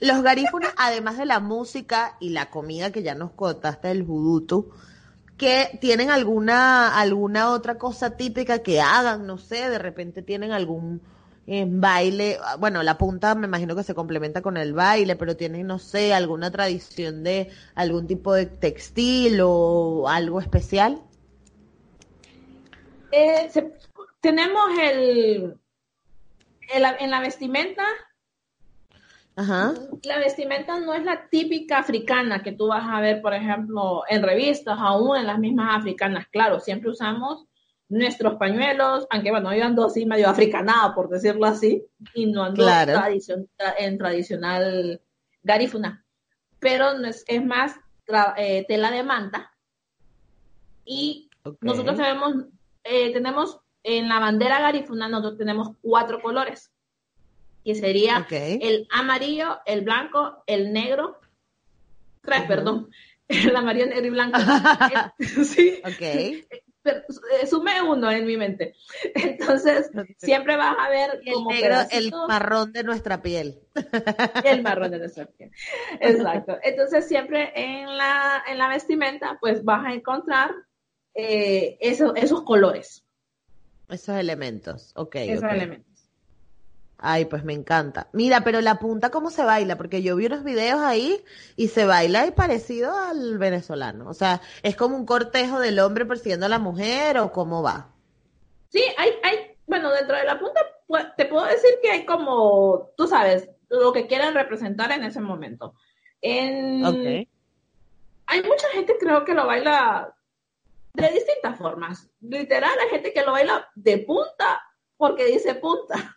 Los 0.00 0.22
garífunas, 0.22 0.72
además 0.76 1.18
de 1.18 1.26
la 1.26 1.40
música 1.40 2.16
y 2.20 2.30
la 2.30 2.50
comida 2.50 2.90
que 2.90 3.02
ya 3.02 3.14
nos 3.14 3.32
contaste 3.32 3.88
del 3.88 4.04
judutu, 4.04 4.70
que 5.36 5.78
tienen 5.80 6.10
alguna, 6.10 6.98
alguna 6.98 7.50
otra 7.50 7.76
cosa 7.78 8.16
típica 8.16 8.60
que 8.60 8.80
hagan, 8.80 9.26
no 9.26 9.38
sé, 9.38 9.68
de 9.68 9.78
repente 9.78 10.22
tienen 10.22 10.52
algún 10.52 11.00
eh, 11.46 11.66
baile, 11.68 12.38
bueno, 12.58 12.82
la 12.82 12.96
punta 12.96 13.34
me 13.34 13.46
imagino 13.46 13.76
que 13.76 13.82
se 13.82 13.94
complementa 13.94 14.40
con 14.40 14.56
el 14.56 14.72
baile, 14.72 15.16
pero 15.16 15.36
tienen, 15.36 15.66
no 15.66 15.78
sé, 15.78 16.14
alguna 16.14 16.50
tradición 16.50 17.22
de 17.22 17.50
algún 17.74 18.06
tipo 18.06 18.32
de 18.32 18.46
textil 18.46 19.40
o 19.42 20.08
algo 20.08 20.40
especial. 20.40 21.02
Eh, 23.10 23.50
tenemos 24.20 24.70
el, 24.80 25.56
en 26.72 27.10
la 27.10 27.20
vestimenta. 27.20 27.84
La 29.36 30.18
vestimenta 30.18 30.78
no 30.78 30.94
es 30.94 31.04
la 31.04 31.28
típica 31.28 31.78
africana 31.78 32.42
que 32.42 32.52
tú 32.52 32.68
vas 32.68 32.84
a 32.86 33.00
ver, 33.00 33.20
por 33.20 33.34
ejemplo, 33.34 34.02
en 34.08 34.22
revistas, 34.22 34.78
aún 34.78 35.16
en 35.16 35.26
las 35.26 35.38
mismas 35.38 35.76
africanas. 35.76 36.26
Claro, 36.30 36.60
siempre 36.60 36.90
usamos 36.90 37.44
nuestros 37.88 38.36
pañuelos, 38.36 39.06
aunque 39.10 39.30
bueno, 39.30 39.54
yo 39.54 39.64
ando 39.64 39.86
así 39.86 40.06
medio 40.06 40.28
africanado, 40.28 40.94
por 40.94 41.08
decirlo 41.08 41.46
así, 41.46 41.84
y 42.14 42.26
no 42.26 42.44
ando 42.44 42.66
en 43.78 43.98
tradicional 43.98 45.00
garifuna. 45.42 46.04
Pero 46.60 46.92
es, 47.04 47.24
es 47.26 47.44
más 47.44 47.74
eh, 48.36 48.64
tela 48.68 48.90
de 48.90 49.02
manta. 49.02 49.52
Y 50.84 51.28
nosotros 51.60 51.96
tenemos 51.96 52.46
eh, 52.84 53.12
tenemos 53.12 53.58
en 53.82 54.08
la 54.08 54.20
bandera 54.20 54.60
garifuna, 54.60 55.08
nosotros 55.08 55.38
tenemos 55.38 55.70
cuatro 55.80 56.20
colores, 56.20 56.70
que 57.64 57.74
sería 57.74 58.26
el 58.30 58.86
amarillo, 58.90 59.60
el 59.64 59.82
blanco, 59.82 60.42
el 60.46 60.72
negro, 60.72 61.20
tres, 62.22 62.42
perdón, 62.42 62.90
el 63.28 63.56
amarillo, 63.56 63.86
negro 63.86 64.06
y 64.06 64.10
blanco. 64.10 64.38
sí. 65.44 65.80
Ok. 65.84 66.00
Eh, 66.86 67.46
sume 67.48 67.80
uno 67.80 68.10
en 68.10 68.26
mi 68.26 68.36
mente. 68.36 68.74
Entonces, 69.14 69.90
siempre 70.18 70.56
vas 70.56 70.76
a 70.78 70.90
ver 70.90 71.22
el 71.24 71.44
negro, 71.48 71.76
el 71.90 72.12
marrón 72.28 72.72
de 72.72 72.84
nuestra 72.84 73.22
piel. 73.22 73.58
El 74.44 74.62
marrón 74.62 74.90
de 74.90 74.98
nuestra 74.98 75.24
piel. 75.24 75.50
Exacto. 76.00 76.58
Entonces, 76.62 77.08
siempre 77.08 77.52
en 77.54 77.96
la, 77.96 78.44
en 78.46 78.58
la 78.58 78.68
vestimenta, 78.68 79.38
pues 79.40 79.64
vas 79.64 79.86
a 79.86 79.94
encontrar 79.94 80.50
eh, 81.14 81.78
esos 81.80 82.42
colores. 82.42 83.02
Esos 83.88 84.16
elementos, 84.16 84.92
ok. 84.94 85.14
Esos 85.16 85.50
elementos. 85.50 85.93
Ay, 87.06 87.26
pues 87.26 87.44
me 87.44 87.52
encanta. 87.52 88.08
Mira, 88.12 88.40
pero 88.40 88.62
la 88.62 88.78
punta, 88.78 89.10
¿cómo 89.10 89.28
se 89.28 89.44
baila? 89.44 89.76
Porque 89.76 90.02
yo 90.02 90.16
vi 90.16 90.24
unos 90.24 90.42
videos 90.42 90.80
ahí 90.80 91.22
y 91.54 91.68
se 91.68 91.84
baila 91.84 92.26
y 92.26 92.30
parecido 92.30 92.96
al 92.96 93.36
venezolano. 93.36 94.08
O 94.08 94.14
sea, 94.14 94.40
¿es 94.62 94.74
como 94.74 94.96
un 94.96 95.04
cortejo 95.04 95.60
del 95.60 95.80
hombre 95.80 96.06
persiguiendo 96.06 96.46
a 96.46 96.48
la 96.48 96.58
mujer 96.58 97.18
o 97.18 97.30
cómo 97.30 97.62
va? 97.62 97.90
Sí, 98.70 98.82
hay, 98.96 99.10
hay, 99.22 99.54
bueno, 99.66 99.92
dentro 99.92 100.16
de 100.16 100.24
la 100.24 100.38
punta 100.38 100.62
pues, 100.86 101.04
te 101.18 101.26
puedo 101.26 101.44
decir 101.44 101.72
que 101.82 101.90
hay 101.90 102.06
como, 102.06 102.92
tú 102.96 103.06
sabes, 103.06 103.50
lo 103.68 103.92
que 103.92 104.06
quieren 104.06 104.32
representar 104.32 104.90
en 104.90 105.04
ese 105.04 105.20
momento. 105.20 105.74
En... 106.22 107.26
Hay 108.26 108.42
mucha 108.42 108.68
gente 108.72 108.96
creo 108.98 109.26
que 109.26 109.34
lo 109.34 109.46
baila 109.46 110.14
de 110.94 111.08
distintas 111.10 111.58
formas. 111.58 112.08
Literal, 112.22 112.72
hay 112.80 112.88
gente 112.88 113.12
que 113.12 113.22
lo 113.22 113.32
baila 113.32 113.68
de 113.74 113.98
punta 113.98 114.62
porque 114.96 115.26
dice 115.26 115.54
punta. 115.56 116.16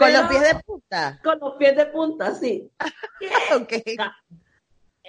¿Con 0.00 0.12
los 0.14 0.28
pies 0.28 0.40
de 0.40 0.62
punta? 0.64 1.20
Con 1.22 1.38
los 1.40 1.56
pies 1.56 1.76
de 1.76 1.86
punta, 1.86 2.34
sí. 2.34 2.70
ok. 3.54 3.72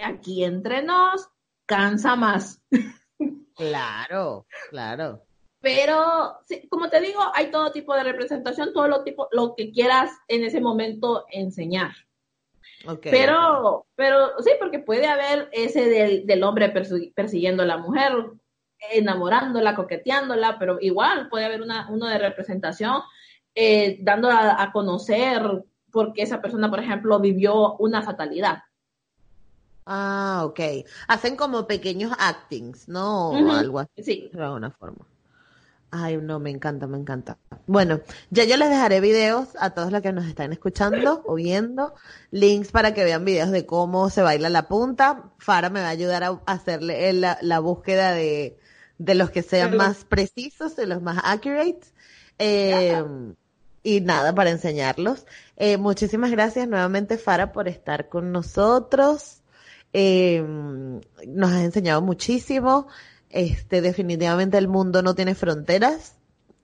Aquí 0.04 0.44
entre 0.44 0.84
nos, 0.84 1.30
cansa 1.66 2.18
más. 2.18 2.62
Claro, 3.56 4.46
claro. 4.70 5.24
Pero, 5.62 6.39
como 6.70 6.89
te 6.89 7.00
digo, 7.00 7.22
hay 7.34 7.52
todo 7.52 7.72
tipo 7.72 7.96
de 7.96 8.04
representación, 8.04 8.74
todo 8.74 8.88
lo, 8.88 9.04
tipo, 9.04 9.30
lo 9.32 9.56
que 9.56 9.72
quieras 9.72 10.12
en 10.28 10.44
ese 10.44 10.60
momento 10.60 11.26
enseñar. 11.30 11.92
pero, 13.02 13.86
pero 13.96 14.42
sí, 14.44 14.52
porque 14.60 14.80
puede 14.80 15.06
haber 15.06 15.50
ese 15.54 15.88
del, 15.88 16.26
del 16.26 16.44
hombre 16.44 16.70
persiguiendo 17.16 17.64
a 17.64 17.68
la 17.68 17.78
mujer, 17.78 18.12
enamorándola, 18.92 19.76
coqueteándola, 19.76 20.58
pero 20.60 20.80
igual 20.82 21.30
puede 21.30 21.46
haber 21.46 21.62
una, 21.62 21.88
uno 21.89 22.08
de 22.08 22.18
representación, 22.18 23.04
eh, 23.56 23.97
dando 24.02 24.30
a, 24.30 24.72
conocer 24.72 25.66
porque 25.91 26.22
esa 26.22 26.41
persona, 26.41 26.70
por 26.70 26.80
ejemplo, 26.80 27.20
vivió 27.20 27.76
una 27.78 28.02
fatalidad. 28.02 28.60
Ah, 29.86 30.43
ok. 30.45 30.60
Hacen 31.08 31.36
como 31.36 31.68
pequeños 31.68 32.14
actings, 32.18 32.88
¿no? 32.88 33.32
O 33.32 33.52
algo 33.52 33.80
así. 33.80 34.04
Sí. 34.04 34.30
De 34.34 34.41
alguna 34.41 34.72
forma. 34.72 35.06
Ay, 35.93 36.16
no, 36.16 36.39
me 36.39 36.49
encanta, 36.49 36.88
me 36.88 36.97
encanta. 36.97 37.38
Bueno, 37.68 37.99
ya 38.30 38.45
yo 38.45 38.56
les 38.56 38.70
dejaré 38.70 39.02
videos 39.02 39.49
a 39.60 39.72
todos 39.72 39.91
los 39.91 40.02
que 40.02 40.14
nos 40.14 40.26
están 40.26 40.54
escuchando 40.54 41.22
o 41.26 41.36
viendo, 41.36 41.93
links 42.32 42.72
para 42.72 42.93
que 42.93 43.04
vean 43.04 43.26
videos 43.26 43.52
de 43.52 43.66
cómo 43.66 44.10
se 44.10 44.22
baila 44.22 44.49
la 44.49 44.70
punta. 44.70 45.32
Fara 45.38 45.70
me 45.70 45.82
va 45.82 45.88
a 45.88 45.89
ayudar 45.89 46.24
a 46.24 46.39
hacerle 46.45 47.12
la 47.14 47.60
búsqueda 47.60 48.14
de, 48.14 48.58
de 48.99 49.16
los 49.16 49.32
que 49.32 49.41
sean 49.41 49.76
más 49.76 50.06
precisos, 50.06 50.78
de 50.78 50.86
los 50.88 51.02
más 51.02 51.20
accurate. 51.26 51.82
Eh, 52.38 53.04
y 53.84 54.02
nada, 54.02 54.34
para 54.34 54.52
enseñarlos. 54.52 55.26
Eh, 55.58 55.78
muchísimas 55.78 56.32
gracias 56.32 56.68
nuevamente, 56.68 57.18
Fara, 57.18 57.52
por 57.52 57.68
estar 57.68 58.10
con 58.10 58.32
nosotros. 58.32 59.42
Eh, 59.94 60.44
nos 61.28 61.52
has 61.52 61.62
enseñado 61.62 62.02
muchísimo. 62.02 62.88
Este, 63.30 63.82
definitivamente 63.82 64.58
el 64.58 64.68
mundo 64.68 65.02
no 65.02 65.16
tiene 65.16 65.36
fronteras. 65.36 66.18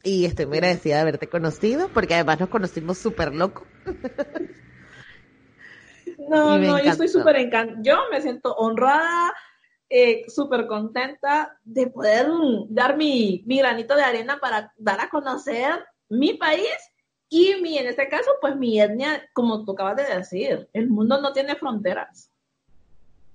Y 0.04 0.26
estoy 0.26 0.46
muy 0.46 0.58
agradecida 0.58 0.96
de 0.96 1.02
haberte 1.02 1.28
conocido, 1.28 1.90
porque 1.90 2.16
además 2.16 2.40
nos 2.40 2.50
conocimos 2.50 2.98
súper 2.98 3.34
loco. 3.34 3.66
No, 6.30 6.58
no, 6.58 6.78
yo 6.84 6.92
estoy 6.92 7.08
súper 7.08 7.38
encantada. 7.38 7.80
Yo 7.82 7.96
me 8.12 8.22
siento 8.22 8.54
honrada 8.56 9.34
eh, 9.90 10.26
súper 10.28 10.68
contenta 10.68 11.58
de 11.64 11.88
poder 11.88 12.28
dar 12.70 12.98
mi, 12.98 13.44
mi, 13.46 13.60
granito 13.60 13.96
de 13.96 14.04
arena 14.04 14.38
para 14.42 14.74
dar 14.78 15.00
a 15.00 15.10
conocer 15.10 15.86
mi 16.10 16.34
país 16.34 16.68
y 17.30 17.56
mi, 17.62 17.78
en 17.78 17.88
este 17.88 18.08
caso, 18.08 18.32
pues 18.40 18.56
mi 18.56 18.80
etnia, 18.80 19.30
como 19.34 19.66
tú 19.66 19.74
acabas 19.74 19.98
de 19.98 20.16
decir, 20.16 20.70
el 20.74 20.90
mundo 20.90 21.20
no 21.22 21.34
tiene 21.34 21.56
fronteras. 21.56 22.32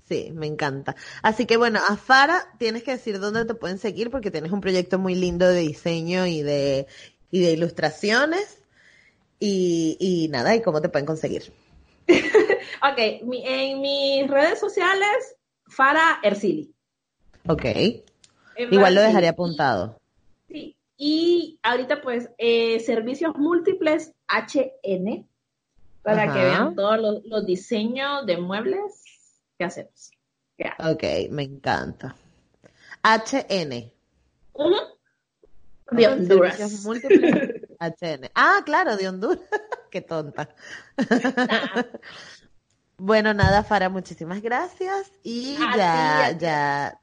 Sí, 0.09 0.31
me 0.35 0.47
encanta. 0.47 0.97
Así 1.23 1.47
que 1.47 1.57
bueno, 1.57 1.81
a 1.89 1.97
Fara 1.97 2.55
tienes 2.59 2.83
que 2.83 2.93
decir 2.93 3.19
dónde 3.19 3.45
te 3.45 3.55
pueden 3.55 3.79
seguir 3.79 4.11
porque 4.11 4.31
tienes 4.31 4.53
un 4.53 4.61
proyecto 4.61 4.99
muy 4.99 5.15
lindo 5.15 5.47
de 5.47 5.61
diseño 5.61 6.27
y 6.27 6.43
de, 6.43 6.87
y 7.31 7.41
de 7.41 7.53
ilustraciones. 7.53 8.59
Y, 9.39 9.97
y 10.01 10.29
nada, 10.29 10.55
¿y 10.55 10.63
cómo 10.63 10.81
te 10.81 10.89
pueden 10.89 11.07
conseguir? 11.07 11.53
ok, 12.09 12.99
en 12.99 13.81
mis 13.81 14.29
redes 14.29 14.59
sociales 14.59 15.37
Fara 15.67 16.21
Ercili. 16.23 16.75
Ok. 17.47 17.65
Igual 18.57 18.95
lo 18.95 19.01
dejaré 19.01 19.29
apuntado. 19.29 20.02
Y 20.97 21.59
ahorita 21.63 22.03
pues 22.03 22.31
eh, 22.39 22.81
servicios 22.81 23.35
múltiples 23.37 24.13
HN 24.29 25.27
para 26.03 26.33
que 26.33 26.39
vean 26.39 26.75
todos 26.75 27.23
los, 27.25 27.47
diseños 27.47 28.27
de 28.27 28.37
muebles 28.37 29.41
que 29.59 29.65
hacemos. 29.65 30.11
Ok, 30.79 31.03
me 31.31 31.43
encanta. 31.43 32.15
HN. 33.03 33.93
De 35.91 36.07
Honduras. 36.07 36.85
Múltiples 36.85 37.63
HN. 37.81 38.31
Ah, 38.35 38.63
claro, 38.65 38.97
de 38.97 39.09
Honduras. 39.09 39.41
Qué 39.91 40.01
tonta. 40.01 40.49
Bueno, 43.05 43.35
nada, 43.35 43.65
Fara, 43.65 43.89
muchísimas 43.89 44.41
gracias 44.43 45.13
y 45.25 45.57
ya, 45.77 46.37
ya 46.39 47.02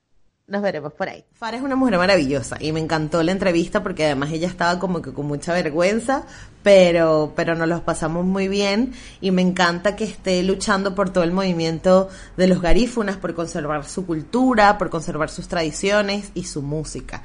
nos 0.50 0.62
veremos 0.62 0.93
por 0.93 1.08
ahí. 1.08 1.24
Fara 1.34 1.58
es 1.58 1.64
una 1.64 1.76
mujer 1.76 1.97
maravillosa 1.97 2.58
y 2.60 2.72
me 2.72 2.80
encantó 2.80 3.22
la 3.24 3.32
entrevista 3.32 3.84
porque 3.84 4.06
además 4.06 4.32
ella 4.32 4.47
estaba 4.47 4.80
como 4.80 5.02
que 5.02 5.14
con 5.14 5.28
mucha 5.28 5.54
vergüenza, 5.54 6.24
pero, 6.64 7.34
pero 7.36 7.56
nos 7.56 7.68
los 7.68 7.82
pasamos 7.82 8.26
muy 8.26 8.47
bien 8.47 8.93
y 9.22 9.32
me 9.32 9.41
encanta 9.41 9.95
que 9.95 10.04
esté 10.04 10.41
luchando 10.43 10.95
por 10.95 11.12
todo 11.12 11.24
el 11.24 11.32
movimiento 11.32 12.10
de 12.36 12.47
los 12.47 12.62
garífunas, 12.62 13.18
por 13.18 13.36
conservar 13.36 13.86
su 13.86 14.06
cultura, 14.06 14.78
por 14.78 14.89
conservar 14.89 15.30
sus 15.30 15.47
tradiciones 15.47 16.32
y 16.34 16.43
su 16.43 16.62
música. 16.62 17.24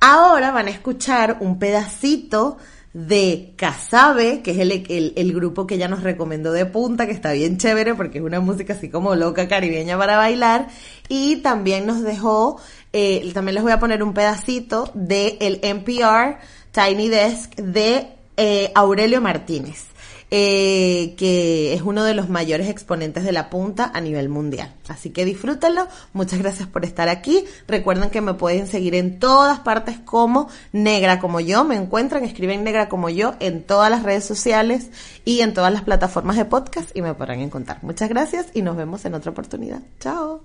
Ahora 0.00 0.50
van 0.50 0.66
a 0.66 0.70
escuchar 0.70 1.38
un 1.40 1.58
pedacito 1.58 2.58
de 2.94 3.52
Casabe, 3.56 4.40
que 4.40 4.52
es 4.52 4.58
el, 4.58 5.12
el, 5.16 5.32
grupo 5.34 5.66
que 5.66 5.74
ella 5.74 5.88
nos 5.88 6.04
recomendó 6.04 6.52
de 6.52 6.64
punta, 6.64 7.06
que 7.06 7.12
está 7.12 7.32
bien 7.32 7.58
chévere 7.58 7.96
porque 7.96 8.18
es 8.18 8.24
una 8.24 8.38
música 8.38 8.74
así 8.74 8.88
como 8.88 9.16
loca 9.16 9.48
caribeña 9.48 9.98
para 9.98 10.16
bailar. 10.16 10.68
Y 11.08 11.36
también 11.36 11.86
nos 11.86 12.02
dejó, 12.02 12.60
eh, 12.92 13.28
también 13.34 13.56
les 13.56 13.64
voy 13.64 13.72
a 13.72 13.80
poner 13.80 14.02
un 14.02 14.14
pedacito 14.14 14.90
de 14.94 15.36
el 15.40 15.58
NPR 15.62 16.38
Tiny 16.70 17.08
Desk 17.08 17.56
de 17.56 18.06
eh, 18.36 18.70
Aurelio 18.76 19.20
Martínez. 19.20 19.86
Eh, 20.36 21.14
que 21.16 21.74
es 21.74 21.82
uno 21.82 22.02
de 22.02 22.12
los 22.12 22.28
mayores 22.28 22.68
exponentes 22.68 23.22
de 23.22 23.30
la 23.30 23.50
punta 23.50 23.92
a 23.94 24.00
nivel 24.00 24.28
mundial. 24.28 24.74
Así 24.88 25.10
que 25.10 25.24
disfrútenlo. 25.24 25.86
Muchas 26.12 26.40
gracias 26.40 26.66
por 26.66 26.84
estar 26.84 27.08
aquí. 27.08 27.44
Recuerden 27.68 28.10
que 28.10 28.20
me 28.20 28.34
pueden 28.34 28.66
seguir 28.66 28.96
en 28.96 29.20
todas 29.20 29.60
partes 29.60 30.00
como 30.00 30.48
Negra 30.72 31.20
como 31.20 31.38
yo. 31.38 31.62
Me 31.62 31.76
encuentran, 31.76 32.24
escriben 32.24 32.64
Negra 32.64 32.88
como 32.88 33.10
yo 33.10 33.34
en 33.38 33.62
todas 33.62 33.92
las 33.92 34.02
redes 34.02 34.24
sociales 34.24 34.88
y 35.24 35.38
en 35.42 35.54
todas 35.54 35.72
las 35.72 35.82
plataformas 35.82 36.34
de 36.36 36.46
podcast 36.46 36.90
y 36.96 37.02
me 37.02 37.14
podrán 37.14 37.38
encontrar. 37.38 37.78
Muchas 37.82 38.08
gracias 38.08 38.46
y 38.54 38.62
nos 38.62 38.76
vemos 38.76 39.04
en 39.04 39.14
otra 39.14 39.30
oportunidad. 39.30 39.82
Chao. 40.00 40.40